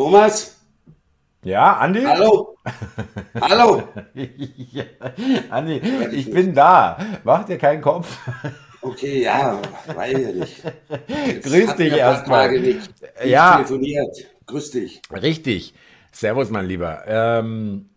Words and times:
Thomas? 0.00 0.56
Ja, 1.44 1.76
Andi? 1.76 2.02
Hallo? 2.02 2.56
Hallo? 3.38 3.82
ja, 4.72 4.84
Andi, 5.50 5.82
ich 6.12 6.30
bin 6.30 6.54
da. 6.54 6.98
Mach 7.22 7.44
dir 7.44 7.58
keinen 7.58 7.82
Kopf. 7.82 8.16
Okay, 8.80 9.24
ja, 9.24 9.60
weiß 9.94 10.18
ich 10.18 10.34
nicht. 10.36 10.62
Jetzt 11.26 11.44
Grüß 11.46 11.76
dich 11.76 11.92
erstmal. 11.92 12.50
Ja. 13.22 13.56
telefoniert. 13.56 14.16
Grüß 14.46 14.70
dich. 14.70 15.02
Richtig. 15.12 15.74
Servus, 16.12 16.48
mein 16.48 16.64
Lieber. 16.64 17.04
Ähm, 17.06 17.90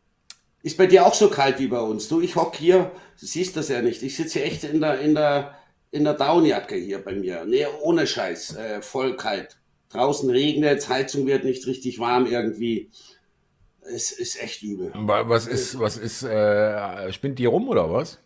ist 0.62 0.78
bei 0.78 0.88
dir 0.88 1.06
auch 1.06 1.14
so 1.14 1.30
kalt 1.30 1.58
wie 1.60 1.68
bei 1.68 1.80
uns? 1.80 2.10
Du, 2.10 2.20
ich 2.20 2.36
hock 2.36 2.58
hier, 2.58 2.92
du 3.18 3.26
siehst 3.26 3.56
das 3.56 3.70
ja 3.70 3.82
nicht. 3.82 4.04
Ich 4.04 4.18
sitze 4.18 4.40
hier 4.40 4.48
echt 4.50 4.66
in 4.66 4.82
der, 4.82 5.00
in 5.00 5.16
der, 5.16 5.56
in 5.92 6.04
der 6.04 6.16
Downjacke 6.16 6.76
hier 6.76 7.02
bei 7.02 7.14
mir. 7.14 7.46
Nee, 7.46 7.66
ohne 7.82 8.06
Scheiß. 8.06 8.58
Äh, 8.58 8.82
voll 8.82 9.16
kalt. 9.16 9.56
Draußen 9.94 10.30
regnet, 10.30 10.90
Heizung 10.90 11.28
wird 11.28 11.46
nicht 11.46 11.68
richtig 11.68 12.00
warm 12.00 12.26
irgendwie. 12.26 12.90
Es 13.82 14.12
ist 14.12 14.42
echt 14.42 14.64
übel. 14.64 14.92
Was 14.96 15.46
ist, 15.46 15.80
was 15.80 15.98
ist, 15.98 16.24
äh, 16.24 17.12
spinnt 17.14 17.38
die 17.38 17.46
rum 17.46 17.70
oder 17.70 17.92
was? 17.92 18.20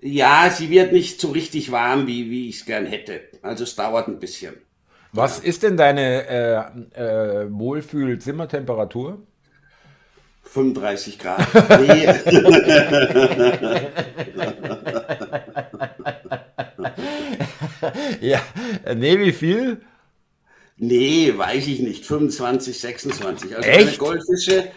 Ja, 0.00 0.50
sie 0.50 0.70
wird 0.70 0.92
nicht 0.92 1.20
so 1.20 1.30
richtig 1.30 1.70
warm, 1.70 2.06
wie, 2.06 2.30
wie 2.30 2.48
ich 2.48 2.60
es 2.60 2.64
gern 2.64 2.86
hätte. 2.86 3.20
Also 3.42 3.64
es 3.64 3.76
dauert 3.76 4.08
ein 4.08 4.18
bisschen. 4.20 4.54
Was 5.12 5.38
ja. 5.38 5.44
ist 5.44 5.62
denn 5.62 5.76
deine 5.76 6.26
äh, 6.26 7.44
äh, 7.44 7.46
Wohlfühl-Zimmertemperatur? 7.50 9.18
35 10.44 11.18
Grad. 11.18 11.46
Nee. 11.80 12.06
ja, 18.28 18.40
nee, 18.94 19.18
wie 19.18 19.32
viel? 19.32 19.82
Nee, 20.84 21.32
weiß 21.38 21.68
ich 21.68 21.78
nicht. 21.78 22.04
25, 22.04 22.80
26. 22.80 23.56
Also 23.56 23.68
Echt? 23.68 24.00
Goldfische 24.00 24.72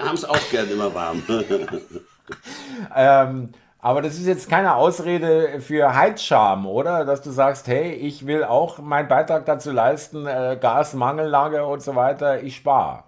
haben 0.00 0.16
es 0.16 0.24
auch 0.24 0.50
gerne 0.50 0.72
immer 0.72 0.92
warm. 0.92 1.22
ähm, 2.96 3.50
aber 3.78 4.02
das 4.02 4.14
ist 4.14 4.26
jetzt 4.26 4.50
keine 4.50 4.74
Ausrede 4.74 5.60
für 5.60 5.94
Heizscham, 5.94 6.66
oder? 6.66 7.04
Dass 7.04 7.22
du 7.22 7.30
sagst, 7.30 7.68
hey, 7.68 7.92
ich 7.92 8.26
will 8.26 8.42
auch 8.42 8.80
meinen 8.80 9.06
Beitrag 9.06 9.46
dazu 9.46 9.70
leisten, 9.70 10.26
äh, 10.26 10.58
Gasmangellage 10.60 11.64
und 11.64 11.82
so 11.82 11.94
weiter, 11.94 12.42
ich 12.42 12.56
spare. 12.56 13.04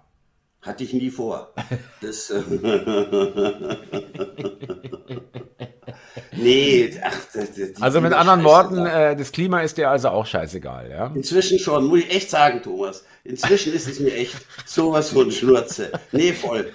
Hatte 0.61 0.85
ich 0.85 0.93
nie 0.93 1.09
vor. 1.09 1.53
Das, 1.99 2.29
äh 2.29 2.43
nee, 6.37 6.93
ach, 7.03 7.17
das, 7.33 7.55
das, 7.55 7.81
Also 7.81 8.01
mit 8.01 8.13
anderen 8.13 8.43
Worten, 8.43 8.85
äh, 8.85 9.15
das 9.15 9.31
Klima 9.31 9.61
ist 9.61 9.77
dir 9.77 9.89
also 9.89 10.09
auch 10.09 10.25
scheißegal, 10.25 10.89
ja? 10.89 11.11
Inzwischen 11.13 11.59
schon, 11.59 11.85
muss 11.85 11.99
ich 11.99 12.15
echt 12.15 12.29
sagen, 12.29 12.61
Thomas. 12.61 13.03
Inzwischen 13.23 13.73
ist 13.73 13.87
es 13.87 13.99
mir 13.99 14.13
echt 14.13 14.37
sowas 14.65 15.09
von 15.09 15.31
Schnurze. 15.31 15.91
Nee, 16.11 16.33
voll. 16.33 16.71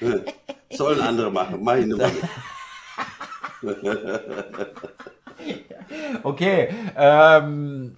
Sollen 0.70 1.00
andere 1.00 1.30
machen, 1.30 1.58
mach 1.62 1.76
ich 1.76 1.86
nur 1.86 1.98
okay, 6.22 6.68
ähm, 6.96 7.96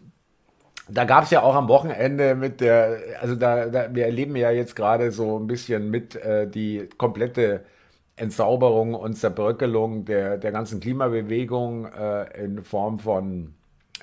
da 0.88 1.04
gab 1.04 1.24
es 1.24 1.30
ja 1.30 1.42
auch 1.42 1.54
am 1.54 1.68
Wochenende 1.68 2.34
mit 2.34 2.60
der, 2.60 2.98
also 3.20 3.34
da, 3.34 3.66
da, 3.66 3.94
wir 3.94 4.06
erleben 4.06 4.36
ja 4.36 4.50
jetzt 4.50 4.74
gerade 4.76 5.12
so 5.12 5.38
ein 5.38 5.46
bisschen 5.46 5.90
mit 5.90 6.16
äh, 6.16 6.48
die 6.48 6.88
komplette 6.96 7.64
Entsauberung 8.18 8.94
und 8.94 9.14
Zerbröckelung 9.14 10.04
der, 10.04 10.38
der 10.38 10.52
ganzen 10.52 10.80
Klimabewegung 10.80 11.86
äh, 11.86 12.44
in 12.44 12.64
Form 12.64 12.98
von 12.98 13.54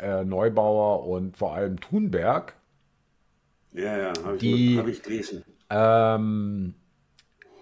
äh, 0.02 0.24
Neubauer 0.24 1.06
und 1.08 1.38
vor 1.38 1.54
allem 1.54 1.80
Thunberg. 1.80 2.56
Ja, 3.74 3.98
ja, 3.98 4.14
habe 4.24 4.38
ich, 4.38 4.78
hab 4.78 4.88
ich 4.88 5.04
gelesen. 5.04 5.44
Ähm, 5.70 6.76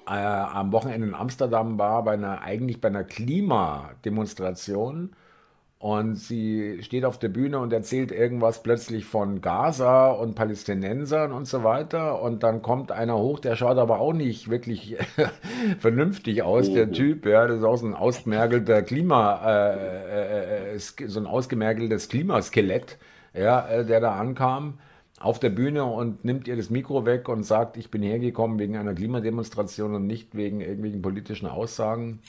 äh, 0.05 0.11
am 0.11 0.71
Wochenende 0.71 1.07
in 1.07 1.15
Amsterdam 1.15 1.79
war, 1.79 2.03
bei 2.03 2.13
einer, 2.13 2.41
eigentlich 2.41 2.81
bei 2.81 2.89
einer 2.89 3.03
Klimademonstration 3.03 5.15
und 5.83 6.15
sie 6.15 6.81
steht 6.81 7.03
auf 7.03 7.19
der 7.19 7.27
Bühne 7.27 7.59
und 7.59 7.73
erzählt 7.73 8.13
irgendwas 8.13 8.63
plötzlich 8.63 9.03
von 9.03 9.41
Gaza 9.41 10.11
und 10.11 10.33
Palästinensern 10.33 11.33
und 11.33 11.45
so 11.45 11.65
weiter. 11.65 12.21
Und 12.21 12.41
dann 12.41 12.61
kommt 12.61 12.93
einer 12.93 13.17
hoch, 13.17 13.39
der 13.39 13.57
schaut 13.57 13.77
aber 13.77 13.99
auch 13.99 14.13
nicht 14.13 14.49
wirklich 14.49 14.95
vernünftig 15.79 16.41
aus, 16.41 16.71
der 16.71 16.87
mhm. 16.87 16.93
Typ. 16.93 17.25
Ja, 17.25 17.47
das 17.47 17.57
ist 17.57 17.63
auch 17.65 17.75
so 17.75 17.85
ein 17.85 17.95
ausgemergelter 17.95 18.81
Klima, 18.81 19.41
äh, 19.45 20.71
äh, 20.71 20.75
äh 20.75 20.79
so 20.79 21.19
ein 21.19 21.27
ausgemergeltes 21.27 22.07
Klimaskelett, 22.07 22.97
ja, 23.33 23.67
äh, 23.67 23.85
der 23.85 23.99
da 23.99 24.15
ankam 24.15 24.75
auf 25.19 25.37
der 25.37 25.49
Bühne 25.49 25.83
und 25.83 26.23
nimmt 26.23 26.47
ihr 26.47 26.55
das 26.55 26.69
Mikro 26.69 27.05
weg 27.05 27.27
und 27.27 27.43
sagt, 27.43 27.75
ich 27.75 27.91
bin 27.91 28.03
hergekommen 28.03 28.57
wegen 28.57 28.77
einer 28.77 28.93
Klimademonstration 28.93 29.95
und 29.95 30.07
nicht 30.07 30.33
wegen 30.33 30.61
irgendwelchen 30.61 31.01
politischen 31.01 31.47
Aussagen. 31.47 32.21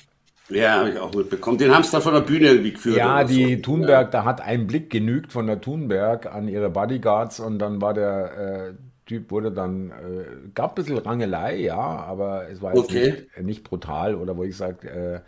Ja, 0.50 0.80
habe 0.80 0.90
ich 0.90 0.98
auch 0.98 1.14
mitbekommen. 1.14 1.58
Den 1.58 1.72
haben 1.72 1.82
es 1.82 1.90
da 1.90 2.00
von 2.00 2.12
der 2.12 2.20
Bühne 2.20 2.48
irgendwie 2.48 2.72
geführt. 2.72 2.96
Ja, 2.96 3.24
die 3.24 3.56
so. 3.56 3.62
Thunberg, 3.62 4.06
ja. 4.06 4.10
da 4.10 4.24
hat 4.24 4.40
ein 4.42 4.66
Blick 4.66 4.90
genügt 4.90 5.32
von 5.32 5.46
der 5.46 5.60
Thunberg 5.60 6.26
an 6.26 6.48
ihre 6.48 6.68
Bodyguards 6.68 7.40
und 7.40 7.58
dann 7.58 7.80
war 7.80 7.94
der 7.94 8.68
äh, 8.68 8.74
Typ, 9.06 9.30
wurde 9.30 9.52
dann, 9.52 9.90
äh, 9.90 9.94
gab 10.54 10.72
ein 10.72 10.74
bisschen 10.76 10.98
Rangelei, 10.98 11.56
ja, 11.56 11.76
aber 11.76 12.48
es 12.50 12.62
war 12.62 12.74
jetzt 12.74 12.84
okay. 12.84 13.10
nicht, 13.10 13.36
äh, 13.36 13.42
nicht, 13.42 13.64
brutal 13.64 14.14
oder 14.14 14.36
wo 14.36 14.44
ich 14.44 14.56
sage, 14.56 15.22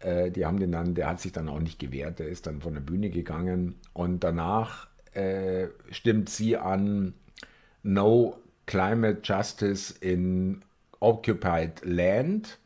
äh, 0.00 0.26
äh, 0.26 0.30
die 0.30 0.44
haben 0.44 0.58
den 0.58 0.72
dann, 0.72 0.94
der 0.94 1.08
hat 1.08 1.20
sich 1.20 1.32
dann 1.32 1.48
auch 1.48 1.60
nicht 1.60 1.78
gewehrt, 1.78 2.18
der 2.18 2.28
ist 2.28 2.46
dann 2.46 2.60
von 2.60 2.74
der 2.74 2.80
Bühne 2.80 3.10
gegangen 3.10 3.76
und 3.92 4.24
danach 4.24 4.88
äh, 5.14 5.68
stimmt 5.90 6.28
sie 6.28 6.56
an 6.56 7.14
No 7.82 8.36
Climate 8.66 9.20
Justice 9.22 9.94
in 10.00 10.62
Occupied 10.98 11.82
Land 11.84 12.58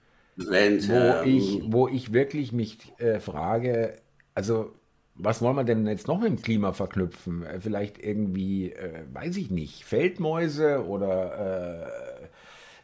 Land, 0.45 0.89
wo, 0.89 0.95
ähm, 0.95 1.25
ich, 1.25 1.62
wo 1.67 1.89
ich 1.89 2.12
wirklich 2.12 2.53
mich 2.53 2.78
äh, 2.99 3.21
frage, 3.21 3.97
also 4.34 4.73
was 5.15 5.43
wollen 5.43 5.56
wir 5.56 5.65
denn 5.65 5.87
jetzt 5.87 6.09
noch 6.09 6.19
mit 6.19 6.28
dem 6.28 6.43
Klima 6.43 6.73
verknüpfen? 6.73 7.45
Äh, 7.45 7.61
vielleicht 7.61 7.99
irgendwie, 7.99 8.73
äh, 8.73 9.05
weiß 9.12 9.37
ich 9.37 9.50
nicht, 9.50 9.84
Feldmäuse 9.84 10.87
oder 10.87 11.83
äh, 12.21 12.25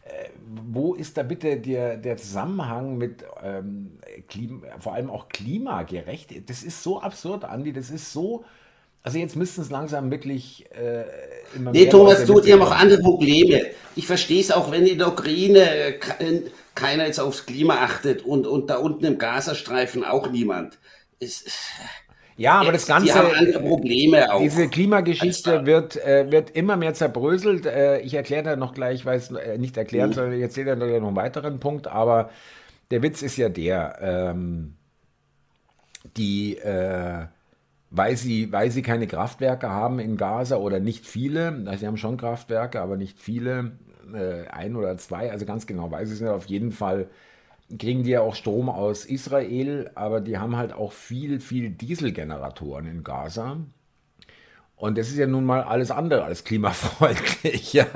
äh, 0.06 0.30
wo 0.44 0.94
ist 0.94 1.16
da 1.16 1.22
bitte 1.22 1.56
der, 1.56 1.96
der 1.96 2.16
Zusammenhang 2.16 2.98
mit 2.98 3.24
ähm, 3.42 3.98
Klima, 4.28 4.66
vor 4.78 4.94
allem 4.94 5.10
auch 5.10 5.28
klimagerecht? 5.28 6.48
Das 6.48 6.62
ist 6.62 6.82
so 6.82 7.00
absurd, 7.00 7.44
Andi, 7.44 7.72
das 7.72 7.90
ist 7.90 8.12
so. 8.12 8.44
Also 9.06 9.18
jetzt 9.18 9.36
müssten 9.36 9.60
es 9.60 9.70
langsam 9.70 10.10
wirklich 10.10 10.66
äh, 10.72 11.04
immer 11.54 11.70
Nee, 11.70 11.86
Thomas, 11.86 12.24
du, 12.24 12.40
die 12.40 12.52
haben 12.52 12.62
auch 12.62 12.72
andere 12.72 13.00
Probleme. 13.00 13.66
Ich 13.94 14.04
verstehe 14.04 14.40
es 14.40 14.50
auch, 14.50 14.72
wenn 14.72 14.84
in 14.84 14.98
der 14.98 15.06
Ukraine 15.06 15.94
keiner 16.74 17.06
jetzt 17.06 17.20
aufs 17.20 17.46
Klima 17.46 17.74
achtet 17.74 18.22
und, 18.24 18.48
und 18.48 18.68
da 18.68 18.78
unten 18.78 19.04
im 19.04 19.16
Gazastreifen 19.16 20.02
auch 20.02 20.28
niemand. 20.32 20.78
Es, 21.20 21.44
ja, 22.36 22.54
aber 22.54 22.72
das 22.72 22.88
Ganze, 22.88 23.06
die 23.06 23.12
haben 23.12 23.32
andere 23.32 23.60
Probleme 23.60 24.34
auch. 24.34 24.40
Diese 24.40 24.66
Klimageschichte 24.66 25.64
wird, 25.66 26.04
äh, 26.04 26.32
wird 26.32 26.50
immer 26.50 26.76
mehr 26.76 26.94
zerbröselt. 26.94 27.64
Äh, 27.64 28.00
ich 28.00 28.14
erkläre 28.14 28.42
da 28.42 28.56
noch 28.56 28.74
gleich, 28.74 29.06
weil 29.06 29.18
es 29.18 29.30
äh, 29.30 29.56
nicht 29.56 29.76
erklärt, 29.76 30.10
mhm. 30.10 30.14
sondern 30.14 30.32
ich 30.32 30.42
erzähle 30.42 30.74
da 30.74 30.84
noch 30.84 30.92
einen 30.92 31.14
weiteren 31.14 31.60
Punkt. 31.60 31.86
Aber 31.86 32.30
der 32.90 33.04
Witz 33.04 33.22
ist 33.22 33.36
ja 33.36 33.50
der, 33.50 33.98
ähm, 34.02 34.74
die, 36.16 36.56
äh, 36.56 37.26
weil, 37.90 38.16
sie, 38.16 38.52
weil 38.52 38.70
sie 38.70 38.82
keine 38.82 39.06
Kraftwerke 39.06 39.70
haben 39.70 39.98
in 39.98 40.16
Gaza 40.16 40.56
oder 40.56 40.80
nicht 40.80 41.06
viele, 41.06 41.64
sie 41.78 41.86
haben 41.86 41.96
schon 41.96 42.16
Kraftwerke, 42.16 42.80
aber 42.80 42.96
nicht 42.96 43.18
viele, 43.18 43.72
äh, 44.12 44.46
ein 44.48 44.76
oder 44.76 44.96
zwei, 44.98 45.30
also 45.30 45.46
ganz 45.46 45.66
genau 45.66 45.90
weiß 45.90 46.08
ich 46.08 46.16
es 46.16 46.20
nicht, 46.20 46.30
auf 46.30 46.46
jeden 46.46 46.72
Fall 46.72 47.08
kriegen 47.78 48.04
die 48.04 48.10
ja 48.10 48.20
auch 48.20 48.34
Strom 48.34 48.68
aus 48.68 49.04
Israel, 49.04 49.90
aber 49.94 50.20
die 50.20 50.38
haben 50.38 50.56
halt 50.56 50.72
auch 50.72 50.92
viel, 50.92 51.40
viel 51.40 51.70
Dieselgeneratoren 51.70 52.86
in 52.86 53.02
Gaza. 53.02 53.56
Und 54.76 54.98
das 54.98 55.08
ist 55.08 55.16
ja 55.16 55.26
nun 55.26 55.44
mal 55.44 55.62
alles 55.62 55.90
andere 55.90 56.24
als 56.24 56.44
klimafreundlich. 56.44 57.72
Ja. 57.72 57.86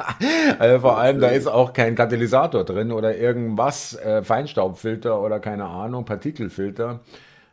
Also 0.58 0.80
vor 0.80 0.98
allem, 0.98 1.20
da 1.20 1.28
ist 1.28 1.46
auch 1.46 1.72
kein 1.72 1.94
Katalysator 1.94 2.64
drin 2.64 2.90
oder 2.90 3.16
irgendwas, 3.16 3.94
äh, 3.96 4.22
Feinstaubfilter 4.22 5.20
oder 5.20 5.40
keine 5.40 5.66
Ahnung, 5.66 6.04
Partikelfilter 6.04 7.00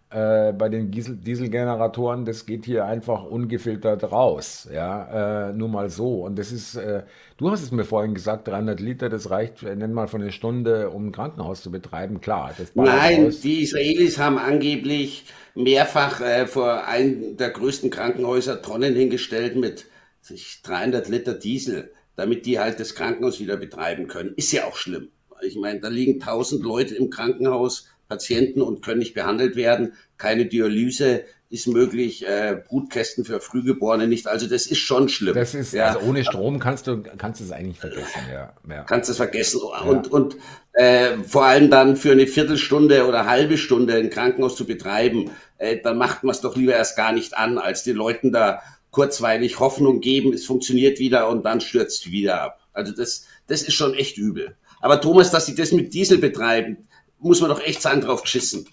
äh, 0.09 0.53
bei 0.53 0.69
den 0.69 0.89
Diesel 0.89 1.17
Dieselgeneratoren, 1.17 2.23
das 2.23 2.45
geht 2.45 2.65
hier 2.65 2.85
einfach 2.85 3.23
ungefiltert 3.25 4.09
raus. 4.09 4.67
Ja, 4.73 5.49
äh, 5.49 5.53
nur 5.53 5.67
mal 5.67 5.89
so. 5.89 6.23
Und 6.23 6.39
das 6.39 6.51
ist, 6.53 6.75
äh, 6.75 7.03
du 7.35 7.51
hast 7.51 7.61
es 7.61 7.71
mir 7.71 7.83
vorhin 7.83 8.13
gesagt, 8.13 8.47
300 8.47 8.79
Liter, 8.79 9.09
das 9.09 9.29
reicht, 9.29 9.63
äh, 9.63 9.75
nenn 9.75 9.91
mal 9.91 10.07
von 10.07 10.21
einer 10.21 10.31
Stunde, 10.31 10.91
um 10.91 11.07
ein 11.07 11.11
Krankenhaus 11.11 11.61
zu 11.61 11.71
betreiben. 11.71 12.21
Klar. 12.21 12.55
Nein, 12.73 13.35
die 13.43 13.63
Israelis 13.63 14.17
haben 14.17 14.37
angeblich 14.37 15.25
mehrfach 15.55 16.21
äh, 16.21 16.47
vor 16.47 16.85
einem 16.85 17.35
der 17.35 17.49
größten 17.49 17.89
Krankenhäuser 17.89 18.61
Tonnen 18.61 18.95
hingestellt 18.95 19.57
mit 19.57 19.87
sich 20.21 20.61
300 20.63 21.09
Liter 21.09 21.33
Diesel, 21.33 21.91
damit 22.15 22.45
die 22.45 22.59
halt 22.59 22.79
das 22.79 22.95
Krankenhaus 22.95 23.41
wieder 23.41 23.57
betreiben 23.57 24.07
können. 24.07 24.33
Ist 24.37 24.53
ja 24.53 24.65
auch 24.65 24.77
schlimm. 24.77 25.09
Ich 25.41 25.57
meine, 25.57 25.81
da 25.81 25.89
liegen 25.89 26.21
1000 26.21 26.63
Leute 26.63 26.95
im 26.95 27.09
Krankenhaus 27.09 27.89
Patienten 28.07 28.61
und 28.61 28.83
können 28.83 28.99
nicht 28.99 29.13
behandelt 29.13 29.55
werden, 29.55 29.93
keine 30.17 30.45
Dialyse, 30.45 31.23
ist 31.49 31.67
möglich, 31.67 32.27
äh, 32.27 32.61
Brutkästen 32.67 33.23
für 33.23 33.39
Frühgeborene 33.39 34.07
nicht. 34.07 34.27
Also 34.27 34.47
das 34.47 34.65
ist 34.65 34.79
schon 34.79 35.07
schlimm. 35.07 35.33
Das 35.33 35.55
ist, 35.55 35.73
ja. 35.73 35.87
also 35.87 35.99
ohne 36.01 36.25
Strom 36.25 36.59
kannst 36.59 36.87
du 36.87 37.01
kannst 37.17 37.39
es 37.39 37.51
eigentlich 37.51 37.79
vergessen, 37.79 38.21
ja. 38.31 38.53
ja. 38.69 38.83
Kannst 38.83 39.09
es 39.09 39.15
vergessen. 39.15 39.61
Und, 39.61 40.07
ja. 40.07 40.11
und 40.11 40.35
äh, 40.73 41.17
vor 41.25 41.45
allem 41.45 41.69
dann 41.69 41.95
für 41.95 42.11
eine 42.11 42.27
Viertelstunde 42.27 43.07
oder 43.07 43.27
halbe 43.27 43.57
Stunde 43.57 43.95
ein 43.95 44.09
Krankenhaus 44.09 44.57
zu 44.57 44.65
betreiben, 44.65 45.31
äh, 45.57 45.77
dann 45.81 45.97
macht 45.97 46.23
man 46.23 46.35
es 46.35 46.41
doch 46.41 46.57
lieber 46.57 46.73
erst 46.73 46.97
gar 46.97 47.13
nicht 47.13 47.37
an, 47.37 47.57
als 47.57 47.83
den 47.83 47.95
Leuten 47.95 48.33
da 48.33 48.61
kurzweilig 48.91 49.59
Hoffnung 49.59 50.01
geben, 50.01 50.33
es 50.33 50.45
funktioniert 50.45 50.99
wieder 50.99 51.29
und 51.29 51.45
dann 51.45 51.61
stürzt 51.61 52.11
wieder 52.11 52.41
ab. 52.41 52.59
Also 52.73 52.91
das, 52.91 53.25
das 53.47 53.61
ist 53.61 53.73
schon 53.73 53.93
echt 53.93 54.17
übel. 54.17 54.55
Aber 54.81 54.99
Thomas, 55.01 55.31
dass 55.31 55.45
sie 55.45 55.55
das 55.55 55.71
mit 55.71 55.93
Diesel 55.93 56.17
betreiben, 56.17 56.86
muss 57.19 57.41
man 57.41 57.49
doch 57.49 57.61
echt 57.61 57.81
sagen, 57.81 58.01
drauf 58.01 58.23
geschissen. 58.23 58.67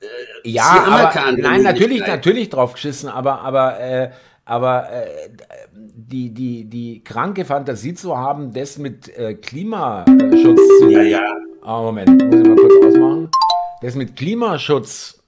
Äh, 0.00 0.48
ja, 0.48 0.84
aber, 0.84 1.32
nein, 1.32 1.62
natürlich, 1.62 2.06
natürlich 2.06 2.50
drauf 2.50 2.74
geschissen, 2.74 3.08
aber, 3.08 3.40
aber, 3.40 3.78
äh, 3.80 4.10
aber 4.44 4.90
äh, 4.90 5.30
die, 5.72 6.30
die, 6.30 6.64
die 6.64 7.04
kranke 7.04 7.44
Fantasie 7.44 7.94
zu 7.94 8.16
haben, 8.16 8.52
das 8.52 8.78
mit 8.78 9.08
äh, 9.16 9.34
Klimaschutz 9.34 10.60
zu. 10.80 10.90
Ja, 10.90 11.02
ja. 11.02 11.36
Oh, 11.64 11.82
Moment, 11.82 12.22
muss 12.24 12.40
ich 12.40 12.48
mal 12.48 12.56
kurz 12.56 12.86
ausmachen. 12.86 13.30
Das 13.80 13.94
mit 13.94 14.16
Klimaschutz 14.16 15.22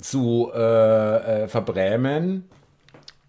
zu 0.00 0.50
äh, 0.54 1.44
äh, 1.44 1.48
verbrämen. 1.48 2.48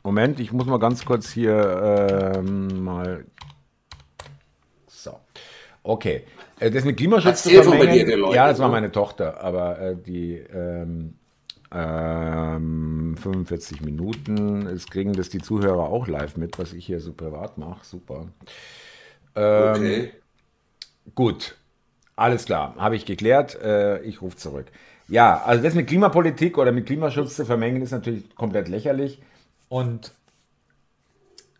Moment, 0.03 0.39
ich 0.39 0.51
muss 0.51 0.65
mal 0.65 0.79
ganz 0.79 1.05
kurz 1.05 1.29
hier 1.29 2.33
ähm, 2.35 2.83
mal. 2.83 3.25
So. 4.87 5.19
Okay. 5.83 6.23
Äh, 6.59 6.71
das 6.71 6.83
mit 6.83 6.97
Klimaschutz 6.97 7.43
zu 7.43 7.49
vermengen, 7.49 8.09
ja, 8.33 8.47
das 8.47 8.59
war 8.59 8.69
meine 8.69 8.91
Tochter, 8.91 9.41
aber 9.41 9.79
äh, 9.79 9.95
die 9.95 10.35
ähm, 10.35 11.15
ähm, 11.71 13.15
45 13.17 13.81
Minuten, 13.81 14.65
es 14.67 14.87
kriegen 14.87 15.13
das 15.13 15.29
die 15.29 15.39
Zuhörer 15.39 15.83
auch 15.83 16.07
live 16.07 16.37
mit, 16.37 16.59
was 16.59 16.73
ich 16.73 16.85
hier 16.85 16.99
so 16.99 17.13
privat 17.13 17.57
mache, 17.57 17.85
super. 17.85 18.27
Ähm, 19.35 19.73
okay. 19.75 20.11
Gut, 21.15 21.55
alles 22.15 22.45
klar, 22.45 22.75
habe 22.77 22.95
ich 22.95 23.05
geklärt, 23.05 23.59
äh, 23.61 24.01
ich 24.01 24.21
rufe 24.21 24.37
zurück. 24.37 24.65
Ja, 25.07 25.41
also 25.43 25.63
das 25.63 25.73
mit 25.73 25.87
Klimapolitik 25.87 26.57
oder 26.57 26.71
mit 26.71 26.85
Klimaschutz 26.85 27.35
zu 27.35 27.45
vermengen 27.45 27.81
ist 27.81 27.91
natürlich 27.91 28.35
komplett 28.35 28.67
lächerlich 28.67 29.21
und 29.69 30.13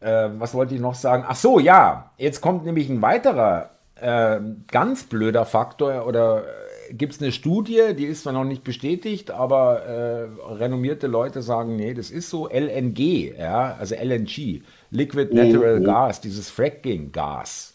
äh, 0.02 0.30
was 0.38 0.54
wollte 0.54 0.76
ich 0.76 0.82
noch 0.82 0.96
sagen? 0.96 1.24
Ach 1.28 1.36
so, 1.36 1.60
ja, 1.60 2.12
jetzt 2.18 2.42
kommt 2.42 2.66
nämlich 2.66 2.90
ein 2.90 3.02
weiterer 3.02 3.72
äh, 4.02 4.40
ganz 4.68 5.04
blöder 5.04 5.46
Faktor 5.46 6.06
oder 6.06 6.44
äh, 6.44 6.94
gibt 6.94 7.14
es 7.14 7.22
eine 7.22 7.32
Studie, 7.32 7.94
die 7.98 8.06
ist 8.06 8.24
zwar 8.24 8.34
noch 8.34 8.44
nicht 8.44 8.64
bestätigt, 8.64 9.32
aber 9.32 9.84
äh, 9.84 10.54
renommierte 10.54 11.08
Leute 11.08 11.42
sagen, 11.42 11.76
nee, 11.76 11.94
das 11.94 12.12
ist 12.12 12.30
so. 12.30 12.48
LNG, 12.48 13.38
ja, 13.38 13.76
also 13.80 13.96
LNG, 13.96 14.64
Liquid 14.92 15.34
Natural 15.34 15.80
mhm. 15.80 15.84
Gas, 15.84 16.22
dieses 16.22 16.50
Fracking-Gas, 16.50 17.74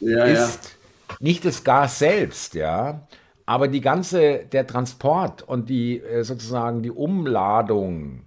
ja, 0.00 0.24
ist 0.24 0.76
ja. 1.10 1.16
nicht 1.20 1.44
das 1.44 1.64
Gas 1.64 1.98
selbst, 1.98 2.54
ja, 2.54 3.06
aber 3.46 3.68
die 3.68 3.80
ganze, 3.80 4.40
der 4.50 4.66
Transport 4.66 5.42
und 5.42 5.68
die 5.68 6.00
äh, 6.00 6.24
sozusagen 6.24 6.82
die 6.82 6.90
Umladung 6.90 8.22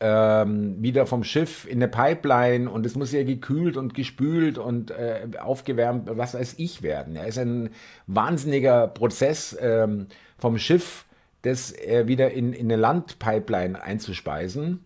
ähm, 0.00 0.82
wieder 0.82 1.06
vom 1.06 1.24
Schiff 1.24 1.66
in 1.66 1.82
eine 1.82 1.88
Pipeline 1.88 2.70
und 2.70 2.84
es 2.84 2.96
muss 2.96 3.12
ja 3.12 3.22
gekühlt 3.22 3.76
und 3.76 3.94
gespült 3.94 4.58
und 4.58 4.90
äh, 4.90 5.26
aufgewärmt, 5.38 6.08
was 6.12 6.34
weiß 6.34 6.54
ich 6.58 6.82
werden. 6.82 7.14
Ja, 7.14 7.24
ist 7.24 7.38
ein 7.38 7.70
wahnsinniger 8.06 8.88
Prozess 8.88 9.56
ähm, 9.60 10.06
vom 10.38 10.58
Schiff, 10.58 11.04
das 11.42 11.72
äh, 11.72 12.04
wieder 12.06 12.32
in, 12.32 12.52
in 12.52 12.66
eine 12.66 12.76
Landpipeline 12.76 13.80
einzuspeisen. 13.80 14.84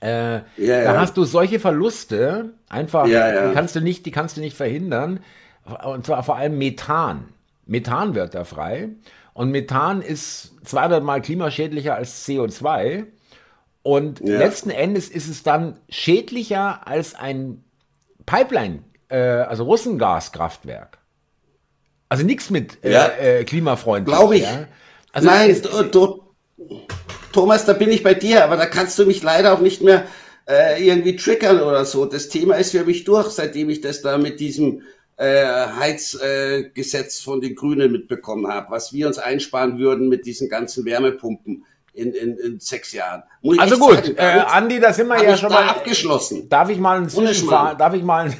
Äh, 0.00 0.34
ja, 0.34 0.42
ja. 0.56 0.84
Da 0.92 1.00
hast 1.00 1.16
du 1.16 1.24
solche 1.24 1.60
Verluste, 1.60 2.50
einfach, 2.68 3.06
ja, 3.06 3.48
Die 3.48 3.54
kannst 3.54 3.76
du 3.76 3.80
nicht, 3.80 4.06
die 4.06 4.10
kannst 4.10 4.36
du 4.36 4.40
nicht 4.40 4.56
verhindern. 4.56 5.20
Und 5.84 6.06
zwar 6.06 6.22
vor 6.22 6.36
allem 6.36 6.58
Methan. 6.58 7.28
Methan 7.66 8.14
wird 8.14 8.34
da 8.34 8.44
frei. 8.44 8.88
Und 9.34 9.50
Methan 9.50 10.02
ist 10.02 10.52
200 10.64 11.04
mal 11.04 11.20
klimaschädlicher 11.20 11.94
als 11.94 12.26
CO2. 12.26 13.04
Und 13.82 14.20
ja. 14.20 14.38
letzten 14.38 14.70
Endes 14.70 15.08
ist 15.08 15.28
es 15.28 15.42
dann 15.42 15.78
schädlicher 15.88 16.86
als 16.86 17.14
ein 17.14 17.64
Pipeline, 18.26 18.84
äh, 19.08 19.16
also 19.16 19.64
Russengaskraftwerk. 19.64 20.98
Also 22.08 22.24
nichts 22.24 22.50
mit 22.50 22.84
äh, 22.84 22.92
ja. 22.92 23.08
äh, 23.08 23.44
klimafreundlich. 23.44 24.14
Glaube 24.14 24.36
ich. 24.36 24.42
Ja? 24.42 24.66
Also 25.12 25.28
Nein, 25.28 25.62
du, 25.62 25.82
du, 25.84 26.22
Thomas, 27.32 27.64
da 27.64 27.72
bin 27.72 27.90
ich 27.90 28.02
bei 28.02 28.14
dir, 28.14 28.44
aber 28.44 28.56
da 28.56 28.66
kannst 28.66 28.98
du 28.98 29.06
mich 29.06 29.22
leider 29.22 29.54
auch 29.54 29.60
nicht 29.60 29.82
mehr 29.82 30.06
äh, 30.48 30.84
irgendwie 30.84 31.16
triggern 31.16 31.60
oder 31.60 31.84
so. 31.84 32.04
Das 32.04 32.28
Thema 32.28 32.56
ist 32.56 32.72
für 32.72 32.84
mich 32.84 33.04
durch, 33.04 33.28
seitdem 33.28 33.70
ich 33.70 33.80
das 33.80 34.02
da 34.02 34.18
mit 34.18 34.40
diesem 34.40 34.82
äh, 35.16 35.44
Heizgesetz 35.44 37.20
äh, 37.20 37.22
von 37.22 37.40
den 37.40 37.54
Grünen 37.54 37.92
mitbekommen 37.92 38.48
habe, 38.48 38.70
was 38.70 38.92
wir 38.92 39.06
uns 39.06 39.18
einsparen 39.18 39.78
würden 39.78 40.08
mit 40.08 40.26
diesen 40.26 40.48
ganzen 40.48 40.84
Wärmepumpen 40.84 41.64
in, 41.92 42.12
in, 42.12 42.36
in 42.38 42.60
sechs 42.60 42.92
Jahren. 42.92 43.22
also 43.58 43.78
gut, 43.78 43.96
sagen, 43.96 44.16
äh, 44.16 44.44
Andi, 44.46 44.80
da 44.80 44.92
sind 44.92 45.08
wir 45.08 45.22
ja 45.22 45.36
schon 45.36 45.52
mal 45.52 45.68
abgeschlossen. 45.68 46.48
Darf 46.48 46.68
ich 46.70 46.78
mal 46.78 46.98
ein, 46.98 47.08
Zwischenfa 47.08 47.74
darf 47.74 47.94
ich 47.94 48.02
mal, 48.02 48.32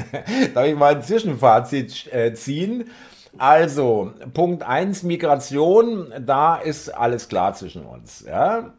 darf 0.54 0.66
ich 0.66 0.76
mal 0.76 0.96
ein 0.96 1.02
Zwischenfazit 1.02 2.12
äh, 2.12 2.34
ziehen? 2.34 2.90
Also, 3.36 4.12
Punkt 4.34 4.62
1, 4.62 5.04
Migration, 5.04 6.12
da 6.18 6.56
ist 6.56 6.88
alles 6.88 7.28
klar 7.28 7.54
zwischen 7.54 7.84
uns. 7.84 8.24
Ja? 8.26 8.74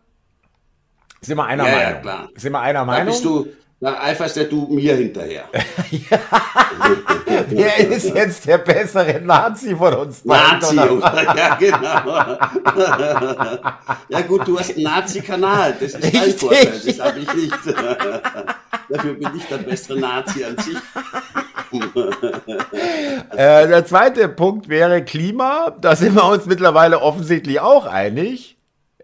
Sind 1.21 1.37
wir 1.37 1.45
einer 1.45 1.65
ja, 1.65 1.71
Meinung? 1.71 1.93
Ja, 1.93 1.99
klar. 2.01 2.29
Sind 2.35 2.51
wir 2.51 2.59
einer 2.59 2.85
Meinung? 2.85 3.05
Da 3.05 3.11
bist 3.11 3.25
du, 3.25 3.47
da 3.81 3.97
eiferst 4.01 4.35
ja 4.35 4.43
du 4.43 4.67
mir 4.67 4.95
hinterher. 4.95 5.45
Wer 7.49 7.87
ist 7.87 8.13
jetzt 8.13 8.45
der 8.45 8.57
bessere 8.57 9.21
Nazi 9.21 9.73
von 9.75 9.93
uns 9.93 10.21
beiden? 10.21 10.59
Nazi, 10.59 10.75
ja 11.37 11.55
genau. 11.55 12.37
ja 14.09 14.21
gut, 14.27 14.45
du 14.47 14.59
hast 14.59 14.75
einen 14.75 14.83
Nazi-Kanal, 14.83 15.77
das 15.79 15.93
ist 15.93 16.13
dein 16.13 16.31
Vorteil, 16.31 16.81
das 16.85 16.99
habe 16.99 17.19
ich 17.19 17.33
nicht. 17.33 17.55
Dafür 18.89 19.13
bin 19.13 19.29
ich 19.37 19.45
der 19.45 19.57
bessere 19.59 19.99
Nazi 19.99 20.43
an 20.43 20.57
sich. 20.57 20.77
äh, 23.31 23.67
der 23.67 23.85
zweite 23.85 24.27
Punkt 24.27 24.67
wäre 24.67 25.05
Klima. 25.05 25.73
Da 25.79 25.95
sind 25.95 26.15
wir 26.15 26.25
uns 26.25 26.45
mittlerweile 26.47 26.99
offensichtlich 26.99 27.59
auch 27.61 27.85
einig. 27.85 28.57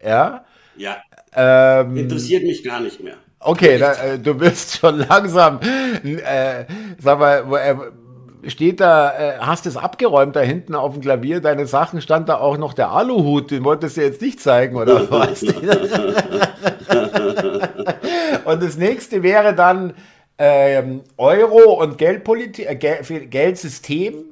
Ja. 0.04 0.44
Ja. 0.75 0.98
Ähm, 1.33 1.95
Interessiert 1.95 2.44
mich 2.44 2.63
gar 2.63 2.81
nicht 2.81 3.01
mehr. 3.01 3.18
Okay, 3.46 3.78
da, 3.78 3.94
äh, 3.94 4.18
du 4.18 4.34
bist 4.34 4.80
schon 4.80 4.98
langsam. 5.08 5.60
Äh, 6.04 6.66
sag 7.00 7.20
mal, 7.20 7.44
äh, 8.44 8.50
steht 8.50 8.80
da, 8.80 9.12
äh, 9.12 9.38
hast 9.40 9.68
es 9.68 9.78
abgeräumt 9.78 10.36
da 10.36 10.40
hinten 10.40 10.74
auf 10.74 10.94
dem 10.94 11.02
Klavier, 11.02 11.42
deine 11.42 11.68
Sachen, 11.68 12.02
stand 12.02 12.28
da 12.28 12.38
auch 12.38 12.58
noch 12.58 12.74
der 12.74 12.90
Aluhut, 12.90 13.52
den 13.52 13.64
wolltest 13.64 13.98
du 13.98 14.02
jetzt 14.02 14.20
nicht 14.22 14.40
zeigen, 14.40 14.75
oder 14.78 15.08
was? 15.12 15.44
und 18.46 18.64
das 18.64 18.78
nächste 18.78 19.22
wäre 19.22 19.54
dann 19.54 19.94
ähm, 20.40 21.04
Euro 21.18 21.82
und 21.84 22.00
Geldpolitik, 22.00 22.68
äh, 22.68 22.75
Geld, 22.75 23.30
Geldsystem. 23.30 24.25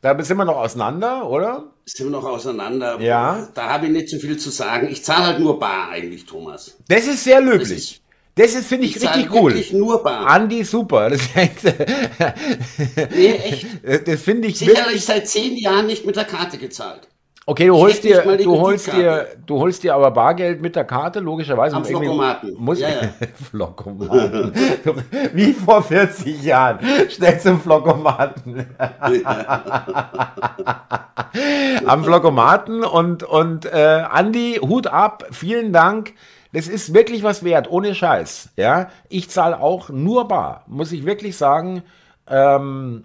Da 0.00 0.16
sind 0.22 0.36
wir 0.36 0.44
noch 0.44 0.58
auseinander, 0.58 1.28
oder? 1.28 1.64
Sind 1.96 2.10
noch 2.10 2.24
auseinander. 2.24 3.00
Ja. 3.00 3.48
Da 3.54 3.68
habe 3.68 3.86
ich 3.86 3.92
nicht 3.92 4.08
so 4.08 4.18
viel 4.18 4.36
zu 4.36 4.50
sagen. 4.50 4.88
Ich 4.90 5.02
zahle 5.04 5.26
halt 5.26 5.40
nur 5.40 5.58
bar 5.58 5.90
eigentlich, 5.90 6.24
Thomas. 6.24 6.76
Das 6.88 7.06
ist 7.06 7.24
sehr 7.24 7.40
löblich. 7.40 8.00
Das 8.36 8.54
ist, 8.54 8.68
finde 8.68 8.86
ich, 8.86 8.96
ich 8.96 9.02
richtig 9.02 9.32
cool. 9.32 9.52
Wirklich 9.52 9.72
nur 9.72 10.02
bar. 10.02 10.26
Andi, 10.26 10.62
super. 10.64 11.10
Das, 11.10 11.20
nee, 13.14 13.32
echt. 13.32 13.66
Das 14.06 14.22
finde 14.22 14.48
ich 14.48 14.58
Sicherlich 14.58 15.04
seit 15.04 15.28
zehn 15.28 15.56
Jahren 15.56 15.86
nicht 15.86 16.06
mit 16.06 16.16
der 16.16 16.24
Karte 16.24 16.58
gezahlt. 16.58 17.08
Okay, 17.46 17.66
du 17.66 17.76
holst 17.76 18.04
dir, 18.04 18.22
du 18.36 18.60
holst 18.60 18.92
dir, 18.92 19.26
du 19.46 19.58
holst 19.58 19.82
dir 19.82 19.94
aber 19.94 20.10
Bargeld 20.10 20.60
mit 20.60 20.76
der 20.76 20.84
Karte, 20.84 21.20
logischerweise. 21.20 21.74
Am 21.74 21.84
Flockomaten. 21.84 22.54
Muss 22.58 22.80
ja, 22.80 22.88
ja. 22.90 22.96
Flockomaten. 23.50 24.52
Wie 25.32 25.52
vor 25.54 25.82
40 25.82 26.42
Jahren. 26.42 26.78
Schnell 27.08 27.40
zum 27.40 27.60
Flockomaten. 27.60 28.66
Am 31.86 32.04
Flockomaten 32.04 32.84
und, 32.84 33.22
und 33.22 33.64
äh, 33.66 34.04
Andi, 34.10 34.60
Hut 34.62 34.86
ab, 34.86 35.26
vielen 35.30 35.72
Dank. 35.72 36.12
Das 36.52 36.68
ist 36.68 36.92
wirklich 36.92 37.22
was 37.22 37.42
wert, 37.42 37.70
ohne 37.70 37.94
Scheiß. 37.94 38.50
Ja, 38.56 38.90
ich 39.08 39.30
zahle 39.30 39.60
auch 39.60 39.88
nur 39.88 40.28
bar, 40.28 40.64
muss 40.66 40.92
ich 40.92 41.06
wirklich 41.06 41.36
sagen. 41.36 41.82
Ähm, 42.28 43.04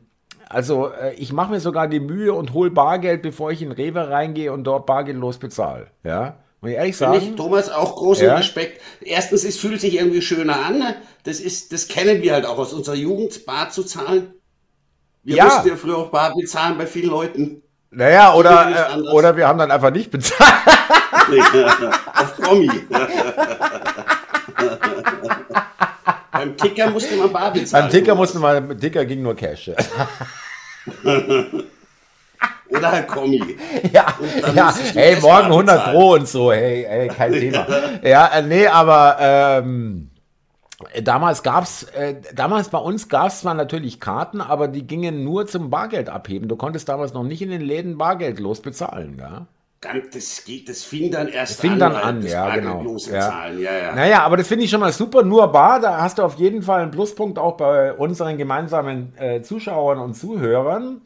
also 0.55 0.88
äh, 0.88 1.13
ich 1.15 1.33
mache 1.33 1.51
mir 1.51 1.59
sogar 1.59 1.89
die 1.89 2.00
Mühe 2.00 2.33
und 2.33 2.53
hole 2.53 2.71
Bargeld, 2.71 3.21
bevor 3.21 3.51
ich 3.51 3.62
in 3.62 3.74
Rewe 3.74 4.09
reingehe 4.09 4.53
und 4.53 4.63
dort 4.63 4.85
bargeldlos 4.85 5.38
bezahle. 5.38 5.88
Ja, 6.05 6.38
muss 6.62 6.71
ich 6.71 6.77
ehrlich 6.77 6.95
sagen. 6.95 7.17
Ich, 7.17 7.35
Thomas, 7.35 7.69
auch 7.69 7.97
großen 7.97 8.25
ja? 8.25 8.38
Respekt. 8.38 8.79
Erstens, 9.01 9.43
es 9.43 9.57
fühlt 9.57 9.81
sich 9.81 9.95
irgendwie 9.95 10.21
schöner 10.21 10.65
an. 10.65 10.79
Ne? 10.79 10.95
Das 11.24 11.41
ist, 11.41 11.74
das 11.74 11.89
kennen 11.89 12.21
wir 12.21 12.31
halt 12.31 12.45
auch 12.45 12.57
aus 12.57 12.71
unserer 12.71 12.95
Jugend, 12.95 13.45
Bar 13.45 13.69
zu 13.69 13.83
zahlen. 13.83 14.33
Wir 15.24 15.35
ja. 15.35 15.43
mussten 15.43 15.67
ja 15.67 15.75
früher 15.75 15.97
auch 15.97 16.09
Bar 16.09 16.33
bezahlen 16.33 16.77
bei 16.77 16.88
vielen 16.88 17.09
Leuten. 17.09 17.62
Naja, 17.91 18.33
oder, 18.33 18.95
äh, 18.95 19.01
oder 19.09 19.35
wir 19.35 19.50
haben 19.50 19.59
dann 19.59 19.71
einfach 19.71 19.91
nicht 19.91 20.09
bezahlt. 20.09 20.39
Kommi. 22.41 22.69
Beim 26.38 26.58
Ticker 26.58 26.89
musste 26.89 27.15
man 27.15 27.32
bar 27.32 27.54
bezahlen. 27.54 27.86
Beim 27.86 27.92
Ticker 27.92 28.15
musste 28.15 28.39
man, 28.39 28.77
Ticker 28.80 29.06
ging 29.06 29.22
nur 29.22 29.36
Cash. 29.36 29.72
Oder 32.70 32.92
halt 32.92 33.08
Kommi. 33.08 33.58
Ja, 33.92 34.08
ja 34.54 34.75
hey, 34.94 35.20
morgen 35.22 35.46
100 35.46 35.92
Pro 35.92 36.13
und 36.13 36.27
so, 36.27 36.51
hey, 36.51 36.86
hey 36.88 37.08
kein 37.08 37.32
Thema. 37.39 37.65
ja, 38.04 38.27
äh, 38.27 38.42
nee, 38.42 38.68
aber 38.68 39.18
ähm, 39.20 40.10
damals 41.01 41.44
gab's, 41.44 41.84
äh, 41.84 42.15
damals 42.34 42.70
bei 42.70 42.80
uns 42.80 43.08
gab 43.08 43.27
es 43.27 43.42
zwar 43.42 43.54
natürlich 43.54 44.00
Karten, 44.00 44.42
aber 44.42 44.68
die 44.68 44.86
gingen 44.86 45.24
nur 45.24 45.48
zum 45.48 45.70
Bargeld 45.70 46.10
abheben. 46.10 46.50
Du 46.50 46.58
konntest 46.58 46.89
damals 46.89 47.13
noch 47.13 47.24
nicht 47.24 47.42
in 47.42 47.51
den 47.51 47.62
Läden 47.62 47.98
bargeldlos 47.98 48.62
bezahlen, 48.62 49.18
ja? 49.20 49.48
Das, 50.12 50.44
geht, 50.44 50.70
das 50.70 50.84
fing 50.84 51.12
dann 51.12 51.27
erst 51.27 51.54
das 51.54 51.60
fing 51.62 51.74
an. 51.74 51.80
dann 51.80 51.96
an, 51.96 52.22
ja, 52.25 52.56
genau. 52.56 52.98
Ja. 53.12 53.50
Ja, 53.50 53.77
ja. 53.77 53.96
Naja, 53.96 54.24
aber 54.24 54.38
das 54.38 54.48
finde 54.48 54.65
ich 54.65 54.72
schon 54.72 54.80
mal 54.80 54.92
super. 54.92 55.24
Nur 55.24 55.48
bar, 55.48 55.80
da 55.80 56.01
hast 56.01 56.18
du 56.18 56.24
auf 56.24 56.36
jeden 56.36 56.62
Fall 56.62 56.82
einen 56.82 56.92
Pluspunkt 56.92 57.39
auch 57.39 57.58
bei 57.58 57.94
unseren 57.94 58.38
gemeinsamen 58.38 59.13
äh, 59.18 59.42
Zuschauern 59.42 60.00
und 60.00 60.15
Zuhörern, 60.15 61.01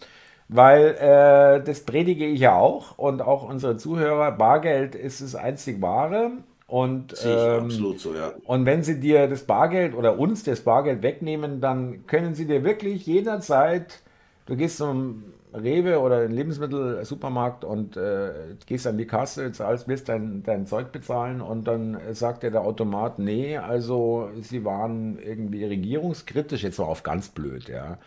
weil 0.47 0.95
äh, 0.99 1.63
das 1.63 1.81
predige 1.81 2.25
ich 2.25 2.39
ja 2.39 2.55
auch 2.55 2.97
und 2.97 3.21
auch 3.21 3.47
unsere 3.47 3.77
Zuhörer. 3.77 4.31
Bargeld 4.31 4.95
ist 4.95 5.21
das 5.21 5.35
einzig 5.35 5.81
wahre. 5.81 6.31
Und, 6.67 7.15
ähm, 7.25 7.63
absolut 7.63 7.99
so, 7.99 8.13
ja. 8.13 8.33
und 8.45 8.67
wenn 8.67 8.83
sie 8.83 8.99
dir 8.99 9.27
das 9.27 9.41
Bargeld 9.41 9.95
oder 9.95 10.19
uns 10.19 10.43
das 10.43 10.61
Bargeld 10.61 11.01
wegnehmen, 11.01 11.61
dann 11.61 12.05
können 12.05 12.35
sie 12.35 12.45
dir 12.45 12.63
wirklich 12.63 13.07
jederzeit, 13.07 14.01
du 14.45 14.55
gehst 14.55 14.77
zum 14.77 15.23
Rewe 15.53 15.99
oder 15.99 16.21
den 16.21 16.31
Lebensmittelsupermarkt 16.31 17.63
und 17.63 17.97
äh, 17.97 18.31
gehst 18.65 18.85
an 18.85 18.97
die 18.97 19.07
Kasse, 19.07 19.51
zahlst, 19.51 19.87
willst 19.87 20.07
dein, 20.09 20.43
dein 20.43 20.67
Zeug 20.67 20.91
bezahlen 20.91 21.41
und 21.41 21.67
dann 21.67 21.99
sagt 22.11 22.43
dir 22.43 22.51
der 22.51 22.61
Automat, 22.61 23.17
nee, 23.19 23.57
also 23.57 24.29
sie 24.41 24.63
waren 24.63 25.17
irgendwie 25.19 25.65
regierungskritisch, 25.65 26.63
jetzt 26.63 26.79
mal 26.79 26.85
auf 26.85 27.03
ganz 27.03 27.29
blöd, 27.29 27.67
ja. 27.67 27.97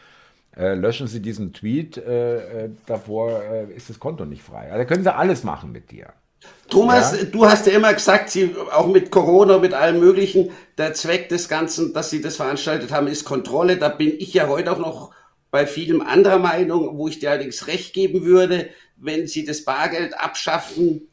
Äh, 0.54 0.74
löschen 0.74 1.06
Sie 1.06 1.20
diesen 1.20 1.54
Tweet, 1.54 1.96
äh, 1.96 2.64
äh 2.64 2.70
davor 2.84 3.42
äh, 3.42 3.72
ist 3.72 3.88
das 3.88 3.98
Konto 3.98 4.26
nicht 4.26 4.42
frei. 4.42 4.66
Also 4.66 4.78
da 4.78 4.84
können 4.84 5.02
sie 5.02 5.14
alles 5.14 5.44
machen 5.44 5.72
mit 5.72 5.90
dir. 5.90 6.12
Thomas, 6.68 7.18
ja? 7.18 7.24
du 7.24 7.46
hast 7.46 7.66
ja 7.66 7.72
immer 7.72 7.92
gesagt, 7.94 8.30
Sie, 8.30 8.54
auch 8.72 8.86
mit 8.86 9.10
Corona, 9.10 9.58
mit 9.58 9.72
allem 9.72 10.00
Möglichen, 10.00 10.50
der 10.76 10.92
Zweck 10.92 11.28
des 11.28 11.48
Ganzen, 11.48 11.94
dass 11.94 12.10
Sie 12.10 12.20
das 12.20 12.36
veranstaltet 12.36 12.92
haben, 12.92 13.06
ist 13.06 13.24
Kontrolle. 13.24 13.76
Da 13.76 13.88
bin 13.88 14.12
ich 14.18 14.34
ja 14.34 14.48
heute 14.48 14.72
auch 14.72 14.78
noch 14.78 15.12
bei 15.52 15.66
vielem 15.66 16.00
anderer 16.00 16.40
Meinung, 16.40 16.98
wo 16.98 17.06
ich 17.06 17.20
dir 17.20 17.30
allerdings 17.30 17.68
recht 17.68 17.92
geben 17.94 18.24
würde, 18.24 18.70
wenn 18.96 19.28
Sie 19.28 19.44
das 19.44 19.64
Bargeld 19.64 20.18
abschaffen, 20.18 21.08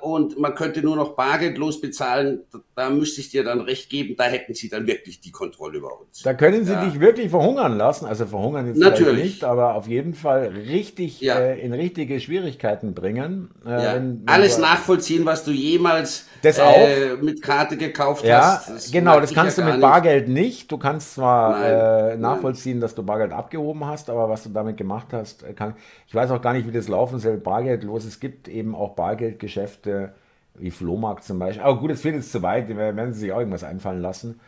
und 0.00 0.38
man 0.38 0.54
könnte 0.54 0.80
nur 0.80 0.96
noch 0.96 1.14
bargeldlos 1.14 1.80
bezahlen, 1.80 2.40
da 2.74 2.90
müsste 2.90 3.20
ich 3.20 3.30
dir 3.30 3.44
dann 3.44 3.60
recht 3.60 3.90
geben, 3.90 4.14
da 4.16 4.24
hätten 4.24 4.54
sie 4.54 4.68
dann 4.68 4.86
wirklich 4.86 5.20
die 5.20 5.30
Kontrolle 5.30 5.78
über 5.78 6.00
uns. 6.00 6.22
Da 6.22 6.34
können 6.34 6.64
sie 6.64 6.72
ja. 6.72 6.84
dich 6.84 7.00
wirklich 7.00 7.30
verhungern 7.30 7.76
lassen, 7.76 8.06
also 8.06 8.26
verhungern 8.26 8.66
jetzt 8.66 8.78
Natürlich. 8.78 9.24
nicht, 9.24 9.44
aber 9.44 9.74
auf 9.74 9.86
jeden 9.86 10.14
Fall 10.14 10.48
richtig 10.48 11.20
ja. 11.20 11.38
äh, 11.38 11.60
in 11.60 11.72
richtige 11.72 12.20
Schwierigkeiten 12.20 12.94
bringen. 12.94 13.50
Äh, 13.66 13.70
ja. 13.70 13.94
wenn, 13.96 14.20
wenn 14.20 14.28
Alles 14.28 14.58
nachvollziehen, 14.58 15.26
was 15.26 15.44
du 15.44 15.50
jemals 15.50 16.26
äh, 16.44 17.16
mit 17.20 17.42
Karte 17.42 17.76
gekauft 17.76 18.24
ja, 18.24 18.58
hast. 18.58 18.70
Das 18.70 18.90
genau, 18.90 19.20
das 19.20 19.32
kannst 19.32 19.58
du 19.58 19.62
mit 19.62 19.80
Bargeld 19.80 20.28
nicht. 20.28 20.44
nicht. 20.44 20.72
Du 20.72 20.78
kannst 20.78 21.14
zwar 21.14 21.58
nein, 21.58 21.70
äh, 21.72 22.16
nachvollziehen, 22.16 22.74
nein. 22.74 22.82
dass 22.82 22.94
du 22.94 23.02
Bargeld 23.02 23.32
abgehoben 23.32 23.84
hast, 23.86 24.10
aber 24.10 24.28
was 24.28 24.42
du 24.42 24.50
damit 24.50 24.76
gemacht 24.76 25.08
hast, 25.12 25.42
äh, 25.42 25.52
kann, 25.52 25.74
ich 26.06 26.14
weiß 26.14 26.30
auch 26.30 26.42
gar 26.42 26.52
nicht, 26.52 26.66
wie 26.66 26.72
das 26.72 26.88
laufen 26.88 27.18
soll, 27.18 27.36
bargeldlos. 27.36 28.04
Es 28.04 28.20
gibt 28.20 28.48
eben 28.48 28.74
auch 28.74 28.94
Bargeldgeschäfte 28.94 29.64
Geschäfte 29.64 30.14
wie 30.56 30.70
Flohmarkt 30.70 31.24
zum 31.24 31.38
Beispiel. 31.38 31.62
Aber 31.64 31.80
gut, 31.80 31.90
es 31.90 32.04
wird 32.04 32.14
jetzt 32.14 32.30
zu 32.30 32.42
weit, 32.42 32.68
werden 32.68 33.12
sich 33.12 33.32
auch 33.32 33.38
irgendwas 33.38 33.64
einfallen 33.64 34.00
lassen. 34.00 34.40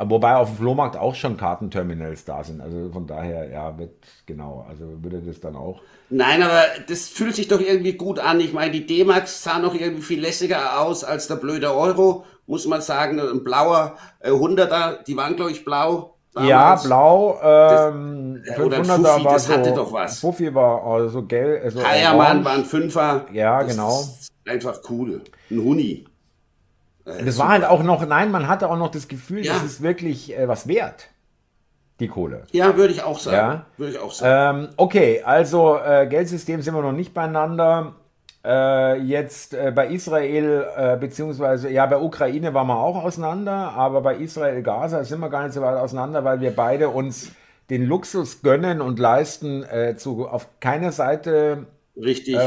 Wobei 0.00 0.36
auf 0.36 0.50
dem 0.50 0.58
Flohmarkt 0.58 0.96
auch 0.96 1.16
schon 1.16 1.36
Kartenterminals 1.36 2.24
da 2.24 2.44
sind. 2.44 2.60
Also 2.60 2.90
von 2.92 3.06
daher, 3.06 3.50
ja, 3.50 3.76
wird 3.78 3.94
genau, 4.26 4.64
also 4.68 4.84
würde 5.02 5.20
das 5.20 5.40
dann 5.40 5.56
auch. 5.56 5.80
Nein, 6.08 6.42
aber 6.42 6.62
das 6.88 7.08
fühlt 7.08 7.34
sich 7.34 7.48
doch 7.48 7.60
irgendwie 7.60 7.94
gut 7.94 8.20
an. 8.20 8.38
Ich 8.38 8.52
meine, 8.52 8.70
die 8.70 8.86
D-Max 8.86 9.42
sah 9.42 9.58
noch 9.58 9.74
irgendwie 9.74 10.02
viel 10.02 10.20
lässiger 10.20 10.80
aus 10.80 11.02
als 11.02 11.26
der 11.26 11.34
blöde 11.36 11.74
Euro, 11.74 12.24
muss 12.46 12.66
man 12.66 12.80
sagen. 12.80 13.18
Ein 13.18 13.42
blauer 13.42 13.96
äh, 14.20 14.30
100er, 14.30 15.02
die 15.04 15.16
waren, 15.16 15.34
glaube 15.34 15.50
ich, 15.50 15.64
blau. 15.64 16.14
Damals. 16.32 16.50
Ja, 16.50 16.74
blau. 16.76 17.40
Ähm, 17.42 18.42
das, 18.46 18.56
500er 18.56 18.84
Fuffi, 18.86 19.24
war 19.24 19.32
das 19.32 19.46
so, 19.46 19.52
hatte 19.52 19.72
doch 19.72 19.92
was. 19.92 20.20
Fuffi 20.20 20.54
war 20.54 20.84
also 20.84 21.22
gelb. 21.24 21.64
Also 21.64 21.84
Heiermann 21.84 22.44
war 22.44 22.52
ein 22.52 22.64
Fünfer. 22.64 23.26
Ja, 23.32 23.64
das 23.64 23.72
genau. 23.72 24.04
einfach 24.46 24.78
cool. 24.88 25.22
Ein 25.50 25.64
Huni. 25.64 26.04
Das 27.08 27.36
super. 27.36 27.38
war 27.38 27.48
halt 27.48 27.64
auch 27.64 27.82
noch, 27.82 28.06
nein, 28.06 28.30
man 28.30 28.48
hatte 28.48 28.68
auch 28.68 28.76
noch 28.76 28.90
das 28.90 29.08
Gefühl, 29.08 29.44
ja. 29.44 29.54
das 29.54 29.64
ist 29.64 29.82
wirklich 29.82 30.36
äh, 30.36 30.46
was 30.46 30.68
wert. 30.68 31.08
Die 32.00 32.08
Kohle. 32.08 32.44
Ja, 32.52 32.76
würde 32.76 32.92
ich 32.92 33.02
auch 33.02 33.18
sagen. 33.18 33.36
Ja? 33.36 33.66
Würde 33.76 33.92
ich 33.92 33.98
auch 33.98 34.12
sagen. 34.12 34.60
Ähm, 34.60 34.68
okay, 34.76 35.22
also 35.24 35.78
äh, 35.78 36.06
Geldsystem 36.06 36.62
sind 36.62 36.74
wir 36.74 36.82
noch 36.82 36.92
nicht 36.92 37.12
beieinander. 37.12 37.94
Äh, 38.44 39.00
jetzt 39.02 39.52
äh, 39.52 39.72
bei 39.74 39.88
Israel, 39.88 40.64
äh, 40.76 40.96
beziehungsweise, 40.96 41.70
ja, 41.70 41.86
bei 41.86 41.98
Ukraine 41.98 42.54
waren 42.54 42.68
wir 42.68 42.78
auch 42.78 43.02
auseinander, 43.02 43.72
aber 43.72 44.00
bei 44.00 44.16
Israel, 44.16 44.62
Gaza 44.62 45.02
sind 45.02 45.18
wir 45.18 45.28
gar 45.28 45.42
nicht 45.42 45.54
so 45.54 45.60
weit 45.60 45.76
auseinander, 45.76 46.22
weil 46.24 46.40
wir 46.40 46.54
beide 46.54 46.88
uns 46.88 47.32
den 47.68 47.84
Luxus 47.84 48.42
gönnen 48.42 48.80
und 48.80 49.00
leisten, 49.00 49.64
äh, 49.64 49.96
zu, 49.96 50.28
auf 50.28 50.46
keiner 50.60 50.92
Seite 50.92 51.66
Richtig. 51.96 52.38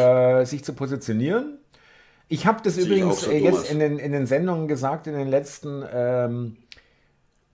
Sich 0.48 0.64
zu 0.64 0.72
positionieren. 0.72 1.58
Ich 2.32 2.46
habe 2.46 2.60
das 2.64 2.76
Sehe 2.76 2.86
übrigens 2.86 3.22
so, 3.22 3.32
jetzt 3.32 3.70
in 3.70 3.80
den, 3.80 4.00
in 4.00 4.14
den 4.14 4.26
Sendungen 4.26 4.70
gesagt, 4.70 5.06
in 5.06 5.14
den 5.14 5.28
letzten 5.28 5.84
ähm, 5.94 6.56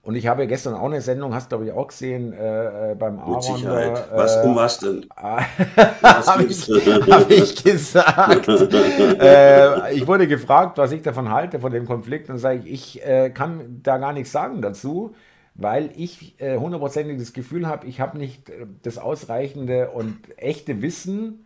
und 0.02 0.14
ich 0.14 0.26
habe 0.28 0.46
gestern 0.46 0.74
auch 0.74 0.86
eine 0.86 1.02
Sendung, 1.02 1.34
hast 1.34 1.48
glaube 1.48 1.66
ich 1.66 1.72
auch 1.72 1.88
gesehen, 1.88 2.32
äh, 2.32 2.92
äh 2.92 2.94
beim 2.94 3.18
Aaron. 3.18 3.34
Mit 3.34 3.42
Sicherheit. 3.42 4.06
Da, 4.10 4.16
was, 4.16 4.36
um 4.44 4.56
was 4.56 4.78
denn? 4.78 5.06
habe 5.16 6.44
ich, 6.44 6.66
hab 6.66 7.30
ich 7.30 7.62
gesagt. 7.62 8.48
äh, 9.20 9.94
ich 9.94 10.06
wurde 10.06 10.28
gefragt, 10.28 10.78
was 10.78 10.92
ich 10.92 11.02
davon 11.02 11.30
halte, 11.30 11.58
von 11.58 11.72
dem 11.72 11.84
Konflikt. 11.84 12.30
Und 12.30 12.38
sage 12.38 12.62
ich, 12.64 12.96
ich 12.96 13.06
äh, 13.06 13.30
kann 13.30 13.80
da 13.82 13.98
gar 13.98 14.12
nichts 14.12 14.32
sagen 14.32 14.62
dazu, 14.62 15.14
weil 15.56 15.90
ich 15.96 16.40
äh, 16.40 16.56
hundertprozentig 16.56 17.18
das 17.18 17.32
Gefühl 17.32 17.66
habe, 17.66 17.86
ich 17.86 18.00
habe 18.00 18.16
nicht 18.16 18.48
äh, 18.48 18.64
das 18.84 18.96
ausreichende 18.96 19.90
und 19.90 20.16
echte 20.38 20.80
Wissen, 20.80 21.44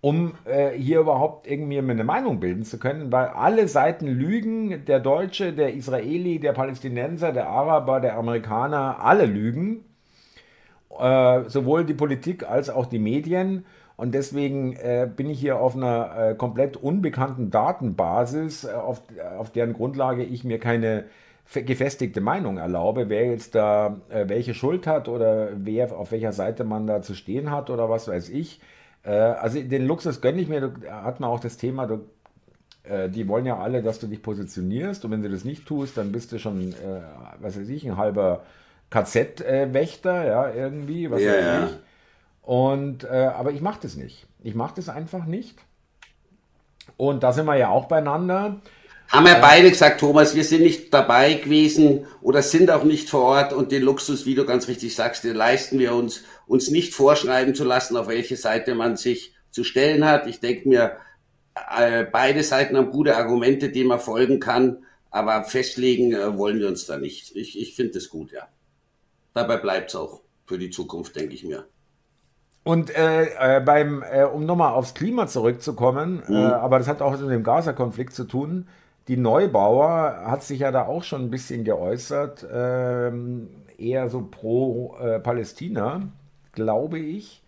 um 0.00 0.32
äh, 0.44 0.70
hier 0.70 1.00
überhaupt 1.00 1.46
irgendwie 1.46 1.78
eine 1.78 2.04
Meinung 2.04 2.40
bilden 2.40 2.64
zu 2.64 2.78
können, 2.78 3.12
weil 3.12 3.26
alle 3.26 3.68
Seiten 3.68 4.06
lügen, 4.06 4.84
der 4.86 5.00
Deutsche, 5.00 5.52
der 5.52 5.74
Israeli, 5.74 6.38
der 6.38 6.52
Palästinenser, 6.52 7.32
der 7.32 7.48
Araber, 7.48 8.00
der 8.00 8.16
Amerikaner, 8.16 9.00
alle 9.00 9.26
lügen, 9.26 9.84
äh, 10.98 11.42
sowohl 11.48 11.84
die 11.84 11.94
Politik 11.94 12.48
als 12.48 12.70
auch 12.70 12.86
die 12.86 12.98
Medien. 12.98 13.66
Und 13.96 14.14
deswegen 14.14 14.72
äh, 14.76 15.06
bin 15.14 15.28
ich 15.28 15.38
hier 15.38 15.60
auf 15.60 15.76
einer 15.76 16.30
äh, 16.30 16.34
komplett 16.34 16.78
unbekannten 16.78 17.50
Datenbasis, 17.50 18.64
äh, 18.64 18.72
auf, 18.72 19.02
auf 19.38 19.50
deren 19.50 19.74
Grundlage 19.74 20.24
ich 20.24 20.44
mir 20.44 20.58
keine 20.58 21.04
gefestigte 21.52 22.20
Meinung 22.20 22.58
erlaube, 22.58 23.08
wer 23.08 23.26
jetzt 23.26 23.54
da 23.54 24.00
äh, 24.08 24.28
welche 24.28 24.54
Schuld 24.54 24.86
hat 24.86 25.08
oder 25.08 25.50
wer 25.56 25.94
auf 25.94 26.12
welcher 26.12 26.32
Seite 26.32 26.64
man 26.64 26.86
da 26.86 27.02
zu 27.02 27.14
stehen 27.14 27.50
hat 27.50 27.68
oder 27.68 27.90
was 27.90 28.08
weiß 28.08 28.30
ich. 28.30 28.60
Äh, 29.02 29.12
also 29.12 29.60
den 29.60 29.86
Luxus 29.86 30.20
gönne 30.20 30.40
ich 30.40 30.48
mir, 30.48 30.60
da 30.60 31.02
hat 31.02 31.20
man 31.20 31.30
auch 31.30 31.40
das 31.40 31.56
Thema, 31.56 31.86
du, 31.86 32.06
äh, 32.82 33.08
die 33.08 33.28
wollen 33.28 33.46
ja 33.46 33.58
alle, 33.58 33.82
dass 33.82 33.98
du 33.98 34.06
dich 34.06 34.22
positionierst 34.22 35.04
und 35.04 35.10
wenn 35.10 35.22
du 35.22 35.30
das 35.30 35.44
nicht 35.44 35.66
tust, 35.66 35.96
dann 35.96 36.12
bist 36.12 36.32
du 36.32 36.38
schon, 36.38 36.72
äh, 36.72 37.02
was 37.40 37.58
weiß 37.58 37.68
ich, 37.68 37.86
ein 37.86 37.96
halber 37.96 38.42
KZ-Wächter, 38.90 40.26
ja, 40.26 40.50
irgendwie, 40.52 41.10
was 41.10 41.22
ja, 41.22 41.32
weiß 41.32 41.44
ja. 41.44 41.66
ich. 41.66 41.72
Und, 42.42 43.04
äh, 43.04 43.30
aber 43.34 43.52
ich 43.52 43.60
mache 43.60 43.80
das 43.82 43.96
nicht. 43.96 44.26
Ich 44.42 44.54
mache 44.54 44.74
das 44.76 44.88
einfach 44.88 45.26
nicht. 45.26 45.58
Und 46.96 47.22
da 47.22 47.32
sind 47.32 47.46
wir 47.46 47.56
ja 47.56 47.68
auch 47.68 47.86
beieinander. 47.86 48.60
Haben 49.10 49.26
wir 49.26 49.40
beide 49.40 49.68
gesagt, 49.68 49.98
Thomas, 49.98 50.36
wir 50.36 50.44
sind 50.44 50.62
nicht 50.62 50.94
dabei 50.94 51.34
gewesen 51.34 52.06
oder 52.22 52.42
sind 52.42 52.70
auch 52.70 52.84
nicht 52.84 53.10
vor 53.10 53.22
Ort 53.22 53.52
und 53.52 53.72
den 53.72 53.82
Luxus, 53.82 54.24
wie 54.24 54.36
du 54.36 54.46
ganz 54.46 54.68
richtig 54.68 54.94
sagst, 54.94 55.24
den 55.24 55.34
leisten 55.34 55.80
wir 55.80 55.94
uns 55.94 56.22
uns 56.46 56.70
nicht 56.70 56.94
vorschreiben 56.94 57.56
zu 57.56 57.64
lassen, 57.64 57.96
auf 57.96 58.06
welche 58.06 58.36
Seite 58.36 58.76
man 58.76 58.96
sich 58.96 59.34
zu 59.50 59.64
stellen 59.64 60.04
hat. 60.04 60.28
Ich 60.28 60.38
denke 60.38 60.68
mir, 60.68 60.96
äh, 61.76 62.04
beide 62.04 62.44
Seiten 62.44 62.76
haben 62.76 62.90
gute 62.90 63.16
Argumente, 63.16 63.70
denen 63.70 63.88
man 63.88 63.98
folgen 63.98 64.38
kann, 64.38 64.84
aber 65.10 65.42
festlegen 65.42 66.12
äh, 66.12 66.38
wollen 66.38 66.60
wir 66.60 66.68
uns 66.68 66.86
da 66.86 66.96
nicht. 66.96 67.34
Ich, 67.34 67.60
ich 67.60 67.74
finde 67.74 67.98
es 67.98 68.10
gut, 68.10 68.30
ja. 68.30 68.46
Dabei 69.34 69.56
bleibt 69.56 69.90
es 69.90 69.96
auch 69.96 70.20
für 70.46 70.58
die 70.58 70.70
Zukunft, 70.70 71.16
denke 71.16 71.34
ich 71.34 71.42
mir. 71.42 71.66
Und 72.62 72.94
äh, 72.96 73.56
äh, 73.56 73.60
beim, 73.60 74.04
äh, 74.08 74.22
um 74.22 74.46
nochmal 74.46 74.72
aufs 74.72 74.94
Klima 74.94 75.26
zurückzukommen, 75.26 76.22
mhm. 76.28 76.36
aber 76.36 76.78
das 76.78 76.86
hat 76.86 77.02
auch 77.02 77.18
mit 77.18 77.30
dem 77.30 77.42
Gaza-Konflikt 77.42 78.14
zu 78.14 78.24
tun. 78.24 78.68
Die 79.10 79.18
Neubauer 79.18 80.22
hat 80.24 80.42
sich 80.42 80.60
ja 80.60 80.70
da 80.70 80.86
auch 80.86 81.02
schon 81.02 81.24
ein 81.24 81.30
bisschen 81.30 81.64
geäußert, 81.64 82.46
ähm, 82.50 83.48
eher 83.76 84.08
so 84.08 84.26
pro 84.30 84.96
äh, 84.98 85.20
Palästina 85.20 86.08
glaube 86.52 86.98
ich. 86.98 87.42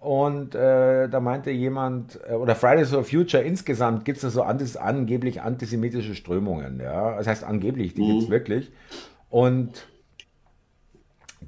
Und 0.00 0.54
äh, 0.54 1.08
da 1.08 1.20
meinte 1.20 1.50
jemand, 1.50 2.20
äh, 2.28 2.34
oder 2.34 2.54
Fridays 2.54 2.90
for 2.90 3.02
Future 3.02 3.42
insgesamt 3.42 4.04
gibt 4.04 4.18
es 4.18 4.22
da 4.22 4.30
so 4.30 4.42
antis, 4.42 4.76
angeblich 4.76 5.42
antisemitische 5.42 6.14
Strömungen. 6.14 6.80
Ja? 6.80 7.16
Das 7.16 7.26
heißt 7.26 7.44
angeblich, 7.44 7.94
die 7.94 8.02
mhm. 8.02 8.08
gibt 8.08 8.22
es 8.22 8.30
wirklich. 8.30 8.72
Und 9.28 9.88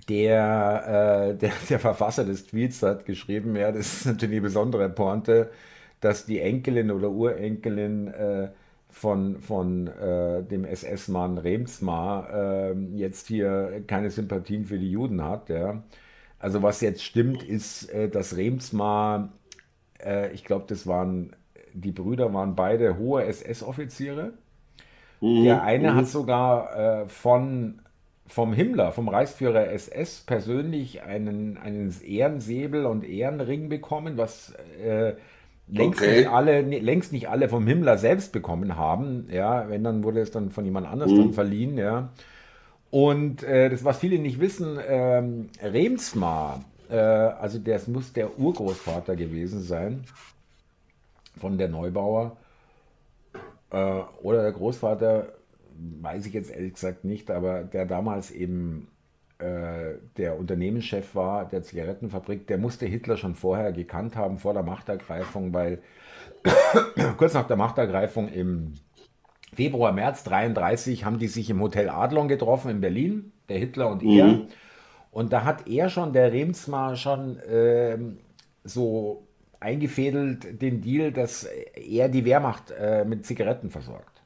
der, 0.09 1.31
äh, 1.31 1.35
der, 1.39 1.53
der 1.69 1.79
Verfasser 1.79 2.25
des 2.25 2.47
Tweets 2.49 2.83
hat 2.83 3.07
geschrieben, 3.07 3.55
ja, 3.55 3.71
das 3.71 3.93
ist 3.93 4.07
natürlich 4.07 4.35
eine 4.35 4.43
besondere 4.43 4.89
Pointe, 4.89 5.51
dass 6.01 6.27
die 6.27 6.41
Enkelin 6.41 6.91
oder 6.91 7.11
Urenkelin 7.11 8.09
äh, 8.09 8.49
von, 8.91 9.41
von 9.41 9.87
äh, 9.87 10.43
dem 10.43 10.65
SS-Mann 10.65 11.39
Remsmar 11.39 12.31
äh, 12.33 12.75
jetzt 12.95 13.29
hier 13.29 13.83
keine 13.87 14.11
Sympathien 14.11 14.65
für 14.65 14.79
die 14.79 14.91
Juden 14.91 15.23
hat. 15.23 15.49
Ja. 15.49 15.83
Also 16.39 16.63
was 16.63 16.81
jetzt 16.81 17.03
stimmt, 17.03 17.43
ist, 17.43 17.91
äh, 17.91 18.09
dass 18.09 18.37
Remsmar, 18.37 19.31
äh, 20.05 20.33
ich 20.33 20.45
glaube, 20.45 20.65
das 20.69 20.87
waren, 20.87 21.35
die 21.73 21.93
Brüder 21.93 22.35
waren 22.35 22.57
beide 22.57 22.99
hohe 22.99 23.25
SS-Offiziere. 23.25 24.33
Mhm. 25.21 25.45
Der 25.45 25.63
eine 25.63 25.93
mhm. 25.93 25.97
hat 25.97 26.07
sogar 26.07 27.07
von 27.09 27.81
vom 28.31 28.53
Himmler, 28.53 28.93
vom 28.93 29.09
Reichsführer 29.09 29.71
SS 29.71 30.21
persönlich 30.21 31.03
einen, 31.03 31.59
einen 31.59 31.93
Ehrensäbel 32.01 32.87
und 32.87 33.05
Ehrenring 33.05 33.69
bekommen, 33.69 34.17
was 34.17 34.55
äh, 34.83 35.15
längst, 35.71 36.01
okay. 36.01 36.19
nicht 36.19 36.29
alle, 36.29 36.61
längst 36.63 37.13
nicht 37.13 37.29
alle 37.29 37.49
vom 37.49 37.67
Himmler 37.67 37.99
selbst 37.99 38.33
bekommen 38.33 38.77
haben. 38.77 39.29
Ja, 39.31 39.69
wenn, 39.69 39.85
dann 39.85 40.03
wurde 40.05 40.21
es 40.21 40.31
dann 40.31 40.51
von 40.51 40.65
jemand 40.65 40.87
anders 40.87 41.11
mhm. 41.11 41.19
dann 41.19 41.33
verliehen. 41.33 41.79
Ja. 41.79 42.11
Und 42.91 43.43
äh, 43.43 43.71
das, 43.71 43.85
was 43.85 43.99
viele 43.99 44.19
nicht 44.19 44.41
wissen, 44.41 44.79
ähm, 44.87 45.51
Remsmar, 45.63 46.65
äh, 46.91 46.97
also 46.97 47.59
das 47.59 47.87
muss 47.87 48.13
der 48.13 48.39
Urgroßvater 48.39 49.17
gewesen 49.17 49.63
sein 49.63 50.05
von 51.39 51.57
der 51.57 51.69
Neubauer. 51.69 52.37
Äh, 53.71 54.01
oder 54.23 54.43
der 54.43 54.53
Großvater 54.53 55.33
weiß 56.01 56.27
ich 56.27 56.35
jetzt 56.35 56.51
ehrlich 56.51 56.75
gesagt 56.75 57.05
nicht, 57.05 57.31
aber 57.31 57.63
der 57.63 57.87
damals 57.87 58.31
eben 58.31 58.89
der 59.41 60.39
Unternehmenschef 60.39 61.15
war 61.15 61.47
der 61.47 61.63
Zigarettenfabrik, 61.63 62.47
der 62.47 62.59
musste 62.59 62.87
Hitler 62.87 63.17
schon 63.17 63.35
vorher 63.35 63.73
gekannt 63.73 64.17
haben, 64.17 64.39
vor 64.39 64.53
der 64.53 64.63
Machtergreifung, 64.63 65.55
weil 65.55 65.79
kurz 67.17 67.35
nach 67.35 67.47
der 67.47 67.57
Machtergreifung 67.57 68.29
im 68.29 68.75
Februar, 69.55 69.93
März 69.93 70.25
33 70.25 71.05
haben 71.05 71.19
die 71.19 71.29
sich 71.29 71.51
im 71.51 71.61
Hotel 71.61 71.89
Adlon 71.89 72.29
getroffen 72.29 72.71
in 72.71 72.81
Berlin, 72.81 73.33
der 73.49 73.59
Hitler 73.59 73.89
und 73.89 74.03
er. 74.03 74.27
Mhm. 74.27 74.47
Und 75.11 75.33
da 75.33 75.45
hat 75.45 75.67
er 75.67 75.91
schon, 75.91 76.13
der 76.13 76.33
Remsmar, 76.33 76.95
schon 76.97 77.39
äh, 77.41 77.99
so 78.63 79.27
eingefädelt 79.59 80.63
den 80.63 80.81
Deal, 80.81 81.13
dass 81.13 81.45
er 81.45 82.09
die 82.09 82.25
Wehrmacht 82.25 82.71
äh, 82.71 83.05
mit 83.05 83.27
Zigaretten 83.27 83.71
versorgt. 83.71 84.23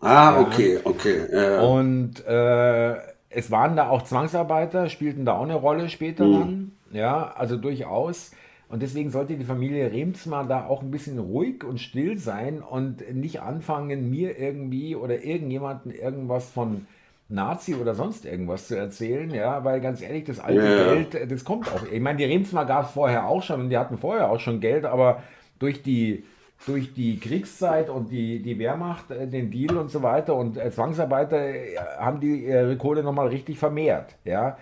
Ah, 0.00 0.32
ja. 0.32 0.40
okay, 0.40 0.80
okay. 0.84 1.26
Ja. 1.30 1.60
Und 1.60 2.24
äh, 2.24 2.96
es 3.30 3.50
waren 3.50 3.76
da 3.76 3.88
auch 3.88 4.02
Zwangsarbeiter, 4.02 4.88
spielten 4.88 5.24
da 5.24 5.36
auch 5.36 5.42
eine 5.42 5.54
Rolle 5.54 5.88
später 5.88 6.26
mhm. 6.26 6.32
dann. 6.32 6.72
Ja, 6.92 7.32
also 7.36 7.56
durchaus. 7.56 8.32
Und 8.68 8.82
deswegen 8.82 9.10
sollte 9.10 9.36
die 9.36 9.44
Familie 9.44 9.92
Remsmar 9.92 10.46
da 10.46 10.66
auch 10.66 10.82
ein 10.82 10.90
bisschen 10.90 11.18
ruhig 11.18 11.64
und 11.64 11.80
still 11.80 12.18
sein 12.18 12.62
und 12.62 13.14
nicht 13.14 13.40
anfangen, 13.40 14.10
mir 14.10 14.38
irgendwie 14.38 14.94
oder 14.94 15.24
irgendjemanden 15.24 15.90
irgendwas 15.90 16.50
von 16.50 16.86
Nazi 17.30 17.74
oder 17.74 17.94
sonst 17.94 18.24
irgendwas 18.24 18.68
zu 18.68 18.76
erzählen, 18.76 19.30
ja, 19.32 19.62
weil 19.64 19.80
ganz 19.80 20.00
ehrlich, 20.00 20.24
das 20.24 20.40
alte 20.40 20.64
ja. 20.64 20.94
Geld, 20.94 21.30
das 21.30 21.44
kommt 21.44 21.70
auch. 21.70 21.82
Ich 21.90 22.00
meine, 22.00 22.18
die 22.18 22.24
Remsmar 22.24 22.64
gab 22.64 22.86
es 22.86 22.92
vorher 22.92 23.26
auch 23.26 23.42
schon 23.42 23.62
und 23.62 23.70
die 23.70 23.76
hatten 23.76 23.98
vorher 23.98 24.30
auch 24.30 24.40
schon 24.40 24.60
Geld, 24.60 24.86
aber 24.86 25.22
durch 25.58 25.82
die 25.82 26.24
durch 26.66 26.92
die 26.92 27.18
Kriegszeit 27.18 27.88
und 27.88 28.10
die, 28.10 28.42
die 28.42 28.58
Wehrmacht, 28.58 29.10
äh, 29.10 29.26
den 29.26 29.50
Deal 29.50 29.76
und 29.76 29.90
so 29.90 30.02
weiter 30.02 30.34
und 30.34 30.56
äh, 30.56 30.70
Zwangsarbeiter 30.70 31.38
äh, 31.38 31.76
haben 31.98 32.20
die 32.20 32.44
ihre 32.44 32.76
Kohle 32.76 33.02
nochmal 33.02 33.28
richtig 33.28 33.58
vermehrt. 33.58 34.16
Ja, 34.24 34.58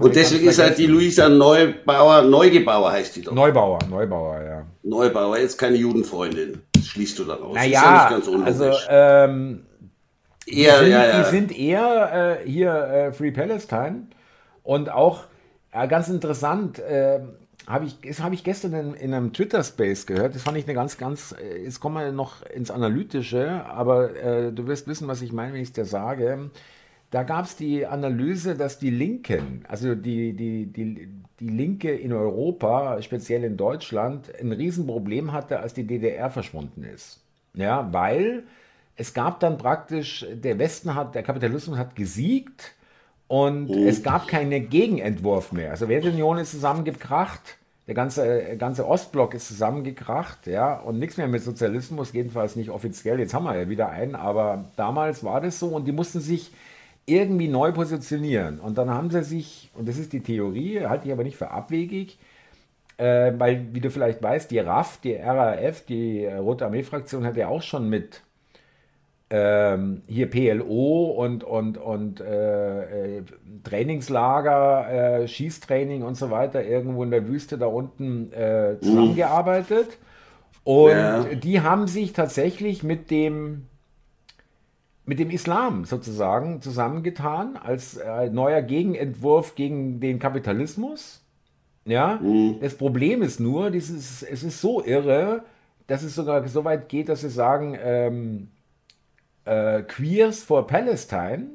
und 0.00 0.16
deswegen 0.16 0.48
ist 0.48 0.58
halt 0.58 0.78
die 0.78 0.86
Luisa 0.86 1.28
Neubauer, 1.28 2.22
Neugebauer 2.22 2.90
heißt 2.90 3.16
die 3.16 3.22
doch. 3.22 3.32
Neubauer, 3.32 3.78
Neubauer, 3.90 4.42
ja. 4.42 4.66
Neubauer, 4.82 5.38
jetzt 5.38 5.58
keine 5.58 5.76
Judenfreundin. 5.76 6.62
Das 6.72 6.86
schließt 6.86 7.18
du 7.18 7.24
daraus. 7.24 7.54
Naja, 7.54 8.08
ja 8.10 8.42
also 8.44 8.72
ähm, 8.88 9.66
die, 10.46 10.62
eher, 10.62 10.78
sind, 10.78 10.90
ja, 10.90 11.06
ja. 11.06 11.22
die 11.22 11.30
sind 11.30 11.58
eher 11.58 12.38
äh, 12.42 12.48
hier 12.48 12.72
äh, 12.72 13.12
Free 13.12 13.30
Palestine 13.30 14.06
und 14.62 14.90
auch 14.90 15.24
äh, 15.72 15.86
ganz 15.86 16.08
interessant, 16.08 16.80
ähm, 16.88 17.34
habe 17.68 17.84
ich, 17.84 18.00
das 18.00 18.20
habe 18.20 18.34
ich 18.34 18.44
gestern 18.44 18.72
in, 18.72 18.94
in 18.94 19.14
einem 19.14 19.32
Twitter-Space 19.34 20.06
gehört. 20.06 20.34
Das 20.34 20.42
fand 20.42 20.56
ich 20.56 20.64
eine 20.64 20.74
ganz, 20.74 20.96
ganz, 20.96 21.34
äh, 21.38 21.64
jetzt 21.64 21.80
kommen 21.80 21.96
wir 21.96 22.12
noch 22.12 22.42
ins 22.46 22.70
Analytische, 22.70 23.64
aber 23.66 24.16
äh, 24.16 24.52
du 24.52 24.66
wirst 24.66 24.88
wissen, 24.88 25.06
was 25.06 25.20
ich 25.20 25.32
meine, 25.32 25.52
wenn 25.52 25.60
ich 25.60 25.68
es 25.68 25.74
dir 25.74 25.84
sage. 25.84 26.50
Da 27.10 27.22
gab 27.22 27.44
es 27.44 27.56
die 27.56 27.86
Analyse, 27.86 28.54
dass 28.54 28.78
die 28.78 28.90
Linken, 28.90 29.64
also 29.68 29.94
die, 29.94 30.32
die, 30.32 30.66
die, 30.66 31.08
die 31.40 31.48
Linke 31.48 31.90
in 31.90 32.12
Europa, 32.12 33.00
speziell 33.02 33.44
in 33.44 33.56
Deutschland, 33.56 34.30
ein 34.40 34.52
Riesenproblem 34.52 35.32
hatte, 35.32 35.60
als 35.60 35.74
die 35.74 35.86
DDR 35.86 36.30
verschwunden 36.30 36.84
ist. 36.84 37.20
Ja, 37.54 37.92
weil 37.92 38.44
es 38.96 39.12
gab 39.12 39.40
dann 39.40 39.58
praktisch, 39.58 40.26
der 40.32 40.58
Westen 40.58 40.94
hat, 40.94 41.14
der 41.14 41.22
Kapitalismus 41.22 41.78
hat 41.78 41.96
gesiegt 41.96 42.74
und 43.26 43.68
mhm. 43.68 43.86
es 43.86 44.02
gab 44.02 44.26
keinen 44.26 44.70
Gegenentwurf 44.70 45.52
mehr. 45.52 45.70
Also 45.70 45.84
Sowjetunion 45.84 46.38
ist 46.38 46.50
zusammengekracht, 46.50 47.57
der 47.88 47.94
ganze, 47.94 48.56
ganze 48.58 48.86
Ostblock 48.86 49.32
ist 49.32 49.48
zusammengekracht, 49.48 50.46
ja, 50.46 50.78
und 50.78 50.98
nichts 50.98 51.16
mehr 51.16 51.26
mit 51.26 51.42
Sozialismus, 51.42 52.12
jedenfalls 52.12 52.54
nicht 52.54 52.68
offiziell. 52.68 53.18
Jetzt 53.18 53.32
haben 53.32 53.44
wir 53.44 53.56
ja 53.56 53.70
wieder 53.70 53.88
einen, 53.88 54.14
aber 54.14 54.66
damals 54.76 55.24
war 55.24 55.40
das 55.40 55.58
so 55.58 55.68
und 55.68 55.86
die 55.86 55.92
mussten 55.92 56.20
sich 56.20 56.52
irgendwie 57.06 57.48
neu 57.48 57.72
positionieren. 57.72 58.60
Und 58.60 58.76
dann 58.76 58.90
haben 58.90 59.10
sie 59.10 59.24
sich, 59.24 59.70
und 59.74 59.88
das 59.88 59.96
ist 59.96 60.12
die 60.12 60.20
Theorie, 60.22 60.84
halte 60.84 61.06
ich 61.06 61.12
aber 61.12 61.24
nicht 61.24 61.38
für 61.38 61.50
abwegig, 61.50 62.18
äh, 62.98 63.32
weil, 63.38 63.68
wie 63.72 63.80
du 63.80 63.90
vielleicht 63.90 64.22
weißt, 64.22 64.50
die 64.50 64.58
RAF, 64.58 65.00
die 65.00 65.14
RAF, 65.14 65.80
die 65.86 66.26
Rote 66.26 66.66
Armee-Fraktion 66.66 67.24
hat 67.24 67.38
ja 67.38 67.48
auch 67.48 67.62
schon 67.62 67.88
mit 67.88 68.20
ähm, 69.30 70.02
hier 70.06 70.30
PLO 70.30 71.10
und, 71.10 71.44
und, 71.44 71.76
und 71.76 72.20
äh, 72.20 73.18
äh, 73.18 73.22
Trainingslager, 73.62 75.20
äh, 75.22 75.28
Schießtraining 75.28 76.02
und 76.02 76.16
so 76.16 76.30
weiter 76.30 76.64
irgendwo 76.64 77.02
in 77.02 77.10
der 77.10 77.28
Wüste 77.28 77.58
da 77.58 77.66
unten 77.66 78.32
äh, 78.32 78.76
zusammengearbeitet. 78.80 79.98
Und 80.64 80.90
ja. 80.90 81.24
die 81.34 81.60
haben 81.60 81.86
sich 81.86 82.12
tatsächlich 82.12 82.82
mit 82.82 83.10
dem, 83.10 83.66
mit 85.04 85.18
dem 85.18 85.30
Islam 85.30 85.84
sozusagen 85.84 86.62
zusammengetan 86.62 87.56
als 87.56 87.96
äh, 87.96 88.30
neuer 88.30 88.62
Gegenentwurf 88.62 89.54
gegen 89.54 90.00
den 90.00 90.18
Kapitalismus. 90.18 91.22
Ja, 91.84 92.18
mhm. 92.22 92.56
das 92.60 92.74
Problem 92.74 93.22
ist 93.22 93.40
nur, 93.40 93.70
dieses, 93.70 94.22
es 94.22 94.42
ist 94.42 94.60
so 94.60 94.84
irre, 94.84 95.42
dass 95.86 96.02
es 96.02 96.14
sogar 96.14 96.46
so 96.48 96.64
weit 96.64 96.90
geht, 96.90 97.08
dass 97.08 97.22
sie 97.22 97.30
sagen, 97.30 97.76
ähm, 97.82 98.48
äh, 99.48 99.82
Queers 99.82 100.42
for 100.42 100.66
Palestine. 100.66 101.46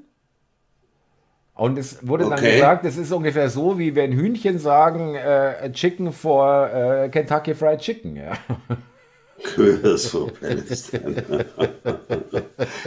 Und 1.56 1.78
es 1.78 2.08
wurde 2.08 2.26
okay. 2.26 2.36
dann 2.36 2.44
gesagt, 2.44 2.86
es 2.86 2.98
ist 2.98 3.12
ungefähr 3.12 3.50
so, 3.50 3.78
wie 3.78 3.96
wenn 3.96 4.12
Hühnchen 4.12 4.58
sagen, 4.58 5.16
äh, 5.16 5.72
Chicken 5.72 6.12
for 6.12 6.70
äh, 6.74 7.10
Kentucky 7.10 7.54
Fried 7.54 7.80
Chicken. 7.80 8.16
Ja. 8.16 8.34
Queers 9.42 10.08
for 10.08 10.32
Palestine. 10.32 11.24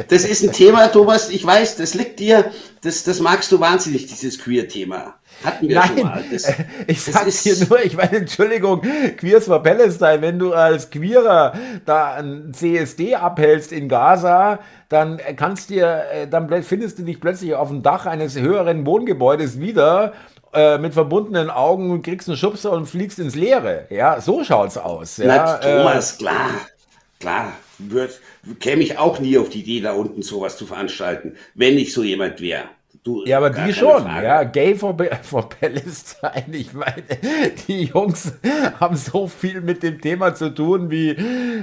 das 0.09 0.25
ist 0.25 0.43
ein 0.45 0.53
Thema, 0.53 0.89
Thomas, 0.89 1.29
ich 1.31 1.45
weiß, 1.45 1.77
das 1.77 1.95
liegt 1.95 2.21
dir, 2.21 2.51
das, 2.83 3.03
das 3.05 3.21
magst 3.21 3.51
du 3.53 3.61
wahnsinnig, 3.61 4.07
dieses 4.07 4.39
Queer-Thema. 4.39 5.15
Hatten 5.45 5.69
wir 5.69 5.77
Nein, 5.77 5.89
schon 5.89 6.03
mal. 6.03 6.25
Das, 6.31 6.53
ich 6.87 7.03
sag 7.03 7.29
dir 7.29 7.57
nur, 7.69 7.85
ich 7.85 7.97
meine, 7.97 8.19
Entschuldigung, 8.19 8.81
Queers 9.17 9.47
for 9.47 9.63
Palestine, 9.63 10.23
wenn 10.23 10.39
du 10.39 10.53
als 10.53 10.91
Queerer 10.91 11.53
da 11.85 12.15
ein 12.15 12.53
CSD 12.55 13.17
abhältst 13.17 13.73
in 13.73 13.89
Gaza, 13.89 14.61
dann 14.89 15.21
kannst 15.37 15.71
dir, 15.71 16.05
äh, 16.13 16.29
dann 16.29 16.63
findest 16.63 16.99
du 16.99 17.03
dich 17.03 17.21
plötzlich 17.21 17.55
auf 17.55 17.69
dem 17.69 17.83
Dach 17.83 18.07
eines 18.07 18.39
höheren 18.39 18.87
Wohngebäudes 18.87 19.61
wieder 19.61 20.15
äh, 20.53 20.79
mit 20.79 20.95
verbundenen 20.95 21.51
Augen 21.51 21.91
und 21.91 22.03
kriegst 22.03 22.29
einen 22.29 22.37
Schubser 22.37 22.73
und 22.73 22.87
fliegst 22.87 23.19
ins 23.19 23.35
Leere. 23.35 23.87
Ja, 23.91 24.21
so 24.21 24.45
schaut's 24.45 24.79
aus. 24.79 25.19
Ja, 25.19 25.27
Na, 25.27 25.55
Thomas, 25.59 26.15
äh, 26.15 26.19
klar, 26.19 26.51
klar. 27.21 27.53
Wird, 27.79 28.21
käme 28.59 28.83
ich 28.83 28.97
auch 28.97 29.19
nie 29.19 29.37
auf 29.37 29.51
die 29.51 29.61
Idee, 29.61 29.83
da 29.83 29.93
unten 29.93 30.23
sowas 30.23 30.57
zu 30.57 30.65
veranstalten, 30.65 31.37
wenn 31.55 31.77
ich 31.77 31.93
so 31.93 32.03
jemand 32.03 32.41
wäre. 32.41 32.65
Du, 33.07 33.25
ja, 33.25 33.37
aber 33.37 33.51
die 33.51 33.73
schon. 33.73 34.03
Frage. 34.03 34.27
Ja, 34.27 34.43
Gay 34.43 34.75
for, 34.75 34.97
for 35.23 35.49
Palestine. 35.61 36.45
Ich 36.51 36.73
meine, 36.73 37.05
die 37.69 37.85
Jungs 37.85 38.33
haben 38.81 38.97
so 38.97 39.29
viel 39.29 39.61
mit 39.61 39.85
dem 39.85 40.01
Thema 40.01 40.35
zu 40.35 40.53
tun 40.53 40.91
wie, 40.91 41.17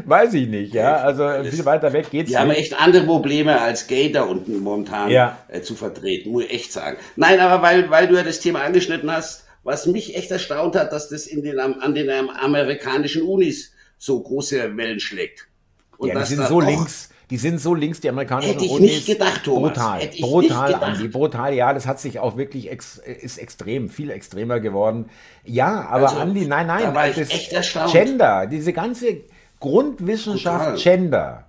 weiß 0.05 0.35
ich 0.35 0.47
nicht. 0.47 0.73
Ja, 0.73 0.95
also 0.95 1.27
viel 1.43 1.65
weiter 1.65 1.91
weg 1.91 2.09
geht's 2.09 2.11
die 2.11 2.19
nicht. 2.19 2.29
Die 2.31 2.37
haben 2.37 2.49
echt 2.51 2.79
andere 2.79 3.03
Probleme 3.03 3.59
als 3.59 3.87
Gay 3.87 4.09
da 4.09 4.23
unten 4.23 4.57
momentan 4.59 5.09
ja. 5.11 5.37
äh, 5.49 5.59
zu 5.59 5.75
vertreten, 5.75 6.31
muss 6.31 6.45
ich 6.45 6.53
echt 6.53 6.71
sagen. 6.71 6.95
Nein, 7.17 7.41
aber 7.41 7.61
weil, 7.61 7.89
weil 7.89 8.07
du 8.07 8.15
ja 8.15 8.23
das 8.23 8.39
Thema 8.39 8.61
angeschnitten 8.61 9.11
hast, 9.11 9.43
was 9.65 9.85
mich 9.85 10.15
echt 10.15 10.31
erstaunt 10.31 10.77
hat, 10.77 10.93
dass 10.93 11.09
das 11.09 11.27
in 11.27 11.43
den, 11.43 11.59
an 11.59 11.93
den 11.93 12.09
amerikanischen 12.09 13.23
Unis 13.23 13.73
so 13.97 14.17
große 14.21 14.77
Wellen 14.77 15.01
schlägt. 15.01 15.47
Und 15.97 16.07
ja, 16.07 16.19
die 16.19 16.25
sind 16.25 16.47
so 16.47 16.61
links, 16.61 17.09
die 17.29 17.37
sind 17.37 17.59
so 17.59 17.73
links, 17.73 18.01
die 18.01 18.09
amerikanischen 18.09 18.51
Hätte 18.51 18.65
ich 18.65 18.71
Unis. 18.71 18.91
nicht 18.91 19.05
gedacht, 19.07 19.43
Thomas. 19.43 19.73
Brutal, 19.73 20.09
brutal, 20.19 20.75
Andi, 20.75 21.07
brutal. 21.07 21.53
Ja, 21.53 21.73
das 21.73 21.87
hat 21.87 21.99
sich 21.99 22.19
auch 22.19 22.37
wirklich, 22.37 22.69
ex, 22.69 22.97
ist 22.97 23.37
extrem, 23.37 23.89
viel 23.89 24.09
extremer 24.11 24.59
geworden. 24.59 25.09
Ja, 25.43 25.87
aber 25.89 26.09
also, 26.09 26.21
Andi, 26.21 26.45
nein, 26.45 26.67
nein, 26.67 26.83
da 26.83 26.95
war 26.95 27.09
ich 27.09 27.17
echt 27.17 27.53
erstaunt. 27.53 27.91
Gender, 27.91 28.47
diese 28.47 28.73
ganze 28.73 29.21
Grundwissenschaft 29.59 30.75
brutal. 30.75 30.77
Gender, 30.77 31.45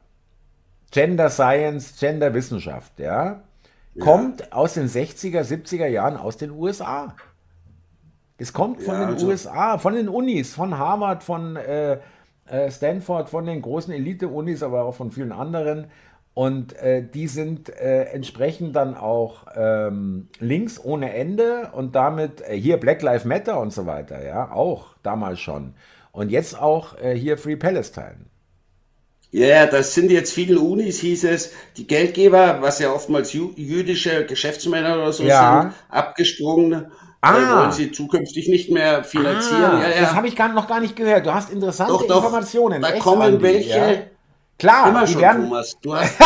Gender 0.90 1.30
Science, 1.30 1.98
Gender 1.98 2.32
Wissenschaft, 2.32 2.98
ja, 2.98 3.42
ja, 3.94 4.04
kommt 4.04 4.52
aus 4.52 4.74
den 4.74 4.88
60er, 4.88 5.42
70er 5.42 5.86
Jahren 5.86 6.16
aus 6.16 6.36
den 6.36 6.52
USA. 6.52 7.14
Es 8.36 8.52
kommt 8.52 8.82
von 8.82 8.94
ja, 8.94 9.00
den 9.06 9.14
also, 9.14 9.28
USA, 9.28 9.78
von 9.78 9.94
den 9.94 10.08
Unis, 10.08 10.54
von 10.54 10.76
Harvard, 10.76 11.22
von 11.22 11.56
äh, 11.56 11.98
Stanford, 12.70 13.30
von 13.30 13.46
den 13.46 13.62
großen 13.62 13.92
Elite-Unis, 13.92 14.62
aber 14.62 14.84
auch 14.84 14.94
von 14.94 15.10
vielen 15.10 15.32
anderen. 15.32 15.86
Und 16.34 16.72
äh, 16.74 17.06
die 17.08 17.28
sind 17.28 17.68
äh, 17.68 18.06
entsprechend 18.06 18.74
dann 18.74 18.96
auch 18.96 19.46
ähm, 19.54 20.28
links 20.40 20.80
ohne 20.82 21.14
Ende 21.14 21.70
und 21.72 21.94
damit 21.94 22.40
äh, 22.40 22.56
hier 22.56 22.76
Black 22.76 23.02
Lives 23.02 23.24
Matter 23.24 23.60
und 23.60 23.72
so 23.72 23.86
weiter, 23.86 24.24
ja, 24.24 24.50
auch 24.50 24.96
damals 25.04 25.38
schon. 25.38 25.74
Und 26.10 26.30
jetzt 26.30 26.60
auch 26.60 26.98
äh, 26.98 27.14
hier 27.16 27.38
Free 27.38 27.54
Palestine. 27.54 28.26
Ja, 29.30 29.46
yeah, 29.46 29.66
das 29.66 29.94
sind 29.94 30.10
jetzt 30.10 30.32
viele 30.32 30.60
Unis, 30.60 31.00
hieß 31.00 31.24
es, 31.24 31.52
die 31.76 31.86
Geldgeber, 31.86 32.58
was 32.60 32.78
ja 32.78 32.92
oftmals 32.92 33.32
jü 33.32 33.50
jüdische 33.56 34.26
Geschäftsmänner 34.26 34.94
oder 34.94 35.12
so 35.12 35.24
ja. 35.24 35.62
sind, 35.62 35.74
abgesprungen. 35.88 36.86
Ah. 37.24 37.60
wollen 37.60 37.72
sie 37.72 37.90
zukünftig 37.90 38.48
nicht 38.48 38.70
mehr 38.70 39.04
finanzieren. 39.04 39.76
Ah, 39.76 39.82
ja, 39.82 39.94
ja. 39.94 40.00
Das 40.02 40.14
habe 40.14 40.28
ich 40.28 40.36
gar, 40.36 40.48
noch 40.48 40.68
gar 40.68 40.80
nicht 40.80 40.96
gehört. 40.96 41.24
Du 41.24 41.32
hast 41.32 41.50
interessante 41.50 41.92
doch, 41.92 42.06
doch, 42.06 42.24
Informationen. 42.24 42.82
Da 42.82 42.90
Echt, 42.90 43.02
kommen 43.02 43.40
welche. 43.40 43.70
Ja? 43.70 44.02
Klar, 44.58 44.88
immer 44.88 45.06
schon, 45.06 45.20
werden... 45.20 45.44
Thomas. 45.44 45.76
Du 45.80 45.94
hast. 45.94 46.18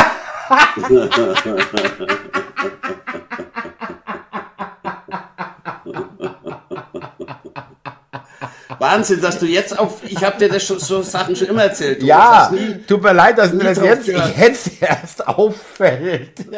Wahnsinn, 8.78 9.20
dass 9.20 9.38
du 9.38 9.46
jetzt 9.46 9.78
auf. 9.78 10.02
Ich 10.04 10.22
habe 10.22 10.38
dir 10.38 10.48
das 10.48 10.64
schon, 10.64 10.78
so 10.78 11.02
Sachen 11.02 11.36
schon 11.36 11.48
immer 11.48 11.64
erzählt. 11.64 12.02
ja, 12.02 12.50
tut 12.86 13.02
mir 13.02 13.12
leid, 13.12 13.38
dass 13.38 13.52
mir 13.52 13.64
das 13.64 13.78
jetzt, 13.78 14.08
ich 14.08 14.36
jetzt 14.36 14.82
erst 14.82 15.26
auffällt. 15.26 16.46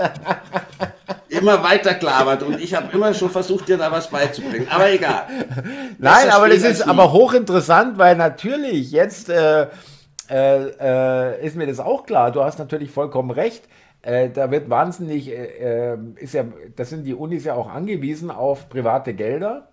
immer 1.41 1.63
weiter 1.63 1.95
klavert 1.95 2.43
und 2.43 2.61
ich 2.61 2.75
habe 2.75 2.93
immer 2.93 3.15
schon 3.15 3.31
versucht, 3.31 3.69
dir 3.69 3.79
da 3.79 3.91
was 3.91 4.09
beizubringen. 4.09 4.69
Aber 4.71 4.91
egal. 4.91 5.25
Nein, 5.99 6.27
das 6.27 6.35
aber 6.35 6.49
das 6.49 6.63
ist 6.63 6.83
aber 6.83 7.13
hochinteressant, 7.13 7.99
weil 7.99 8.17
natürlich 8.17 8.93
jetzt 8.93 9.29
äh, 9.31 9.67
äh, 10.31 10.69
äh, 10.81 11.45
ist 11.45 11.57
mir 11.57 11.67
das 11.67 11.81
auch 11.81 12.07
klar. 12.07 12.31
Du 12.31 12.45
hast 12.45 12.59
natürlich 12.59 12.91
vollkommen 12.91 13.31
recht. 13.31 13.65
Äh, 14.03 14.31
da 14.31 14.51
wird 14.51 14.71
wahnsinnig, 14.71 15.29
äh, 15.29 15.93
äh, 15.93 15.99
ist 16.17 16.35
ja, 16.35 16.45
das 16.77 16.91
sind 16.91 17.05
die 17.05 17.15
Unis 17.15 17.45
ja 17.45 17.55
auch 17.55 17.69
angewiesen 17.69 18.31
auf 18.31 18.69
private 18.69 19.13
Gelder. 19.13 19.69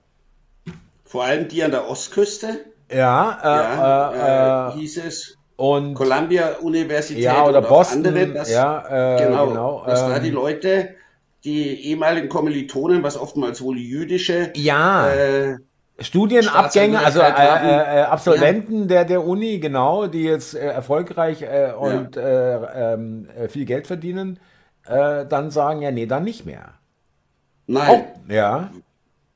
Vor 1.05 1.23
allem 1.23 1.47
die 1.47 1.63
an 1.63 1.71
der 1.71 1.89
Ostküste. 1.89 2.65
Ja, 2.91 3.39
ja 3.43 4.73
hieß 4.75 4.97
es. 5.05 5.37
Und 5.55 5.93
Columbia 5.95 6.57
Universität 6.61 7.23
ja, 7.23 7.43
oder, 7.43 7.59
oder 7.59 7.61
Boston, 7.67 8.05
andere, 8.05 8.27
dass, 8.27 8.51
ja, 8.51 9.17
genau, 9.17 9.47
genau, 9.47 9.83
dass 9.85 10.03
ähm, 10.03 10.09
da 10.09 10.19
die 10.19 10.29
Leute 10.29 10.89
die 11.47 11.85
ehemaligen 11.85 12.27
Kommilitonen, 12.27 13.03
was 13.03 13.17
oftmals 13.17 13.61
wohl 13.61 13.77
jüdische 13.77 14.51
ja. 14.55 15.09
Äh, 15.09 15.57
Studienabgänge, 15.99 16.99
also 16.99 17.21
äh, 17.21 17.25
äh, 17.25 18.01
Absolventen 18.01 18.81
ja. 18.81 18.85
der, 18.85 19.05
der 19.05 19.25
Uni, 19.25 19.59
genau, 19.59 20.07
die 20.07 20.23
jetzt 20.23 20.53
äh, 20.53 20.59
erfolgreich 20.59 21.41
äh, 21.41 21.71
und 21.71 22.15
ja. 22.15 22.21
Äh, 22.21 22.93
ähm, 22.93 23.27
viel 23.49 23.65
Geld 23.65 23.87
verdienen, 23.87 24.39
dann 24.83 25.51
sagen, 25.51 25.81
ja, 25.81 25.91
nee, 25.91 26.05
dann 26.05 26.23
nicht 26.23 26.45
mehr. 26.45 26.75
Nein. 27.65 27.89
Oh, 27.91 28.31
ja. 28.31 28.71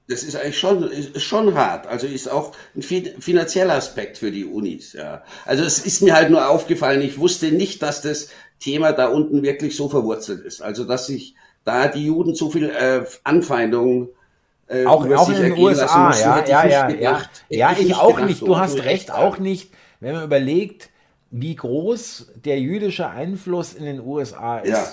Das 0.08 0.24
ist 0.24 0.38
eigentlich 0.38 0.58
schon, 0.58 0.90
ist 0.90 1.22
schon 1.22 1.54
hart. 1.56 1.88
Also 1.88 2.08
ist 2.08 2.32
auch 2.32 2.54
ein 2.74 2.82
finanzieller 2.82 3.74
Aspekt 3.74 4.18
für 4.18 4.32
die 4.32 4.46
Unis. 4.46 4.94
Ja. 4.94 5.24
Also 5.44 5.66
es 5.66 5.80
ist 5.80 6.04
mir 6.04 6.16
halt 6.16 6.30
nur 6.30 6.48
aufgefallen, 6.50 7.02
ich 7.02 7.18
wusste 7.18 7.52
nicht, 7.52 7.82
dass 7.82 8.02
das 8.02 8.30
Thema 8.62 8.94
da 8.94 9.08
unten 9.10 9.44
wirklich 9.44 9.76
so 9.76 9.90
verwurzelt 9.90 10.46
ist. 10.46 10.62
Also 10.62 10.86
dass 10.86 11.08
sich 11.08 11.36
da 11.64 11.88
die 11.88 12.06
Juden 12.06 12.36
so 12.36 12.50
viel 12.50 12.70
äh, 12.70 13.04
Anfeindungen 13.24 14.10
äh, 14.72 14.86
auch, 14.86 15.06
auch 15.06 15.30
in 15.30 15.42
den 15.42 15.58
USA, 15.58 16.08
müssen, 16.08 16.22
ja, 16.22 16.46
ja, 16.46 16.66
ja, 16.66 16.90
ja. 16.90 17.22
Ja, 17.50 17.76
ich, 17.78 17.94
auch 17.96 18.16
gedacht, 18.16 18.30
nicht. 18.30 18.42
Du 18.42 18.58
hast 18.58 18.78
recht, 18.78 18.86
recht 18.86 19.12
auch 19.12 19.38
nicht, 19.38 19.74
wenn 20.00 20.16
man 20.16 20.24
überlegt, 20.24 20.90
wie 21.30 21.56
groß 21.56 22.32
der 22.46 22.60
jüdische 22.60 23.10
Einfluss 23.10 23.74
in 23.74 23.86
den 23.86 24.00
USA 24.00 24.60
ist. 24.60 24.72
Ja. 24.72 24.88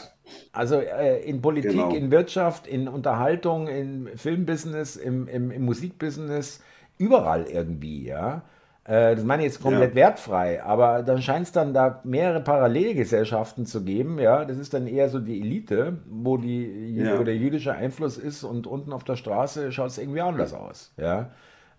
Also 0.52 0.80
äh, 0.80 1.22
in 1.22 1.40
Politik, 1.40 1.72
genau. 1.72 1.94
in 1.94 2.10
Wirtschaft, 2.10 2.66
in 2.66 2.88
Unterhaltung, 2.88 3.68
im 3.68 4.08
Filmbusiness, 4.16 4.96
im, 4.96 5.28
im, 5.28 5.50
im 5.50 5.64
Musikbusiness, 5.64 6.60
überall 6.98 7.44
irgendwie, 7.44 8.04
ja. 8.04 8.42
Äh, 8.88 9.16
das 9.16 9.24
meine 9.24 9.42
ich 9.42 9.52
jetzt 9.52 9.62
komplett 9.62 9.90
ja. 9.90 9.96
wertfrei, 9.96 10.62
aber 10.62 11.02
dann 11.02 11.20
scheint 11.20 11.44
es 11.44 11.52
dann 11.52 11.74
da 11.74 12.00
mehrere 12.04 12.40
Parallelgesellschaften 12.40 13.66
zu 13.66 13.84
geben, 13.84 14.18
ja. 14.18 14.46
Das 14.46 14.56
ist 14.56 14.72
dann 14.72 14.86
eher 14.86 15.10
so 15.10 15.18
die 15.18 15.42
Elite, 15.42 15.98
wo, 16.08 16.38
die, 16.38 16.94
ja. 16.96 17.22
der 17.22 17.36
jüdische 17.36 17.74
Einfluss 17.74 18.16
ist 18.16 18.44
und 18.44 18.66
unten 18.66 18.94
auf 18.94 19.04
der 19.04 19.16
Straße 19.16 19.72
schaut 19.72 19.90
es 19.90 19.98
irgendwie 19.98 20.22
anders 20.22 20.54
aus, 20.54 20.92
ja. 20.96 21.30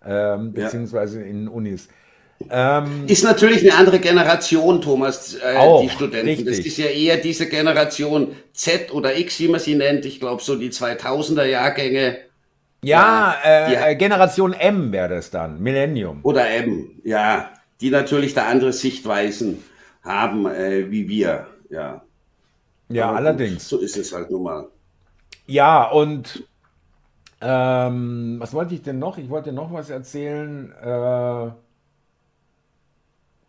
Ähm, 0.06 0.52
beziehungsweise 0.52 1.20
in 1.20 1.48
Unis. 1.48 1.88
Ähm, 2.48 3.04
ist 3.08 3.24
natürlich 3.24 3.60
eine 3.62 3.74
andere 3.74 3.98
Generation, 3.98 4.80
Thomas, 4.80 5.34
äh, 5.34 5.56
auch, 5.56 5.82
die 5.82 5.90
Studenten. 5.90 6.28
Richtig. 6.28 6.46
Das 6.46 6.58
ist 6.60 6.78
ja 6.78 6.86
eher 6.86 7.16
diese 7.16 7.48
Generation 7.48 8.36
Z 8.52 8.94
oder 8.94 9.18
X, 9.18 9.40
wie 9.40 9.48
man 9.48 9.60
sie 9.60 9.74
nennt. 9.74 10.06
Ich 10.06 10.20
glaube, 10.20 10.42
so 10.42 10.54
die 10.54 10.70
2000er 10.70 11.44
Jahrgänge 11.44 12.18
ja, 12.82 13.34
äh, 13.44 13.72
ja. 13.72 13.86
Äh, 13.88 13.96
Generation 13.96 14.52
M 14.52 14.92
wäre 14.92 15.08
das 15.08 15.30
dann, 15.30 15.62
Millennium. 15.62 16.20
Oder 16.22 16.48
M, 16.50 16.90
ja, 17.04 17.50
die 17.80 17.90
natürlich 17.90 18.34
da 18.34 18.46
andere 18.46 18.72
Sichtweisen 18.72 19.62
haben 20.02 20.46
äh, 20.46 20.90
wie 20.90 21.08
wir, 21.08 21.46
ja. 21.68 22.02
Ja, 22.88 23.08
Aber 23.08 23.18
allerdings. 23.18 23.68
so 23.68 23.78
ist 23.78 23.96
es 23.96 24.12
halt 24.12 24.30
nun 24.30 24.42
mal. 24.42 24.68
Ja, 25.46 25.88
und 25.90 26.44
ähm, 27.40 28.36
was 28.38 28.52
wollte 28.52 28.74
ich 28.74 28.82
denn 28.82 28.98
noch? 28.98 29.16
Ich 29.18 29.30
wollte 29.30 29.52
noch 29.52 29.72
was 29.72 29.90
erzählen. 29.90 30.72
Äh, 30.82 31.50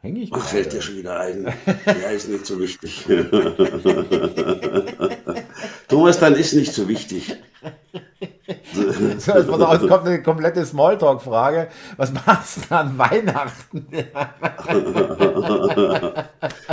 Hänge 0.01 0.21
ich 0.21 0.33
Ach, 0.33 0.43
fällt 0.43 0.73
dir 0.73 0.81
schon 0.81 0.97
wieder 0.97 1.19
ein. 1.19 1.45
ja, 1.85 2.09
ist 2.09 2.27
nicht 2.27 2.45
so 2.45 2.59
wichtig. 2.59 3.05
Thomas, 5.87 6.19
dann 6.19 6.33
ist 6.33 6.53
nicht 6.53 6.73
so 6.73 6.87
wichtig. 6.87 7.35
So, 9.19 9.31
jetzt 9.33 9.47
pass 9.49 9.79
kommt 9.87 10.07
eine 10.07 10.21
komplette 10.21 10.65
Smalltalk-Frage. 10.65 11.67
Was 11.97 12.11
machst 12.11 12.69
du 12.69 12.75
an 12.75 12.97
Weihnachten? 12.97 13.87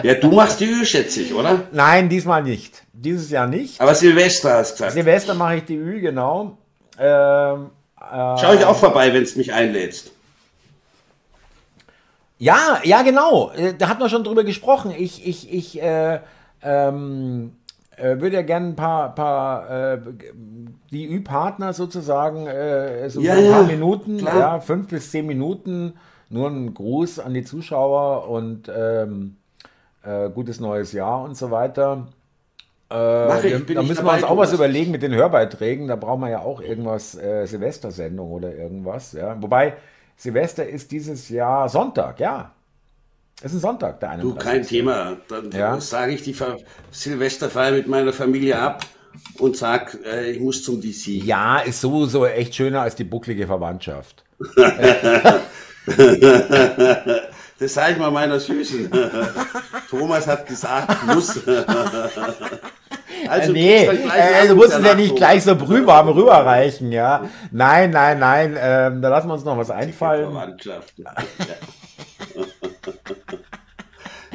ja, 0.02 0.14
du 0.14 0.30
machst 0.30 0.60
die 0.60 0.66
Ü, 0.66 0.84
schätze 0.84 1.22
ich, 1.22 1.34
oder? 1.34 1.62
Nein, 1.72 2.08
diesmal 2.08 2.42
nicht. 2.42 2.82
Dieses 2.92 3.30
Jahr 3.30 3.46
nicht. 3.46 3.80
Aber 3.80 3.94
Silvester 3.94 4.54
hast 4.54 4.72
du 4.72 4.84
gesagt. 4.84 4.92
Silvester 4.92 5.34
mache 5.34 5.56
ich 5.56 5.64
die 5.64 5.76
Ü, 5.76 6.00
genau. 6.00 6.58
Ähm, 6.98 7.70
äh, 8.00 8.38
Schau 8.38 8.54
ich 8.54 8.64
auch 8.64 8.76
vorbei, 8.76 9.12
wenn 9.12 9.22
es 9.22 9.36
mich 9.36 9.52
einlädst. 9.52 10.12
Ja, 12.38 12.80
ja, 12.84 13.02
genau. 13.02 13.50
Äh, 13.52 13.74
da 13.76 13.88
hat 13.88 13.98
man 13.98 14.08
schon 14.08 14.24
drüber 14.24 14.44
gesprochen. 14.44 14.92
Ich, 14.96 15.26
ich, 15.26 15.52
ich 15.52 15.82
äh, 15.82 16.20
ähm, 16.62 17.57
äh, 17.98 18.20
würde 18.20 18.36
ja 18.36 18.42
gerne 18.42 18.68
ein 18.68 18.76
paar, 18.76 19.14
paar 19.14 19.94
äh, 19.94 19.98
die 20.90 21.10
Ü-Partner 21.10 21.72
sozusagen, 21.72 22.46
äh, 22.46 23.08
so 23.10 23.20
ja, 23.20 23.34
ein 23.34 23.50
paar 23.50 23.62
ja, 23.62 23.66
Minuten, 23.66 24.18
klar. 24.18 24.38
ja, 24.38 24.60
fünf 24.60 24.88
bis 24.88 25.10
zehn 25.10 25.26
Minuten, 25.26 25.94
nur 26.30 26.48
ein 26.48 26.74
Gruß 26.74 27.18
an 27.20 27.34
die 27.34 27.44
Zuschauer 27.44 28.28
und 28.28 28.70
ähm, 28.74 29.36
äh, 30.02 30.30
gutes 30.30 30.60
neues 30.60 30.92
Jahr 30.92 31.22
und 31.22 31.36
so 31.36 31.50
weiter. 31.50 32.08
Äh, 32.90 32.94
wir, 32.94 33.74
da 33.74 33.82
müssen 33.82 34.04
wir 34.04 34.12
uns 34.12 34.24
auch 34.24 34.36
was 34.36 34.52
überlegen 34.52 34.90
mit 34.90 35.02
den 35.02 35.14
Hörbeiträgen. 35.14 35.88
Da 35.88 35.96
brauchen 35.96 36.20
wir 36.20 36.30
ja 36.30 36.40
auch 36.40 36.60
irgendwas, 36.60 37.14
äh, 37.16 37.46
Silvestersendung 37.46 38.30
oder 38.32 38.54
irgendwas. 38.54 39.12
Ja. 39.12 39.40
Wobei, 39.40 39.74
Silvester 40.16 40.66
ist 40.66 40.90
dieses 40.90 41.28
Jahr 41.28 41.68
Sonntag, 41.68 42.18
ja. 42.20 42.52
Es 43.40 43.52
ist 43.52 43.58
ein 43.58 43.60
Sonntag, 43.60 44.00
der 44.00 44.10
31. 44.10 44.34
Du, 44.34 44.44
kein 44.44 44.62
Thema. 44.66 45.16
Dann 45.28 45.50
ja? 45.52 45.80
sage 45.80 46.12
ich 46.12 46.22
die 46.22 46.34
Silvesterfeier 46.90 47.70
mit 47.72 47.86
meiner 47.86 48.12
Familie 48.12 48.58
ab 48.58 48.84
und 49.38 49.56
sag, 49.56 49.96
äh, 50.04 50.32
ich 50.32 50.40
muss 50.40 50.64
zum 50.64 50.80
DC. 50.80 51.06
Ja, 51.24 51.60
ist 51.60 51.80
sowieso 51.80 52.26
echt 52.26 52.56
schöner 52.56 52.82
als 52.82 52.96
die 52.96 53.04
bucklige 53.04 53.46
Verwandtschaft. 53.46 54.24
das 57.58 57.74
sage 57.74 57.92
ich 57.92 57.98
mal 57.98 58.10
meiner 58.10 58.40
Süßen. 58.40 58.90
Thomas 59.90 60.26
hat 60.26 60.46
gesagt, 60.46 61.06
muss. 61.06 61.40
Also 63.26 63.52
nee, 63.52 63.84
äh, 63.84 64.46
du 64.46 64.54
musst 64.54 64.72
es 64.72 64.84
ja 64.84 64.94
nicht 64.94 65.16
gleich 65.16 65.42
so 65.42 65.56
brühwarm 65.56 66.08
rüberreichen, 66.08 66.92
ja. 66.92 67.28
Nein, 67.50 67.90
nein, 67.90 68.20
nein, 68.20 68.56
ähm, 68.58 69.02
da 69.02 69.08
lassen 69.08 69.26
wir 69.26 69.34
uns 69.34 69.44
noch 69.44 69.58
was 69.58 69.70
einfallen. 69.70 70.28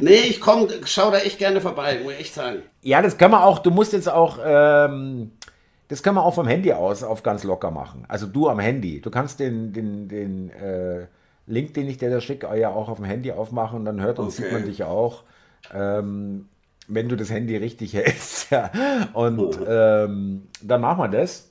Nee, 0.00 0.14
ich 0.14 0.40
komm, 0.40 0.68
schau 0.84 1.10
da 1.10 1.18
echt 1.18 1.38
gerne 1.38 1.60
vorbei, 1.60 2.00
muss 2.02 2.12
ich 2.14 2.20
echt 2.20 2.34
sagen. 2.34 2.62
Ja, 2.82 3.02
das 3.02 3.18
können 3.18 3.32
wir 3.32 3.44
auch, 3.44 3.58
du 3.58 3.70
musst 3.70 3.92
jetzt 3.92 4.08
auch, 4.08 4.38
ähm, 4.44 5.32
das 5.88 6.02
können 6.02 6.16
wir 6.16 6.24
auch 6.24 6.34
vom 6.34 6.46
Handy 6.46 6.72
aus 6.72 7.02
auf 7.02 7.22
ganz 7.22 7.44
locker 7.44 7.70
machen. 7.70 8.04
Also 8.08 8.26
du 8.26 8.48
am 8.48 8.58
Handy. 8.58 9.00
Du 9.00 9.10
kannst 9.10 9.40
den, 9.40 9.72
den, 9.72 10.08
den 10.08 10.50
äh, 10.50 11.06
Link, 11.46 11.74
den 11.74 11.88
ich 11.88 11.98
dir 11.98 12.10
da 12.10 12.20
schicke, 12.20 12.48
ja 12.58 12.70
auch 12.70 12.88
auf 12.88 12.96
dem 12.96 13.04
Handy 13.04 13.32
aufmachen 13.32 13.78
und 13.80 13.84
dann 13.84 14.00
hört 14.00 14.18
und 14.18 14.26
okay. 14.26 14.36
sieht 14.36 14.52
man 14.52 14.64
dich 14.64 14.84
auch. 14.84 15.24
Ähm, 15.72 16.48
wenn 16.88 17.08
du 17.08 17.16
das 17.16 17.30
Handy 17.30 17.56
richtig 17.56 17.94
hältst. 17.94 18.50
Ja. 18.50 18.70
Und 19.12 19.58
ähm, 19.66 20.48
dann 20.62 20.80
machen 20.80 20.98
wir 20.98 21.08
das. 21.08 21.50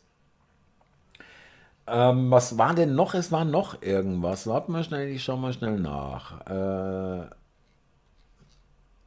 Ähm, 1.85 2.31
was 2.31 2.57
war 2.57 2.73
denn 2.73 2.95
noch? 2.95 3.13
Es 3.13 3.31
war 3.31 3.45
noch 3.45 3.81
irgendwas. 3.81 4.47
Warten 4.47 4.71
wir 4.71 4.83
schnell, 4.83 5.09
ich 5.09 5.23
schau 5.23 5.37
mal 5.37 5.53
schnell 5.53 5.79
nach. 5.79 6.41
Äh, 6.47 7.27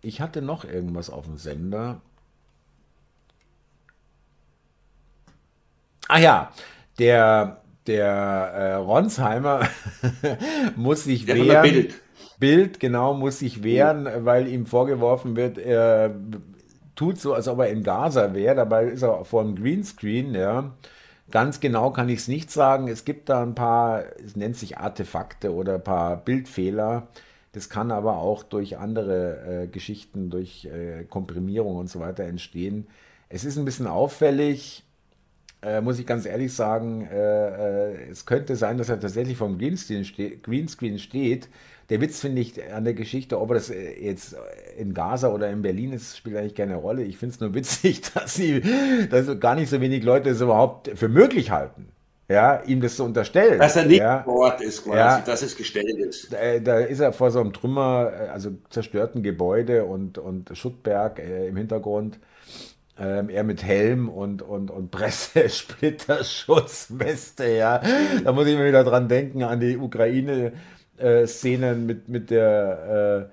ich 0.07 0.21
hatte 0.21 0.41
noch 0.41 0.65
irgendwas 0.65 1.11
auf 1.11 1.25
dem 1.25 1.37
Sender. 1.37 2.01
Ah 6.09 6.19
ja, 6.19 6.53
der, 7.01 7.63
der 7.87 8.05
äh, 8.05 8.75
Ronsheimer 8.75 9.69
muss 10.77 11.05
sich 11.05 11.27
der 11.27 11.37
wehren. 11.37 11.63
Bild. 11.63 11.95
Bild, 12.39 12.81
genau, 12.81 13.15
muss 13.15 13.41
sich 13.41 13.63
wehren, 13.63 14.05
mhm. 14.05 14.25
weil 14.25 14.47
ihm 14.47 14.67
vorgeworfen 14.67 15.37
wird, 15.37 15.59
er 15.59 16.15
tut 16.95 17.19
so, 17.19 17.35
als 17.35 17.49
ob 17.49 17.59
er 17.61 17.71
in 17.71 17.83
Gaza 17.83 18.35
wäre. 18.35 18.55
Dabei 18.55 18.85
ist 18.85 19.03
er 19.03 19.25
vor 19.25 19.43
dem 19.43 19.57
Greenscreen, 19.57 20.35
ja. 20.35 20.73
Ganz 21.33 21.59
genau 21.59 21.91
kann 21.91 22.09
ich 22.09 22.21
es 22.21 22.29
nicht 22.29 22.53
sagen. 22.53 22.87
Es 22.87 23.05
gibt 23.05 23.29
da 23.29 23.43
ein 23.43 23.57
paar, 23.57 24.05
es 24.25 24.37
nennt 24.37 24.57
sich 24.57 24.79
Artefakte 24.79 25.53
oder 25.53 25.75
ein 25.75 25.85
paar 25.85 26.17
Bildfehler. 26.17 27.09
Das 27.57 27.71
kann 27.71 27.91
aber 27.91 28.19
auch 28.19 28.43
durch 28.43 28.77
andere 28.77 29.63
äh, 29.63 29.67
Geschichten, 29.67 30.29
durch 30.29 30.67
äh, 30.67 31.05
Komprimierung 31.05 31.77
und 31.77 31.89
so 31.89 32.01
weiter 32.01 32.25
entstehen. 32.25 32.87
Es 33.31 33.47
ist 33.47 33.57
ein 33.57 33.65
bisschen 33.65 33.87
auffällig 33.87 34.85
äh, 35.63 35.81
muss 35.81 35.99
ich 35.99 36.05
ganz 36.05 36.27
ehrlich 36.27 36.53
sagen, 36.53 37.09
äh, 37.11 37.95
äh, 37.95 38.11
es 38.11 38.27
könnte 38.27 38.57
sein, 38.57 38.77
dass 38.77 38.91
er 38.91 39.01
tatsächlich 39.01 39.39
vom 39.39 39.57
Greenscreen, 39.57 40.05
ste 40.05 40.37
Greenscreen 40.37 40.99
steht. 40.99 41.49
Der 41.89 42.03
Witz 42.03 42.21
finde 42.21 42.43
ich 42.43 42.63
an 42.71 42.85
der 42.85 42.93
Geschichte, 42.93 43.41
ob 43.41 43.51
er 43.51 43.55
das 43.55 43.71
äh, 43.71 44.05
jetzt 44.05 44.37
in 44.77 44.93
Gaza 44.93 45.33
oder 45.33 45.49
in 45.49 45.63
Berlin 45.63 45.95
ist, 45.95 46.19
spielt 46.19 46.37
eigentlich 46.37 46.57
keine 46.57 46.77
Rolle. 46.77 47.05
Ich 47.05 47.17
finde 47.17 47.35
es 47.37 47.41
nur 47.41 47.55
witzig, 47.55 48.03
dass, 48.15 48.35
sie, 48.35 48.61
dass 49.09 49.41
gar 49.41 49.55
nicht 49.55 49.71
so 49.71 49.81
wenig 49.81 50.05
Leute 50.05 50.29
es 50.29 50.43
überhaupt 50.43 50.91
für 50.95 51.09
möglich 51.09 51.51
halten 51.53 51.89
ja, 52.29 52.61
ihm 52.67 52.81
das 52.81 52.97
zu 52.97 53.05
unterstellen. 53.05 53.57
Dass 53.59 53.77
er 53.77 53.85
nicht 53.85 54.01
ja, 54.01 54.23
vor 54.25 54.41
Ort 54.41 54.61
ist, 54.61 54.83
quasi, 54.85 54.99
ja, 54.99 55.21
dass 55.21 55.43
es 55.43 55.57
gestellt 55.57 55.97
ist. 55.99 56.33
Da, 56.33 56.59
da, 56.59 56.81
ist 56.81 56.99
er 57.01 57.13
vor 57.13 57.31
so 57.31 57.39
einem 57.41 57.53
Trümmer, 57.53 58.11
also 58.33 58.51
zerstörten 58.71 59.23
Gebäude 59.23 59.85
und, 59.85 60.17
und 60.19 60.51
Schuttberg 60.57 61.21
äh, 61.21 61.47
im 61.49 61.57
Hintergrund. 61.57 62.19
Ähm, 62.99 63.29
er 63.29 63.45
mit 63.45 63.63
Helm 63.63 64.09
und, 64.09 64.41
und, 64.43 64.71
und 64.71 64.91
Pressesplitterschutzweste, 64.91 67.47
ja. 67.57 67.83
Da 68.25 68.33
muss 68.33 68.47
ich 68.47 68.57
mir 68.57 68.67
wieder 68.67 68.85
dran 68.85 69.07
denken 69.07 69.43
an 69.43 69.61
die 69.61 69.77
Ukraine-Szenen 69.77 71.85
mit, 71.85 72.09
mit 72.09 72.31
der 72.31 73.29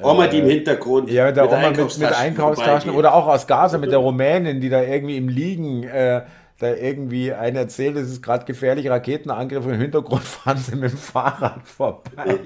äh, 0.00 0.02
Oma, 0.02 0.26
die 0.28 0.38
im 0.38 0.48
Hintergrund. 0.48 1.10
Ja, 1.10 1.26
mit 1.26 1.36
der 1.36 1.44
mit 1.44 1.52
Oma 1.52 1.70
mit, 1.70 1.98
mit 1.98 2.12
Einkaufstaschen 2.12 2.92
oder 2.92 3.14
auch 3.14 3.26
aus 3.26 3.46
Gaza 3.46 3.76
mit 3.76 3.90
der 3.90 3.98
Rumänin, 3.98 4.60
die 4.60 4.68
da 4.68 4.82
irgendwie 4.82 5.16
im 5.16 5.28
Liegen 5.28 5.82
äh, 5.82 6.22
da 6.60 6.74
irgendwie 6.74 7.32
einer 7.32 7.60
erzählt, 7.60 7.96
es 7.96 8.10
ist 8.10 8.22
gerade 8.22 8.44
gefährlich, 8.44 8.88
Raketenangriff 8.88 9.64
im 9.64 9.80
Hintergrund 9.80 10.22
fahren 10.26 10.58
sie 10.58 10.76
mit 10.76 10.92
dem 10.92 10.98
Fahrrad 10.98 11.66
vorbei. 11.66 12.12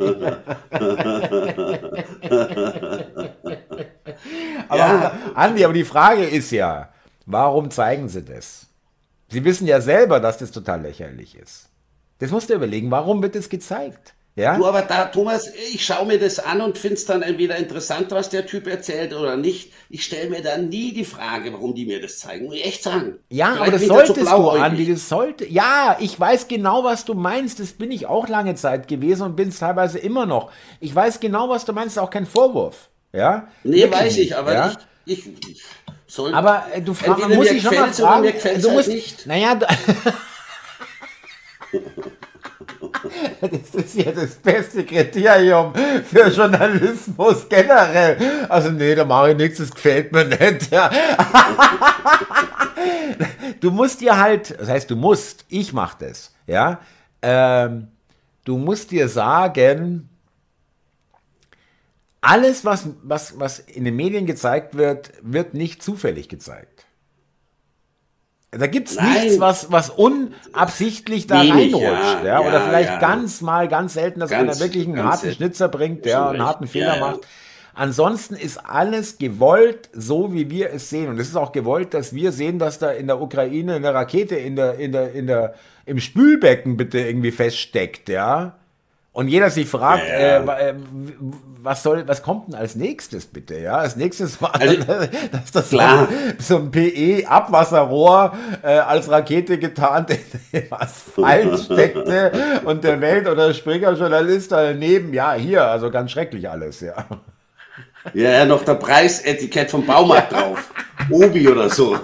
aber 4.68 4.79
ja. 4.79 5.18
Andi, 5.35 5.64
aber 5.64 5.74
die 5.74 5.85
Frage 5.85 6.22
ist 6.24 6.53
ja, 6.53 6.92
warum 7.27 7.72
zeigen 7.72 8.09
sie 8.09 8.22
das? 8.22 8.68
Sie 9.29 9.44
wissen 9.44 9.66
ja 9.66 9.81
selber, 9.81 10.20
dass 10.20 10.38
das 10.38 10.53
total 10.53 10.83
lächerlich 10.83 11.37
ist. 11.37 11.68
Das 12.20 12.31
musst 12.31 12.48
du 12.50 12.55
überlegen, 12.55 12.92
warum 12.92 13.20
wird 13.20 13.35
das 13.35 13.48
gezeigt? 13.48 14.14
Ja? 14.37 14.57
Du, 14.57 14.66
aber 14.66 14.83
da, 14.83 15.05
Thomas, 15.05 15.53
ich 15.73 15.85
schaue 15.85 16.07
mir 16.07 16.18
das 16.18 16.40
an 16.40 16.61
und 16.61 16.77
finde 16.77 16.97
es 16.97 17.07
dann 17.07 17.23
entweder 17.23 17.57
interessant, 17.57 18.11
was 18.11 18.31
der 18.31 18.47
Typ 18.47 18.66
erzählt 18.66 19.14
oder 19.14 19.37
nicht. 19.37 19.73
Ich 19.88 20.05
stelle 20.05 20.29
mir 20.29 20.42
dann 20.42 20.70
nie 20.70 20.92
die 20.92 21.05
Frage, 21.05 21.53
warum 21.53 21.75
die 21.75 21.87
mir 21.87 22.03
das 22.03 22.18
zeigen. 22.18 22.47
Muss 22.47 22.57
ich 22.57 22.66
echt 22.66 22.83
sagen. 22.83 23.18
Ja, 23.29 23.53
Vielleicht 23.53 23.62
aber 23.62 23.70
das 23.70 23.87
solltest 23.87 24.31
du, 24.33 24.51
Andi, 24.51 24.90
das 24.90 25.09
sollte. 25.09 25.47
Ja, 25.47 25.97
ich 26.01 26.18
weiß 26.18 26.49
genau, 26.49 26.83
was 26.83 27.05
du 27.05 27.14
meinst. 27.14 27.61
Das 27.61 27.75
bin 27.75 27.92
ich 27.92 28.07
auch 28.07 28.29
lange 28.29 28.57
Zeit 28.57 28.88
gewesen 28.88 29.23
und 29.23 29.37
bin 29.37 29.51
es 29.51 29.61
teilweise 29.61 30.01
immer 30.01 30.27
noch. 30.27 30.51
Ich 30.81 30.92
weiß 30.92 31.20
genau, 31.20 31.49
was 31.49 31.64
du 31.64 31.73
meinst, 31.73 31.97
ist 31.97 32.03
auch 32.03 32.11
kein 32.11 32.27
Vorwurf. 32.27 32.88
Ja? 33.12 33.47
Nee, 33.62 33.83
Wirklich 33.83 34.01
weiß 34.01 34.16
ich, 34.18 34.37
aber 34.37 34.53
ja? 34.53 34.73
ich, 35.07 35.29
ich 35.49 35.62
soll. 36.09 36.35
Aber 36.35 36.66
äh, 36.73 36.83
du 36.83 36.92
fragst, 36.92 37.29
muss 37.29 37.51
ich 37.53 37.62
schon 37.62 37.75
mal 37.77 37.92
fragen, 37.92 38.33
du 38.61 38.70
musst, 38.73 38.88
halt 38.88 38.97
nicht. 38.97 39.27
Naja, 39.27 39.61
Das 43.40 43.85
ist 43.85 43.94
ja 43.96 44.12
das 44.12 44.37
beste 44.37 44.85
Kriterium 44.85 45.74
für 45.74 46.28
Journalismus 46.28 47.48
generell. 47.48 48.46
Also 48.48 48.70
nee, 48.70 48.94
da 48.94 49.04
mache 49.04 49.33
ich 49.33 49.37
nichts, 49.37 49.59
das 49.59 49.70
gefällt 49.70 50.12
mir 50.12 50.24
nicht. 50.24 50.70
Ja. 50.70 50.90
Du 53.61 53.70
musst 53.70 54.00
dir 54.02 54.18
halt, 54.18 54.59
das 54.59 54.68
heißt, 54.68 54.90
du 54.90 54.96
musst, 54.96 55.46
ich 55.48 55.72
mache 55.72 56.04
das, 56.07 56.35
ja. 56.46 56.80
Ähm, 57.22 57.88
du 58.44 58.59
musst 58.59 58.90
dir 58.90 59.09
sagen, 59.09 60.11
alles, 62.20 62.64
was, 62.64 62.88
was, 63.02 63.38
was 63.38 63.59
in 63.59 63.85
den 63.85 63.96
Medien 63.96 64.26
gezeigt 64.26 64.76
wird, 64.76 65.12
wird 65.22 65.54
nicht 65.54 65.83
zufällig 65.83 66.28
gezeigt. 66.28 66.74
Da 68.59 68.67
gibt 68.67 68.88
es 68.88 69.01
nichts, 69.01 69.40
was, 69.40 69.71
was 69.71 69.90
unabsichtlich 69.90 71.27
da 71.27 71.43
Wenig, 71.43 71.75
reinrutscht. 71.75 72.25
Ja, 72.25 72.25
ja, 72.25 72.40
oder 72.40 72.61
vielleicht 72.62 72.90
ja. 72.90 72.99
ganz 72.99 73.40
mal, 73.40 73.69
ganz 73.69 73.95
selten, 73.95 74.21
dass 74.21 74.31
ganz, 74.31 74.43
einer 74.43 74.61
wirklich 74.61 74.87
einen 74.87 75.03
harten 75.03 75.33
Schnitzer 75.33 75.69
bringt, 75.69 76.05
der 76.05 76.29
einen 76.29 76.45
harten 76.45 76.67
Fehler 76.67 76.99
macht. 76.99 77.21
Ansonsten 77.75 78.37
ist 78.37 78.59
alles 78.59 79.19
gewollt, 79.19 79.90
so 79.93 80.33
wie 80.33 80.49
wir 80.49 80.73
es 80.73 80.90
sehen. 80.90 81.09
Und 81.09 81.19
es 81.19 81.29
ist 81.29 81.37
auch 81.37 81.51
gewollt, 81.51 81.93
dass 81.93 82.14
wir 82.14 82.31
sehen, 82.31 82.61
dass 82.61 82.79
da 82.79 82.93
in 82.93 83.09
der 83.09 83.21
Ukraine 83.21 83.75
eine 83.75 83.93
Rakete 83.93 84.37
in 84.37 84.55
der, 84.55 84.79
in 84.79 84.93
der, 84.93 85.12
in 85.12 85.27
der, 85.27 85.55
im 85.85 85.99
Spülbecken 85.99 86.77
bitte 86.77 87.01
irgendwie 87.01 87.33
feststeckt, 87.33 88.09
ja. 88.09 88.55
Und 89.14 89.29
jeder 89.29 89.48
sich 89.48 89.68
fragt, 89.68 90.09
ja, 90.09 90.44
ja. 90.44 90.55
Äh, 90.55 90.70
äh, 90.70 90.74
was 91.62 91.85
soll, 91.85 92.07
was 92.07 92.22
kommt 92.22 92.48
denn 92.48 92.57
als 92.57 92.74
nächstes 92.74 93.27
bitte? 93.27 93.57
Ja, 93.59 93.77
als 93.77 93.94
nächstes 93.94 94.42
war, 94.42 94.61
also, 94.61 94.77
dass 95.33 95.53
das 95.53 95.68
klar. 95.70 96.09
so 96.38 96.57
ein 96.57 96.72
PE-Abwasserrohr 96.72 98.37
äh, 98.62 98.70
als 98.70 99.09
Rakete 99.09 99.59
getarnt 99.59 100.11
in 100.11 100.18
Asphalt 100.68 101.61
steckte 101.64 102.61
und 102.64 102.83
der 102.83 103.00
Welt- 103.00 103.29
oder 103.29 103.55
Springer-Journalist 103.55 104.50
daneben, 104.50 105.14
ja, 105.14 105.35
hier, 105.35 105.64
also 105.64 105.92
ganz 105.92 106.11
schrecklich 106.11 106.50
alles, 106.50 106.81
ja. 106.81 107.07
Ja, 108.14 108.44
noch 108.44 108.64
der 108.64 108.74
Preisetikett 108.74 109.70
vom 109.70 109.87
Baumarkt 109.87 110.33
drauf. 110.33 110.70
Obi 111.09 111.48
oder 111.48 111.70
so. 111.70 111.96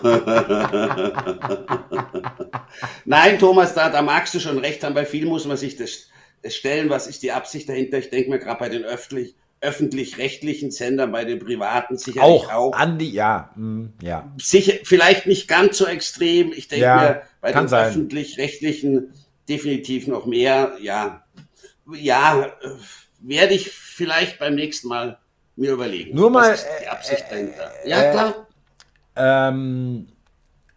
Nein, 3.05 3.37
Thomas, 3.38 3.75
da, 3.75 3.90
da 3.90 4.01
magst 4.01 4.33
du 4.33 4.38
schon 4.38 4.59
recht 4.59 4.85
haben, 4.85 4.94
bei 4.94 5.05
viel 5.05 5.27
muss 5.27 5.44
man 5.44 5.57
sich 5.57 5.77
das 5.77 6.07
stellen, 6.48 6.90
was 6.90 7.07
ist 7.07 7.22
die 7.22 7.33
Absicht 7.33 7.68
dahinter. 7.68 7.98
Ich 7.98 8.11
denke 8.11 8.31
mir 8.31 8.38
gerade 8.38 8.59
bei 8.59 8.68
den 8.68 8.85
öffentlich, 8.85 9.35
öffentlich-rechtlichen 9.61 10.70
Sendern, 10.70 11.12
bei 11.12 11.24
den 11.24 11.38
privaten 11.38 11.96
sicherlich 11.96 12.22
auch. 12.22 12.53
Auch, 12.53 12.72
Andi, 12.72 13.11
ja, 13.11 13.50
mm, 13.57 13.87
ja. 14.03 14.33
Sicher, 14.38 14.74
vielleicht 14.85 15.26
nicht 15.26 15.48
ganz 15.48 15.79
so 15.79 15.87
extrem. 15.87 16.53
Ich 16.53 16.68
denke 16.68 16.85
ja, 16.85 16.96
mir, 16.96 17.22
bei 17.40 17.53
den 17.53 17.72
öffentlich-rechtlichen 17.72 19.12
definitiv 19.48 20.07
noch 20.07 20.26
mehr. 20.26 20.76
Ja, 20.81 21.24
ja, 21.92 22.44
äh, 22.44 22.68
werde 23.20 23.55
ich 23.55 23.70
vielleicht 23.70 24.38
beim 24.38 24.55
nächsten 24.55 24.88
Mal 24.88 25.18
mir 25.57 25.72
überlegen. 25.72 26.16
Nur 26.16 26.31
mal, 26.31 26.57
die 26.81 26.88
Absicht 26.88 27.24
äh, 27.29 27.31
dahinter. 27.31 27.72
Ja, 27.85 28.03
äh, 28.03 28.11
klar. 28.12 28.46
Ähm, 29.16 30.09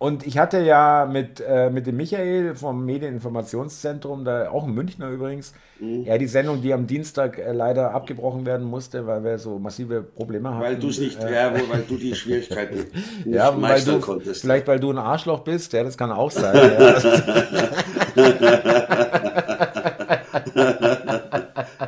und 0.04 0.28
ich 0.28 0.38
hatte 0.38 0.60
ja 0.60 1.08
mit, 1.10 1.40
äh, 1.40 1.70
mit 1.70 1.88
dem 1.88 1.96
Michael 1.96 2.56
vom 2.56 2.86
Medieninformationszentrum, 2.86 4.26
da 4.26 4.50
auch 4.50 4.66
ein 4.66 4.74
Münchner 4.74 5.10
übrigens, 5.10 5.54
mhm. 5.80 6.04
ja, 6.04 6.18
die 6.18 6.28
Sendung, 6.28 6.62
die 6.62 6.74
am 6.74 6.88
Dienstag 6.88 7.38
äh, 7.38 7.54
leider 7.54 7.94
abgebrochen 7.94 8.46
werden 8.46 8.68
musste, 8.68 9.08
weil 9.08 9.24
wir 9.24 9.40
so 9.40 9.60
massive 9.60 10.02
Probleme 10.02 10.50
hatten. 10.50 10.62
Weil 10.62 10.76
du 10.76 10.90
es 10.90 11.00
nicht, 11.00 11.24
äh, 11.24 11.34
ja, 11.34 11.54
weil 11.54 11.84
du 11.88 11.96
die 11.96 12.14
Schwierigkeiten 12.16 12.76
nicht 13.24 13.34
ja, 13.34 13.50
meistern 13.52 14.02
du, 14.02 14.06
konntest. 14.06 14.42
Vielleicht 14.42 14.68
weil 14.68 14.82
du 14.82 14.92
ein 14.92 14.98
Arschloch 14.98 15.40
bist, 15.40 15.72
ja, 15.72 15.86
das 15.86 15.98
kann 15.98 16.12
auch 16.12 16.32
sein. 16.32 16.54
ja. 16.54 18.34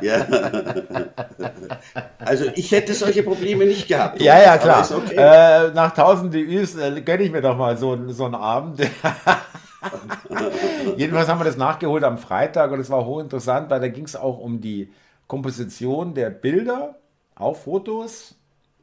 ja. 0.00 0.26
Also 2.26 2.46
ich 2.54 2.72
hätte 2.72 2.94
solche 2.94 3.22
Probleme 3.22 3.64
nicht 3.64 3.88
gehabt. 3.88 4.20
Ja, 4.20 4.40
ja, 4.40 4.58
klar. 4.58 4.86
Okay. 4.90 5.14
Äh, 5.16 5.72
nach 5.72 5.90
1000 5.90 6.34
DÜs 6.34 6.76
äh, 6.76 7.00
gönne 7.00 7.22
ich 7.22 7.30
mir 7.30 7.40
doch 7.40 7.56
mal 7.56 7.76
so, 7.76 8.10
so 8.10 8.24
einen 8.24 8.34
Abend. 8.34 8.80
Jedenfalls 10.96 11.28
haben 11.28 11.40
wir 11.40 11.44
das 11.44 11.56
nachgeholt 11.56 12.04
am 12.04 12.18
Freitag 12.18 12.72
und 12.72 12.80
es 12.80 12.90
war 12.90 13.04
hochinteressant, 13.04 13.70
weil 13.70 13.80
da 13.80 13.88
ging 13.88 14.04
es 14.04 14.16
auch 14.16 14.38
um 14.38 14.60
die 14.60 14.92
Komposition 15.26 16.14
der 16.14 16.30
Bilder, 16.30 16.96
auch 17.34 17.56
Fotos. 17.56 18.34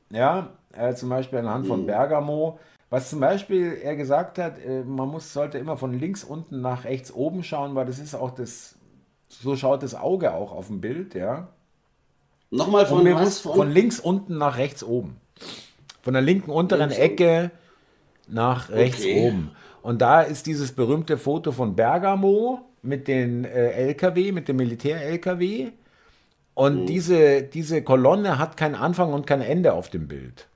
Ja, 0.10 0.49
äh, 0.73 0.93
zum 0.93 1.10
Beispiel 1.10 1.39
anhand 1.39 1.67
von 1.67 1.82
mhm. 1.82 1.88
Bergamo. 1.88 2.60
Was 2.89 3.10
zum 3.10 3.19
Beispiel 3.19 3.79
er 3.82 3.95
gesagt 3.95 4.38
hat, 4.38 4.63
äh, 4.63 4.84
man 4.84 5.10
muss, 5.10 5.34
sollte 5.34 5.58
immer 5.58 5.77
von 5.77 5.97
links 5.97 6.23
unten 6.23 6.62
nach 6.62 6.84
rechts 6.84 7.12
oben 7.12 7.43
schauen, 7.43 7.75
weil 7.75 7.86
das 7.86 7.99
ist 7.99 8.13
auch 8.13 8.32
das, 8.32 8.75
so 9.27 9.56
schaut 9.56 9.82
das 9.82 9.95
Auge 9.95 10.34
auch 10.34 10.51
auf 10.51 10.67
dem 10.67 10.79
Bild, 10.79 11.15
ja. 11.15 11.47
Nochmal 12.54 12.86
von, 12.86 13.06
was, 13.16 13.39
von? 13.39 13.56
von 13.56 13.72
links 13.72 14.00
unten 14.00 14.38
nach 14.38 14.58
rechts 14.58 14.84
oben. 14.84 15.18
Von 16.02 16.13
der 16.13 16.22
linken 16.22 16.52
unteren 16.52 16.89
links 16.89 16.98
Ecke 16.98 17.52
nach 18.28 18.70
rechts 18.70 19.02
okay. 19.02 19.28
oben. 19.28 19.52
Und 19.82 20.02
da 20.02 20.22
ist 20.22 20.46
dieses 20.46 20.72
berühmte 20.72 21.18
Foto 21.18 21.52
von 21.52 21.76
Bergamo 21.76 22.62
mit 22.84 23.08
den 23.08 23.44
äh, 23.44 23.72
LKW, 23.72 24.32
mit 24.32 24.48
dem 24.48 24.58
Militär-LKW. 24.58 25.72
Und 26.54 26.82
mhm. 26.82 26.86
diese, 26.86 27.42
diese 27.42 27.82
Kolonne 27.82 28.38
hat 28.38 28.56
keinen 28.56 28.76
Anfang 28.76 29.13
und 29.13 29.26
kein 29.26 29.42
Ende 29.42 29.74
auf 29.74 29.89
dem 29.89 30.08
Bild. 30.08 30.48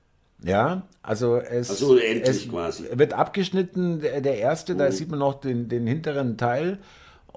Ja, 0.42 0.82
also 1.02 1.36
es, 1.36 1.68
also 1.68 1.98
es 1.98 2.48
wird 2.96 3.12
abgeschnitten, 3.12 4.00
der 4.00 4.38
erste, 4.38 4.74
mhm. 4.74 4.78
da 4.78 4.92
sieht 4.92 5.10
man 5.10 5.18
noch 5.18 5.40
den, 5.40 5.68
den 5.68 5.86
hinteren 5.86 6.36
Teil 6.36 6.78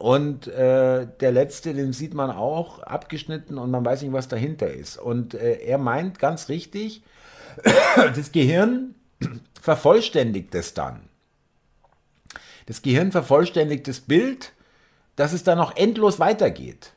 und 0.01 0.47
äh, 0.47 1.05
der 1.19 1.31
letzte, 1.31 1.75
den 1.75 1.93
sieht 1.93 2.15
man 2.15 2.31
auch 2.31 2.79
abgeschnitten 2.79 3.59
und 3.59 3.69
man 3.69 3.85
weiß 3.85 4.01
nicht, 4.01 4.11
was 4.13 4.27
dahinter 4.27 4.71
ist. 4.71 4.97
Und 4.97 5.35
äh, 5.35 5.59
er 5.61 5.77
meint 5.77 6.17
ganz 6.17 6.49
richtig, 6.49 7.03
das 7.95 8.31
Gehirn 8.31 8.95
vervollständigt 9.61 10.55
es 10.55 10.73
dann. 10.73 11.01
Das 12.65 12.81
Gehirn 12.81 13.11
vervollständigt 13.11 13.87
das 13.87 13.99
Bild, 13.99 14.53
dass 15.17 15.33
es 15.33 15.43
dann 15.43 15.59
noch 15.59 15.75
endlos 15.75 16.19
weitergeht. 16.19 16.93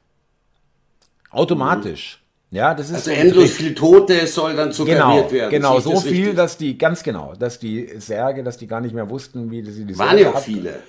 Automatisch. 1.30 2.22
Mhm. 2.50 2.56
Ja, 2.56 2.72
das 2.72 2.88
ist 2.88 2.94
also 2.94 3.10
so 3.10 3.16
endlos 3.16 3.50
viel 3.50 3.74
Tote 3.74 4.26
soll 4.26 4.56
dann 4.56 4.72
suggeriert 4.72 5.02
genau, 5.02 5.30
werden. 5.30 5.50
Genau, 5.50 5.80
so 5.80 6.00
viel, 6.00 6.20
richtig? 6.20 6.36
dass 6.36 6.56
die, 6.56 6.78
ganz 6.78 7.02
genau, 7.02 7.34
dass 7.34 7.58
die 7.58 7.86
Särge, 7.98 8.42
dass 8.42 8.56
die 8.56 8.66
gar 8.66 8.80
nicht 8.80 8.94
mehr 8.94 9.10
wussten, 9.10 9.50
wie 9.50 9.62
sie 9.70 9.84
die 9.84 9.98
Waren 9.98 10.16
ja 10.16 10.32
auch 10.32 10.40
viele. 10.40 10.80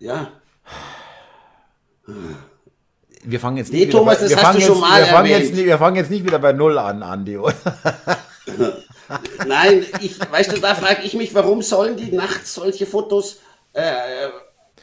Ja. 0.00 0.32
Wir 3.22 3.40
fangen 3.40 3.58
jetzt 3.58 3.72
nicht 3.72 3.86
nee, 3.86 3.90
Thomas, 3.90 4.20
bei, 4.20 4.28
das 4.28 4.42
hast 4.42 4.58
du 4.58 4.60
schon 4.62 4.80
mal 4.80 5.00
wir 5.00 5.06
fangen, 5.06 5.30
jetzt, 5.30 5.54
wir 5.54 5.78
fangen 5.78 5.96
jetzt 5.96 6.10
nicht 6.10 6.24
wieder 6.24 6.38
bei 6.38 6.52
Null 6.52 6.78
an, 6.78 7.02
Andi, 7.02 7.36
oder? 7.36 7.54
Nein, 9.46 9.84
ich, 10.00 10.18
weißt 10.18 10.52
du, 10.52 10.60
da 10.60 10.74
frage 10.74 11.02
ich 11.02 11.14
mich, 11.14 11.34
warum 11.34 11.62
sollen 11.62 11.96
die 11.96 12.12
nachts 12.12 12.54
solche 12.54 12.86
Fotos 12.86 13.40
äh, 13.72 13.92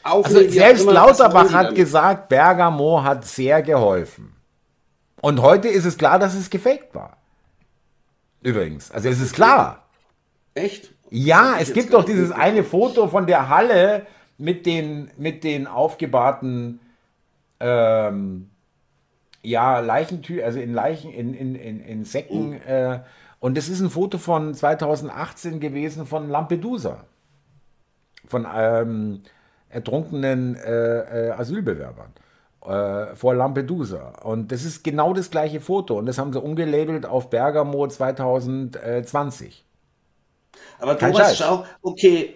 aufnehmen? 0.03 0.45
Also 0.45 0.51
selbst 0.51 0.85
Lauterbach 0.85 1.51
hat 1.51 1.73
gesagt, 1.73 2.29
Bergamo 2.29 3.03
hat 3.03 3.25
sehr 3.25 3.61
geholfen. 3.61 4.35
Und 5.21 5.41
heute 5.41 5.67
ist 5.67 5.85
es 5.85 5.97
klar, 5.97 6.19
dass 6.19 6.35
es 6.35 6.49
gefaked 6.49 6.93
war. 6.93 7.17
Übrigens, 8.41 8.91
also 8.91 9.09
es 9.09 9.19
ist 9.19 9.33
klar. 9.33 9.87
Echt? 10.53 10.91
Ja, 11.09 11.55
es 11.59 11.73
gibt 11.73 11.93
doch 11.93 12.03
dieses 12.03 12.31
eine 12.31 12.63
Foto 12.63 13.07
von 13.07 13.25
der 13.25 13.49
Halle 13.49 14.05
mit 14.37 14.65
den, 14.65 15.09
mit 15.17 15.43
den 15.43 15.67
aufgebahrten 15.67 16.79
ähm, 17.59 18.49
ja, 19.41 19.79
Leichentür, 19.79 20.45
also 20.45 20.59
in 20.59 20.73
Leichen, 20.73 21.11
in, 21.11 21.33
in, 21.33 21.55
in, 21.55 21.79
in 21.79 22.05
Säcken. 22.05 22.49
Mhm. 22.49 22.61
Äh, 22.65 22.99
und 23.39 23.57
das 23.57 23.69
ist 23.69 23.79
ein 23.79 23.89
Foto 23.89 24.17
von 24.17 24.53
2018 24.53 25.59
gewesen 25.59 26.05
von 26.05 26.29
Lampedusa. 26.29 27.05
Von 28.27 28.45
ähm, 28.53 29.21
ertrunkenen 29.69 30.55
äh, 30.55 31.27
äh, 31.27 31.31
Asylbewerbern 31.31 32.13
äh, 32.65 33.15
vor 33.15 33.35
Lampedusa. 33.35 34.13
Und 34.23 34.51
das 34.51 34.63
ist 34.65 34.83
genau 34.83 35.13
das 35.13 35.29
gleiche 35.29 35.61
Foto. 35.61 35.97
Und 35.97 36.05
das 36.05 36.17
haben 36.17 36.33
sie 36.33 36.41
umgelabelt 36.41 37.05
auf 37.05 37.29
Bergamo 37.29 37.87
2020. 37.87 39.63
Aber 40.79 40.95
Kein 40.95 41.13
Thomas, 41.13 41.29
Scheiß. 41.29 41.37
schau, 41.37 41.65
okay, 41.81 42.35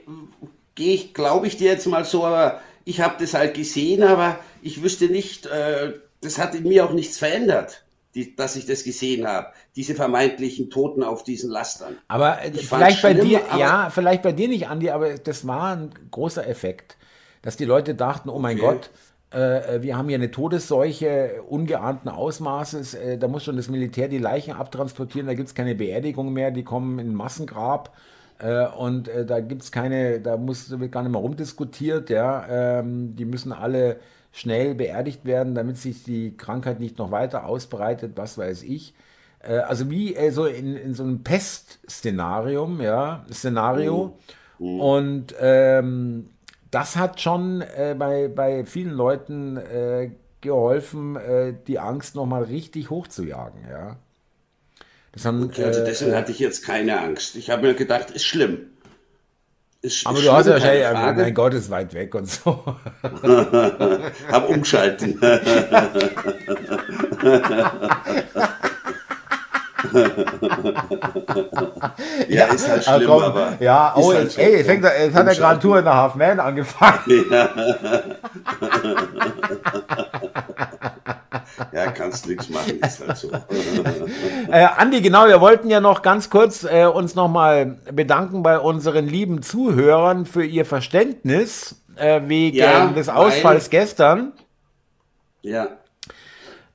gehe 0.76 0.94
ich, 0.94 1.14
glaube 1.14 1.48
ich 1.48 1.58
dir 1.58 1.72
jetzt 1.72 1.88
mal 1.88 2.06
so, 2.06 2.26
aber 2.26 2.60
ich 2.86 3.02
habe 3.02 3.16
das 3.20 3.34
halt 3.34 3.54
gesehen, 3.54 4.04
aber 4.04 4.40
ich 4.62 4.84
wüsste 4.84 5.06
nicht, 5.06 5.46
äh, 5.46 5.94
das 6.22 6.38
hat 6.38 6.56
in 6.56 6.64
mir 6.64 6.86
auch 6.86 6.94
nichts 6.94 7.18
verändert, 7.18 7.84
die, 8.16 8.36
dass 8.36 8.56
ich 8.56 8.66
das 8.66 8.84
gesehen 8.84 9.28
habe, 9.28 9.48
diese 9.76 9.96
vermeintlichen 9.96 10.70
Toten 10.70 11.04
auf 11.04 11.24
diesen 11.24 11.50
Lastern. 11.50 11.98
Aber 12.08 12.40
ich 12.46 12.68
vielleicht 12.68 13.02
bei 13.02 13.14
dir, 13.14 13.42
ja, 13.58 13.90
vielleicht 13.90 14.22
bei 14.22 14.32
dir 14.32 14.48
nicht, 14.48 14.68
Andi, 14.68 14.90
aber 14.90 15.18
das 15.18 15.48
war 15.48 15.76
ein 15.76 15.92
großer 16.12 16.48
Effekt, 16.48 16.98
dass 17.42 17.58
die 17.58 17.66
Leute 17.66 17.96
dachten, 17.96 18.30
oh 18.30 18.40
mein 18.40 18.60
okay. 18.60 18.66
Gott, 18.66 18.90
äh, 19.32 19.82
wir 19.82 19.98
haben 19.98 20.10
hier 20.10 20.18
eine 20.18 20.32
Todesseuche 20.32 21.42
ungeahnten 21.48 22.10
Ausmaßes, 22.10 22.96
äh, 22.96 23.18
da 23.18 23.28
muss 23.28 23.44
schon 23.44 23.56
das 23.56 23.70
Militär 23.70 24.08
die 24.10 24.18
Leichen 24.18 24.54
abtransportieren, 24.54 25.28
da 25.28 25.34
gibt 25.34 25.48
es 25.48 25.56
keine 25.56 25.76
Beerdigung 25.76 26.34
mehr, 26.34 26.52
die 26.52 26.64
kommen 26.64 27.00
in 27.00 27.16
Massengrab 27.16 27.96
äh, 27.96 28.21
und 28.78 29.08
äh, 29.08 29.26
da 29.26 29.40
gibt 29.40 29.62
es 29.64 29.72
keine, 29.72 30.20
da 30.20 30.38
muss, 30.38 30.70
wird 30.80 30.92
gar 30.92 31.04
nicht 31.04 31.12
mehr 31.12 31.22
rumdiskutiert, 31.22 32.10
ja. 32.10 32.80
Ähm, 32.80 33.16
die 33.16 33.26
müssen 33.26 33.52
alle 33.52 34.00
schnell 34.32 34.76
beerdigt 34.76 35.26
werden, 35.26 35.56
damit 35.56 35.78
sich 35.78 36.04
die 36.04 36.36
Krankheit 36.38 36.80
nicht 36.80 36.98
noch 36.98 37.12
weiter 37.12 37.46
ausbreitet, 37.46 38.14
was 38.16 38.38
weiß 38.38 38.64
ich. 38.64 38.94
Äh, 39.40 39.58
also 39.58 39.90
wie 39.90 40.16
äh, 40.16 40.32
so 40.32 40.46
in, 40.46 40.76
in 40.76 40.94
so 40.94 41.04
einem 41.04 41.24
Pest-Szenarium, 41.24 42.82
ja, 42.82 43.26
Szenario. 43.32 44.18
Mhm. 44.60 44.68
Mhm. 44.74 44.80
Und 44.80 45.36
ähm, 45.40 46.30
das 46.70 46.96
hat 46.96 47.20
schon 47.20 47.62
äh, 47.62 47.96
bei, 47.98 48.28
bei 48.28 48.66
vielen 48.66 48.94
Leuten 48.94 49.58
äh, 49.58 50.12
geholfen, 50.40 51.16
äh, 51.16 51.54
die 51.68 51.80
Angst 51.80 52.16
nochmal 52.16 52.44
richtig 52.44 52.90
hochzujagen, 52.90 53.62
ja. 53.70 53.98
Das 55.12 55.26
haben, 55.26 55.44
okay, 55.44 55.66
also 55.66 55.84
deswegen 55.84 56.14
äh, 56.14 56.16
hatte 56.16 56.32
ich 56.32 56.40
jetzt 56.40 56.64
keine 56.66 57.00
Angst. 57.00 57.36
Ich 57.36 57.50
habe 57.50 57.64
mir 57.64 57.74
gedacht, 57.74 58.12
ist 58.12 58.26
schlimm. 58.26 58.68
Ist, 59.82 60.08
aber 60.08 60.20
ist 60.20 60.28
du 60.28 60.32
hast 60.32 60.46
ja 60.46 60.54
wahrscheinlich, 60.54 60.86
Frage. 60.86 61.22
mein 61.22 61.34
Gott, 61.34 61.54
ist 61.54 61.70
weit 61.70 61.94
weg 61.94 62.16
und 62.16 62.30
so. 62.30 62.64
Hab 64.32 64.48
umschalten. 64.48 65.20
ja, 72.30 72.46
ist 72.46 72.70
halt 72.70 72.84
schlimm, 72.84 73.10
aber. 73.12 73.26
aber 73.26 73.58
ja, 73.60 73.94
oh, 73.98 74.14
halt 74.14 74.38
ey, 74.38 74.58
jetzt, 74.58 74.66
fängt, 74.68 74.84
jetzt 74.84 75.16
hat 75.16 75.28
er 75.28 75.36
gerade 75.36 75.60
Tour 75.60 75.80
in 75.80 75.86
der 75.86 75.96
Half 75.96 76.16
Man 76.16 76.40
angefangen. 76.40 77.26
Ja. 77.30 77.50
ja, 81.72 81.92
kannst 81.92 82.28
nichts 82.28 82.50
machen, 82.50 82.80
ist 82.80 83.08
halt 83.08 83.18
so. 83.18 83.32
äh, 84.52 84.68
Andi, 84.78 85.02
genau, 85.02 85.28
wir 85.28 85.42
wollten 85.42 85.70
ja 85.70 85.80
noch 85.80 86.02
ganz 86.02 86.30
kurz 86.30 86.64
äh, 86.64 86.86
uns 86.86 87.16
nochmal 87.16 87.78
bedanken 87.92 88.44
bei 88.44 88.60
unseren 88.60 89.08
lieben 89.08 89.42
Zuhörern 89.42 90.26
für 90.26 90.44
ihr 90.44 90.66
Verständnis 90.66 91.82
äh, 91.96 92.22
wegen 92.26 92.58
ja, 92.58 92.88
des 92.88 93.10
Ausfalls 93.10 93.66
weil, 93.66 93.80
gestern. 93.80 94.34
Ja. 95.42 95.68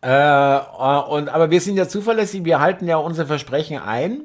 Äh, 0.03 0.57
äh, 0.57 1.03
und, 1.11 1.29
aber 1.29 1.51
wir 1.51 1.61
sind 1.61 1.77
ja 1.77 1.89
zuverlässig, 1.89 2.45
wir 2.45 2.61
halten 2.61 2.87
ja 2.87 2.97
unsere 2.97 3.27
Versprechen 3.27 3.79
ein. 3.79 4.23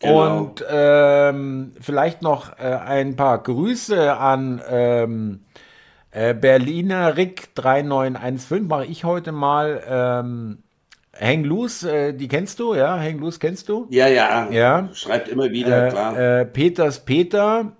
Genau. 0.00 0.44
Und 0.44 0.64
ähm, 0.70 1.74
vielleicht 1.80 2.22
noch 2.22 2.56
äh, 2.58 2.62
ein 2.62 3.16
paar 3.16 3.42
Grüße 3.42 4.16
an 4.16 4.62
ähm, 4.68 5.40
äh, 6.18 6.34
Berliner 6.34 7.16
Rick 7.16 7.54
3915 7.54 8.66
mache 8.66 8.86
ich 8.86 9.04
heute 9.04 9.30
mal. 9.32 9.82
Ähm, 9.88 10.58
Hang 11.20 11.44
Loose, 11.44 11.90
äh, 11.90 12.12
die 12.12 12.28
kennst 12.28 12.58
du, 12.60 12.74
ja? 12.74 12.98
Hang 12.98 13.18
Loose 13.18 13.38
kennst 13.38 13.68
du? 13.68 13.86
Ja, 13.90 14.08
ja. 14.08 14.48
ja. 14.50 14.88
Schreibt 14.92 15.28
immer 15.28 15.50
wieder, 15.50 15.86
äh, 15.86 15.90
klar. 15.90 16.18
Äh, 16.18 16.44
Peters 16.46 17.04
Peter. 17.04 17.72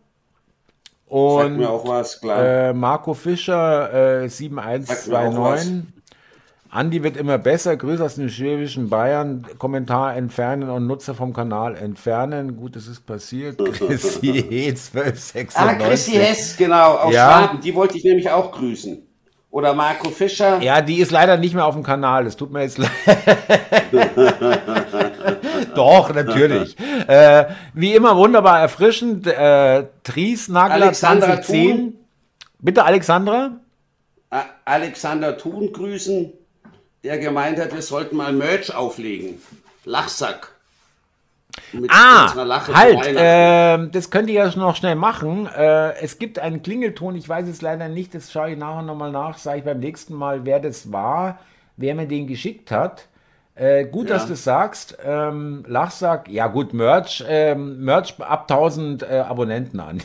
Und 1.07 1.43
Sagt 1.43 1.57
mir 1.57 1.71
auch 1.71 1.89
was, 1.89 2.21
klar. 2.21 2.45
Äh, 2.45 2.73
Marco 2.75 3.15
Fischer, 3.15 4.29
7129. 4.29 5.98
Andi 6.71 7.03
wird 7.03 7.17
immer 7.17 7.39
besser. 7.39 7.77
Grüße 7.77 8.05
aus 8.05 8.17
den 8.17 8.29
schwäbischen 8.29 8.91
Bayern. 8.91 9.47
Kommentar 9.59 10.17
entfernen 10.17 10.69
und 10.69 10.87
Nutzer 10.87 11.15
vom 11.15 11.33
Kanal 11.33 11.77
entfernen. 11.77 12.57
Gut, 12.57 12.77
es 12.77 12.87
ist 12.87 13.07
passiert. 13.07 13.59
Chrissy 13.59 14.45
Hess 14.51 14.91
1296. 14.95 15.57
Ah, 15.57 15.75
Chrissy 15.75 16.13
Hess, 16.13 16.57
genau, 16.57 16.97
aus 16.97 17.15
ja. 17.15 17.47
Schwaben. 17.47 17.61
Die 17.63 17.75
wollte 17.75 17.97
ich 17.97 18.05
nämlich 18.05 18.31
auch 18.31 18.53
grüßen. 18.53 19.03
Oder 19.51 19.73
Marco 19.73 20.11
Fischer. 20.11 20.61
Ja, 20.61 20.83
die 20.83 20.99
ist 20.99 21.11
leider 21.11 21.39
nicht 21.39 21.55
mehr 21.55 21.65
auf 21.65 21.75
dem 21.75 21.83
Kanal. 21.83 22.25
Das 22.25 22.37
tut 22.37 22.53
mir 22.53 22.63
jetzt 22.63 22.77
leid. 22.77 22.91
Doch, 25.75 26.13
natürlich. 26.13 26.77
Äh, 27.07 27.47
wie 27.73 27.95
immer 27.95 28.15
wunderbar 28.17 28.61
erfrischend. 28.61 29.27
Äh, 29.27 29.85
Tries 30.05 30.49
Nagler 30.49 30.93
2010. 30.93 31.95
Bitte, 32.59 32.85
Alexandra. 32.85 33.53
Alexander 34.67 35.39
Thun 35.39 35.73
grüßen 35.73 36.35
der 37.05 37.19
gemeint 37.19 37.59
hat, 37.59 37.75
wir 37.75 37.83
sollten 37.83 38.17
mal 38.17 38.33
Merch 38.33 38.75
auflegen. 38.75 39.43
Lachsack. 39.85 40.53
Mit 41.73 41.91
ah, 41.93 42.33
halt, 42.73 43.07
äh, 43.07 43.91
das 43.91 44.11
könnt 44.11 44.31
ihr 44.31 44.45
ja 44.45 44.57
noch 44.57 44.77
schnell 44.77 44.95
machen. 44.95 45.47
Äh, 45.47 45.95
es 46.01 46.19
gibt 46.19 46.39
einen 46.39 46.63
Klingelton, 46.63 47.17
ich 47.17 47.29
weiß 47.29 47.49
es 47.49 47.63
leider 47.63 47.89
nicht, 47.89 48.15
das 48.15 48.31
schaue 48.31 48.53
ich 48.53 48.59
nachher 48.59 48.83
nochmal 48.83 49.11
nach, 49.11 49.39
sage 49.39 49.59
ich 49.59 49.65
beim 49.65 49.81
nächsten 49.81 50.15
Mal, 50.15 50.45
wer 50.45 50.61
das 50.61 50.93
war, 50.93 51.39
wer 51.77 51.95
mir 51.95 52.07
den 52.07 52.27
geschickt 52.27 52.71
hat. 52.71 53.09
Äh, 53.55 53.87
gut, 53.87 54.09
ja. 54.09 54.15
dass 54.15 54.29
du 54.29 54.37
sagst. 54.37 54.97
Ähm, 55.05 55.65
Lachsack, 55.67 56.29
ja 56.29 56.47
gut, 56.47 56.73
Merch, 56.73 57.25
ähm, 57.27 57.85
Merch 57.85 58.15
ab 58.21 58.47
1000 58.49 59.03
äh, 59.03 59.19
Abonnenten 59.19 59.81
an. 59.81 60.01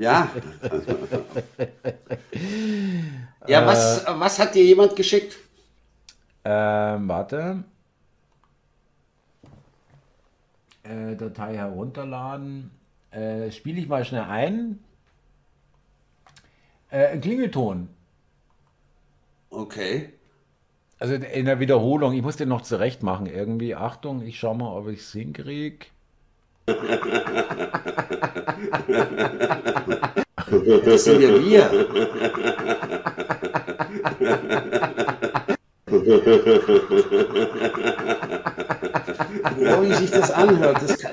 ja. 0.00 0.28
ja, 3.46 3.66
was, 3.66 4.04
was 4.06 4.38
hat 4.38 4.54
dir 4.54 4.64
jemand 4.64 4.96
geschickt? 4.96 5.36
Ähm, 6.44 7.08
warte. 7.08 7.64
Äh, 10.82 11.16
Datei 11.16 11.56
herunterladen. 11.56 12.70
Äh, 13.10 13.50
Spiele 13.50 13.80
ich 13.80 13.88
mal 13.88 14.04
schnell 14.04 14.24
ein. 14.24 14.84
Äh, 16.90 17.06
ein 17.08 17.20
Klingelton. 17.20 17.88
Okay. 19.50 20.12
Also 20.98 21.14
in 21.14 21.46
der 21.46 21.60
Wiederholung, 21.60 22.12
ich 22.12 22.22
muss 22.22 22.36
den 22.36 22.48
noch 22.48 22.62
zurecht 22.62 23.02
machen 23.02 23.26
irgendwie. 23.26 23.74
Achtung, 23.74 24.22
ich 24.22 24.38
schau 24.38 24.54
mal, 24.54 24.76
ob 24.76 24.88
ich 24.88 25.00
es 25.00 25.12
hinkriege. 25.12 25.86
Das 30.84 31.04
sind 31.04 31.20
ja 31.20 31.28
wir. 31.40 31.70
oh, 35.90 35.92
wie 39.82 39.94
sich 39.94 40.10
das 40.10 40.30
anhört. 40.30 40.82
Das, 40.82 40.98
kann... 40.98 41.12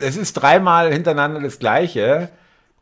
das 0.00 0.16
ist 0.16 0.34
dreimal 0.34 0.92
hintereinander 0.92 1.40
das 1.40 1.58
Gleiche. 1.58 2.28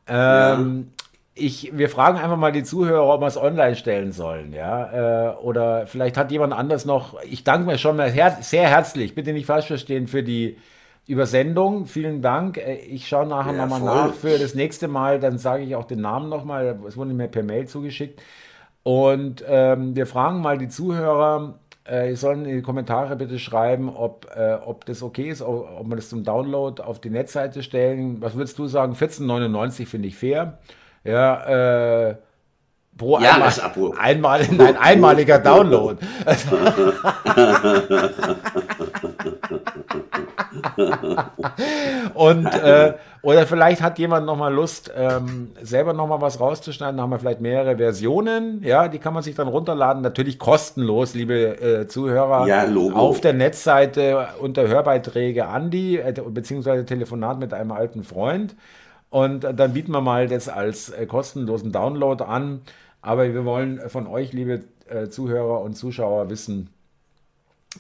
Ähm, 0.06 0.86
ja 0.96 1.02
ich, 1.34 1.76
wir 1.76 1.88
fragen 1.88 2.18
einfach 2.18 2.36
mal 2.36 2.52
die 2.52 2.62
Zuhörer, 2.62 3.14
ob 3.14 3.20
wir 3.20 3.26
es 3.26 3.38
online 3.38 3.74
stellen 3.74 4.12
sollen, 4.12 4.52
ja. 4.52 5.30
Äh, 5.30 5.36
oder 5.36 5.86
vielleicht 5.86 6.16
hat 6.16 6.30
jemand 6.30 6.52
anders 6.52 6.84
noch. 6.84 7.22
Ich 7.22 7.42
danke 7.42 7.66
mir 7.66 7.78
schon 7.78 7.96
mal 7.96 8.10
her 8.10 8.38
sehr 8.40 8.68
herzlich, 8.68 9.14
bitte 9.14 9.32
nicht 9.32 9.46
falsch 9.46 9.66
verstehen, 9.66 10.08
für 10.08 10.22
die 10.22 10.58
Übersendung. 11.06 11.86
Vielen 11.86 12.20
Dank. 12.20 12.58
Äh, 12.58 12.74
ich 12.74 13.08
schaue 13.08 13.26
nachher 13.26 13.54
ja, 13.54 13.66
nochmal 13.66 13.80
nach 13.80 14.14
für 14.14 14.38
das 14.38 14.54
nächste 14.54 14.88
Mal, 14.88 15.20
dann 15.20 15.38
sage 15.38 15.62
ich 15.64 15.74
auch 15.74 15.84
den 15.84 16.02
Namen 16.02 16.28
nochmal. 16.28 16.78
Es 16.86 16.96
wurde 16.96 17.14
mir 17.14 17.28
per 17.28 17.42
Mail 17.42 17.66
zugeschickt. 17.66 18.20
Und 18.82 19.44
ähm, 19.46 19.94
wir 19.94 20.06
fragen 20.06 20.40
mal 20.40 20.58
die 20.58 20.68
Zuhörer, 20.68 21.58
äh, 21.84 22.14
sollen 22.14 22.44
in 22.44 22.56
die 22.56 22.62
Kommentare 22.62 23.16
bitte 23.16 23.38
schreiben, 23.38 23.88
ob, 23.88 24.28
äh, 24.34 24.54
ob 24.64 24.84
das 24.86 25.02
okay 25.02 25.28
ist, 25.28 25.42
ob, 25.42 25.68
ob 25.78 25.88
wir 25.88 25.96
das 25.96 26.08
zum 26.08 26.24
Download 26.24 26.82
auf 26.82 27.00
die 27.00 27.10
Netzseite 27.10 27.62
stellen. 27.62 28.20
Was 28.20 28.34
würdest 28.34 28.58
du 28.58 28.66
sagen? 28.66 28.94
14,99 28.94 29.86
finde 29.86 30.08
ich 30.08 30.16
fair. 30.16 30.58
Ja, 31.04 32.10
äh, 32.10 32.16
pro 32.96 33.16
einmal, 33.16 33.52
einmal, 33.98 34.40
ein 34.40 34.76
einmaliger 34.76 35.38
Download. 35.38 35.98
Und 42.14 42.46
äh, 42.46 42.94
oder 43.22 43.46
vielleicht 43.46 43.82
hat 43.82 43.98
jemand 43.98 44.26
noch 44.26 44.36
mal 44.36 44.52
Lust, 44.52 44.92
ähm, 44.96 45.52
selber 45.62 45.92
noch 45.92 46.08
mal 46.08 46.20
was 46.20 46.40
rauszuschneiden. 46.40 46.96
Da 46.96 47.04
haben 47.04 47.10
wir 47.10 47.18
vielleicht 47.18 47.40
mehrere 47.40 47.76
Versionen. 47.76 48.62
Ja, 48.64 48.88
die 48.88 48.98
kann 48.98 49.14
man 49.14 49.22
sich 49.22 49.34
dann 49.34 49.48
runterladen. 49.48 50.02
Natürlich 50.02 50.38
kostenlos, 50.38 51.14
liebe 51.14 51.60
äh, 51.60 51.86
Zuhörer. 51.86 52.46
Ja, 52.46 52.66
auf 52.94 53.20
der 53.20 53.32
Netzseite 53.32 54.26
unter 54.40 54.66
Hörbeiträge 54.66 55.46
Andi, 55.46 55.98
äh, 55.98 56.14
beziehungsweise 56.28 56.84
Telefonat 56.84 57.38
mit 57.38 57.54
einem 57.54 57.72
alten 57.72 58.02
Freund. 58.02 58.56
Und 59.10 59.44
dann 59.44 59.74
bieten 59.74 59.92
wir 59.92 60.00
mal 60.00 60.26
das 60.26 60.48
als 60.48 60.88
äh, 60.88 61.06
kostenlosen 61.06 61.70
Download 61.70 62.24
an. 62.24 62.62
Aber 63.02 63.32
wir 63.32 63.44
wollen 63.44 63.80
von 63.88 64.06
euch, 64.06 64.32
liebe 64.32 64.62
äh, 64.88 65.08
Zuhörer 65.08 65.60
und 65.60 65.74
Zuschauer, 65.74 66.30
wissen, 66.30 66.70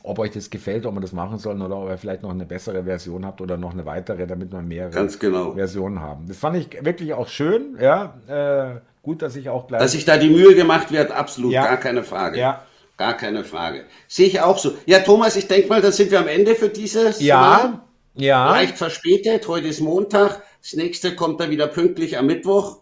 ob 0.02 0.18
euch 0.18 0.30
das 0.30 0.50
gefällt, 0.50 0.86
ob 0.86 0.94
wir 0.94 1.00
das 1.00 1.12
machen 1.12 1.38
sollen 1.38 1.60
oder 1.60 1.76
ob 1.76 1.88
ihr 1.88 1.98
vielleicht 1.98 2.22
noch 2.22 2.30
eine 2.30 2.46
bessere 2.46 2.84
Version 2.84 3.26
habt 3.26 3.40
oder 3.40 3.56
noch 3.56 3.72
eine 3.72 3.84
weitere, 3.84 4.26
damit 4.26 4.52
wir 4.52 4.62
mehrere 4.62 5.08
genau. 5.18 5.52
Versionen 5.52 6.00
haben. 6.00 6.26
Das 6.28 6.38
fand 6.38 6.56
ich 6.56 6.84
wirklich 6.84 7.12
auch 7.14 7.28
schön. 7.28 7.76
Ja, 7.80 8.14
äh, 8.26 8.80
gut, 9.02 9.22
dass 9.22 9.36
ich 9.36 9.48
auch 9.48 9.66
gleich. 9.66 9.80
Dass 9.80 9.92
sich 9.92 10.04
da 10.04 10.16
die 10.16 10.30
Mühe 10.30 10.54
gemacht 10.54 10.90
wird, 10.90 11.10
absolut, 11.10 11.52
ja. 11.52 11.66
gar 11.66 11.76
keine 11.76 12.02
Frage. 12.02 12.38
Ja. 12.38 12.62
Gar 12.96 13.14
keine 13.14 13.42
Frage. 13.42 13.84
Sehe 14.06 14.26
ich 14.26 14.40
auch 14.40 14.58
so. 14.58 14.74
Ja, 14.86 15.00
Thomas, 15.00 15.36
ich 15.36 15.48
denke 15.48 15.68
mal, 15.68 15.80
da 15.80 15.90
sind 15.90 16.10
wir 16.10 16.20
am 16.20 16.28
Ende 16.28 16.54
für 16.54 16.68
dieses 16.68 17.20
ja. 17.20 17.40
Mal. 17.40 17.80
Ja. 18.14 18.50
Leicht 18.50 18.78
verspätet. 18.78 19.48
Heute 19.48 19.68
ist 19.68 19.80
Montag. 19.80 20.42
Das 20.60 20.74
nächste 20.74 21.16
kommt 21.16 21.40
dann 21.40 21.50
wieder 21.50 21.66
pünktlich 21.66 22.16
am 22.16 22.26
Mittwoch, 22.26 22.78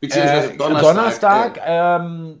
beziehungsweise 0.00 0.52
äh, 0.52 0.56
Donnerstag. 0.56 1.54
Donnerstag 1.54 1.60
ähm, 1.66 2.40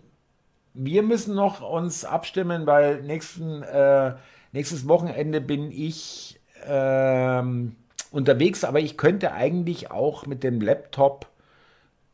wir 0.74 1.02
müssen 1.02 1.34
noch 1.34 1.60
uns 1.60 2.04
abstimmen, 2.04 2.66
weil 2.66 3.02
nächsten, 3.02 3.62
äh, 3.62 4.14
nächstes 4.52 4.88
Wochenende 4.88 5.40
bin 5.40 5.70
ich 5.70 6.40
ähm, 6.66 7.76
unterwegs, 8.10 8.64
aber 8.64 8.80
ich 8.80 8.96
könnte 8.96 9.32
eigentlich 9.32 9.90
auch 9.90 10.26
mit 10.26 10.42
dem 10.42 10.60
Laptop, 10.60 11.26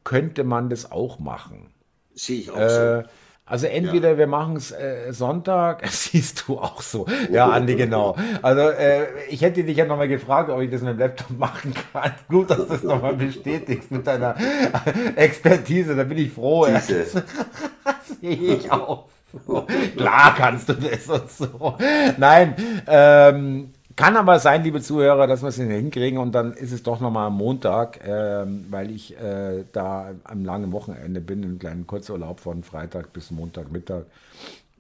könnte 0.05 0.45
man 0.45 0.71
das 0.71 0.91
auch 0.91 1.19
machen. 1.19 1.73
Sehe 2.15 2.41
ich 2.41 2.51
auch 2.51 2.59
äh, 2.59 3.03
so. 3.03 3.09
Also 3.49 3.67
entweder 3.67 4.11
ja. 4.13 4.19
wir 4.19 4.27
machen 4.27 4.57
es 4.57 4.71
äh, 4.73 5.13
Sonntag, 5.13 5.87
siehst 5.91 6.45
du 6.47 6.59
auch 6.59 6.83
so. 6.83 7.07
Ja, 7.31 7.49
Andi, 7.49 7.77
genau. 7.77 8.17
Also 8.43 8.69
äh, 8.69 9.07
ich 9.29 9.43
hätte 9.43 9.65
dich 9.65 9.77
ja 9.77 9.85
nochmal 9.85 10.09
gefragt, 10.09 10.51
ob 10.51 10.61
ich 10.61 10.71
das 10.71 10.83
mit 10.83 10.93
dem 10.93 10.99
Laptop 10.99 11.31
machen 11.39 11.75
kann. 11.93 12.13
Gut, 12.29 12.51
dass 12.51 12.59
du 12.59 12.65
das 12.65 12.83
nochmal 12.83 13.15
bestätigst 13.15 13.91
mit 13.91 14.07
deiner 14.07 14.37
Expertise, 15.17 15.97
da 15.97 16.05
bin 16.05 16.19
ich 16.19 16.33
froh. 16.33 16.67
Ja. 16.67 16.81
Sehe 16.81 17.17
ich 18.21 18.71
auch. 18.71 19.09
So. 19.47 19.67
Klar 19.97 20.35
kannst 20.37 20.69
du 20.69 20.75
das 20.75 21.07
und 21.07 21.31
so. 21.31 21.77
Nein, 22.17 22.55
ähm, 22.87 23.73
kann 23.99 24.17
aber 24.17 24.39
sein, 24.39 24.63
liebe 24.63 24.81
Zuhörer, 24.81 25.27
dass 25.27 25.43
wir 25.43 25.49
es 25.49 25.57
hinkriegen 25.57 26.21
und 26.21 26.33
dann 26.33 26.53
ist 26.53 26.71
es 26.71 26.85
doch 26.85 27.01
nochmal 27.01 27.27
am 27.27 27.37
Montag, 27.37 27.99
ähm, 28.07 28.67
weil 28.71 28.93
ich 28.93 29.19
äh, 29.19 29.65
da 29.73 30.13
am 30.23 30.45
langen 30.45 30.71
Wochenende 30.71 31.21
bin, 31.21 31.43
einen 31.43 31.59
kleinen 31.59 31.85
Kurzurlaub 31.85 32.39
von 32.39 32.63
Freitag 32.63 33.13
bis 33.13 33.33
Montagmittag. 33.33 34.05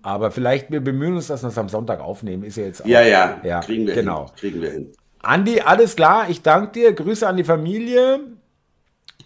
Aber 0.02 0.30
vielleicht, 0.30 0.70
wir 0.70 0.80
bemühen 0.80 1.16
uns, 1.16 1.26
dass 1.26 1.42
wir 1.42 1.48
es 1.48 1.58
am 1.58 1.68
Sonntag 1.68 1.98
aufnehmen, 1.98 2.44
ist 2.44 2.58
ja 2.58 2.66
jetzt 2.66 2.84
auch. 2.84 2.86
Ja, 2.86 3.02
ja, 3.02 3.40
ja 3.42 3.58
kriegen 3.58 3.88
wir 3.88 3.94
genau. 3.94 4.26
hin. 4.26 4.34
Kriegen 4.36 4.62
wir 4.62 4.70
hin. 4.70 4.92
Andi, 5.20 5.62
alles 5.62 5.96
klar, 5.96 6.30
ich 6.30 6.42
danke 6.42 6.70
dir, 6.74 6.92
Grüße 6.92 7.26
an 7.26 7.36
die 7.36 7.44
Familie. 7.44 8.20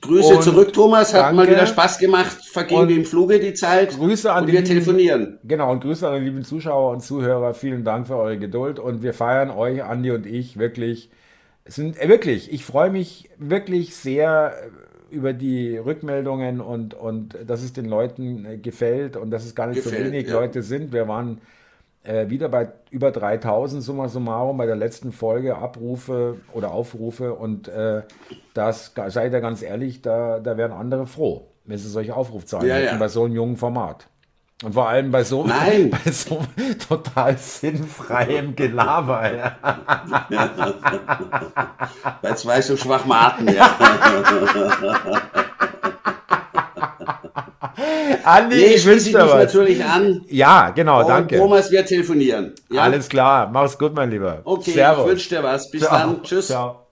Grüße 0.02 0.34
und 0.34 0.42
zurück, 0.42 0.72
Thomas. 0.72 1.14
Hat 1.14 1.22
danke. 1.22 1.36
mal 1.36 1.48
wieder 1.48 1.66
Spaß 1.66 1.98
gemacht. 1.98 2.36
Verging 2.50 2.88
wie 2.88 2.96
im 2.96 3.04
Fluge 3.04 3.38
die 3.38 3.54
Zeit. 3.54 3.96
Grüße 3.96 4.30
an 4.30 4.42
und 4.42 4.48
die 4.48 4.52
wir 4.52 4.64
telefonieren. 4.64 5.38
Genau, 5.44 5.70
und 5.70 5.80
Grüße 5.80 6.06
an 6.08 6.20
die 6.20 6.28
lieben 6.28 6.44
Zuschauer 6.44 6.90
und 6.90 7.00
Zuhörer. 7.00 7.54
Vielen 7.54 7.84
Dank 7.84 8.08
für 8.08 8.16
eure 8.16 8.36
Geduld. 8.36 8.78
Und 8.78 9.02
wir 9.02 9.14
feiern 9.14 9.50
euch, 9.50 9.82
Andi 9.82 10.10
und 10.10 10.26
ich, 10.26 10.58
wirklich. 10.58 11.08
Es 11.64 11.76
sind 11.76 12.00
äh, 12.00 12.08
wirklich, 12.08 12.52
ich 12.52 12.64
freue 12.64 12.90
mich 12.90 13.30
wirklich 13.38 13.94
sehr 13.94 14.52
äh, 15.10 15.14
über 15.14 15.32
die 15.32 15.76
Rückmeldungen 15.76 16.60
und, 16.60 16.94
und 16.94 17.36
dass 17.46 17.62
es 17.62 17.72
den 17.72 17.84
Leuten 17.84 18.44
äh, 18.44 18.58
gefällt 18.58 19.16
und 19.16 19.30
dass 19.30 19.44
es 19.44 19.54
gar 19.54 19.68
nicht 19.68 19.84
gefällt, 19.84 20.06
so 20.06 20.12
wenig 20.12 20.26
ja. 20.26 20.34
Leute 20.34 20.62
sind. 20.62 20.92
Wir 20.92 21.06
waren 21.06 21.40
äh, 22.04 22.28
wieder 22.28 22.48
bei 22.48 22.68
über 22.90 23.10
3000 23.10 23.82
summa 23.82 24.08
summarum 24.08 24.56
bei 24.56 24.66
der 24.66 24.76
letzten 24.76 25.12
Folge 25.12 25.56
Abrufe 25.56 26.38
oder 26.52 26.72
Aufrufe 26.72 27.34
und 27.34 27.68
äh, 27.68 28.02
das, 28.54 28.92
seid 29.08 29.32
ihr 29.32 29.40
ganz 29.40 29.62
ehrlich, 29.62 30.02
da, 30.02 30.40
da 30.40 30.56
wären 30.56 30.72
andere 30.72 31.06
froh, 31.06 31.48
wenn 31.64 31.78
sie 31.78 31.88
solche 31.88 32.16
Aufrufzahlen 32.16 32.66
ja, 32.68 32.74
hätten 32.74 32.94
ja. 32.94 32.98
bei 32.98 33.08
so 33.08 33.24
einem 33.24 33.34
jungen 33.34 33.56
Format. 33.56 34.08
Und 34.62 34.74
vor 34.74 34.88
allem 34.88 35.10
bei 35.10 35.24
so, 35.24 35.44
Nein. 35.46 35.90
bei 35.90 36.10
so 36.10 36.40
total 36.88 37.36
sinnfreiem 37.36 38.54
Gelaber. 38.54 39.34
Ja. 39.34 39.56
bei 42.22 42.34
zwei 42.34 42.62
so 42.62 42.76
Schwachmaten, 42.76 43.52
ja. 43.52 43.76
Andi, 48.24 48.56
nee, 48.56 48.74
ich 48.74 48.84
wünsche 48.84 49.10
dir 49.10 49.24
natürlich 49.24 49.84
an. 49.84 50.24
Ja, 50.28 50.70
genau, 50.70 51.00
Und 51.00 51.08
danke. 51.08 51.36
Thomas, 51.38 51.70
wir 51.70 51.84
telefonieren. 51.84 52.54
Ja? 52.70 52.82
Alles 52.82 53.08
klar, 53.08 53.48
mach's 53.52 53.78
gut, 53.78 53.94
mein 53.94 54.10
Lieber. 54.10 54.40
Okay, 54.44 54.72
Servus. 54.72 55.04
ich 55.04 55.10
wünsche 55.10 55.28
dir 55.30 55.42
was. 55.42 55.70
Bis 55.70 55.82
Ciao. 55.82 55.98
dann. 55.98 56.22
Tschüss. 56.22 56.46
Ciao. 56.48 56.86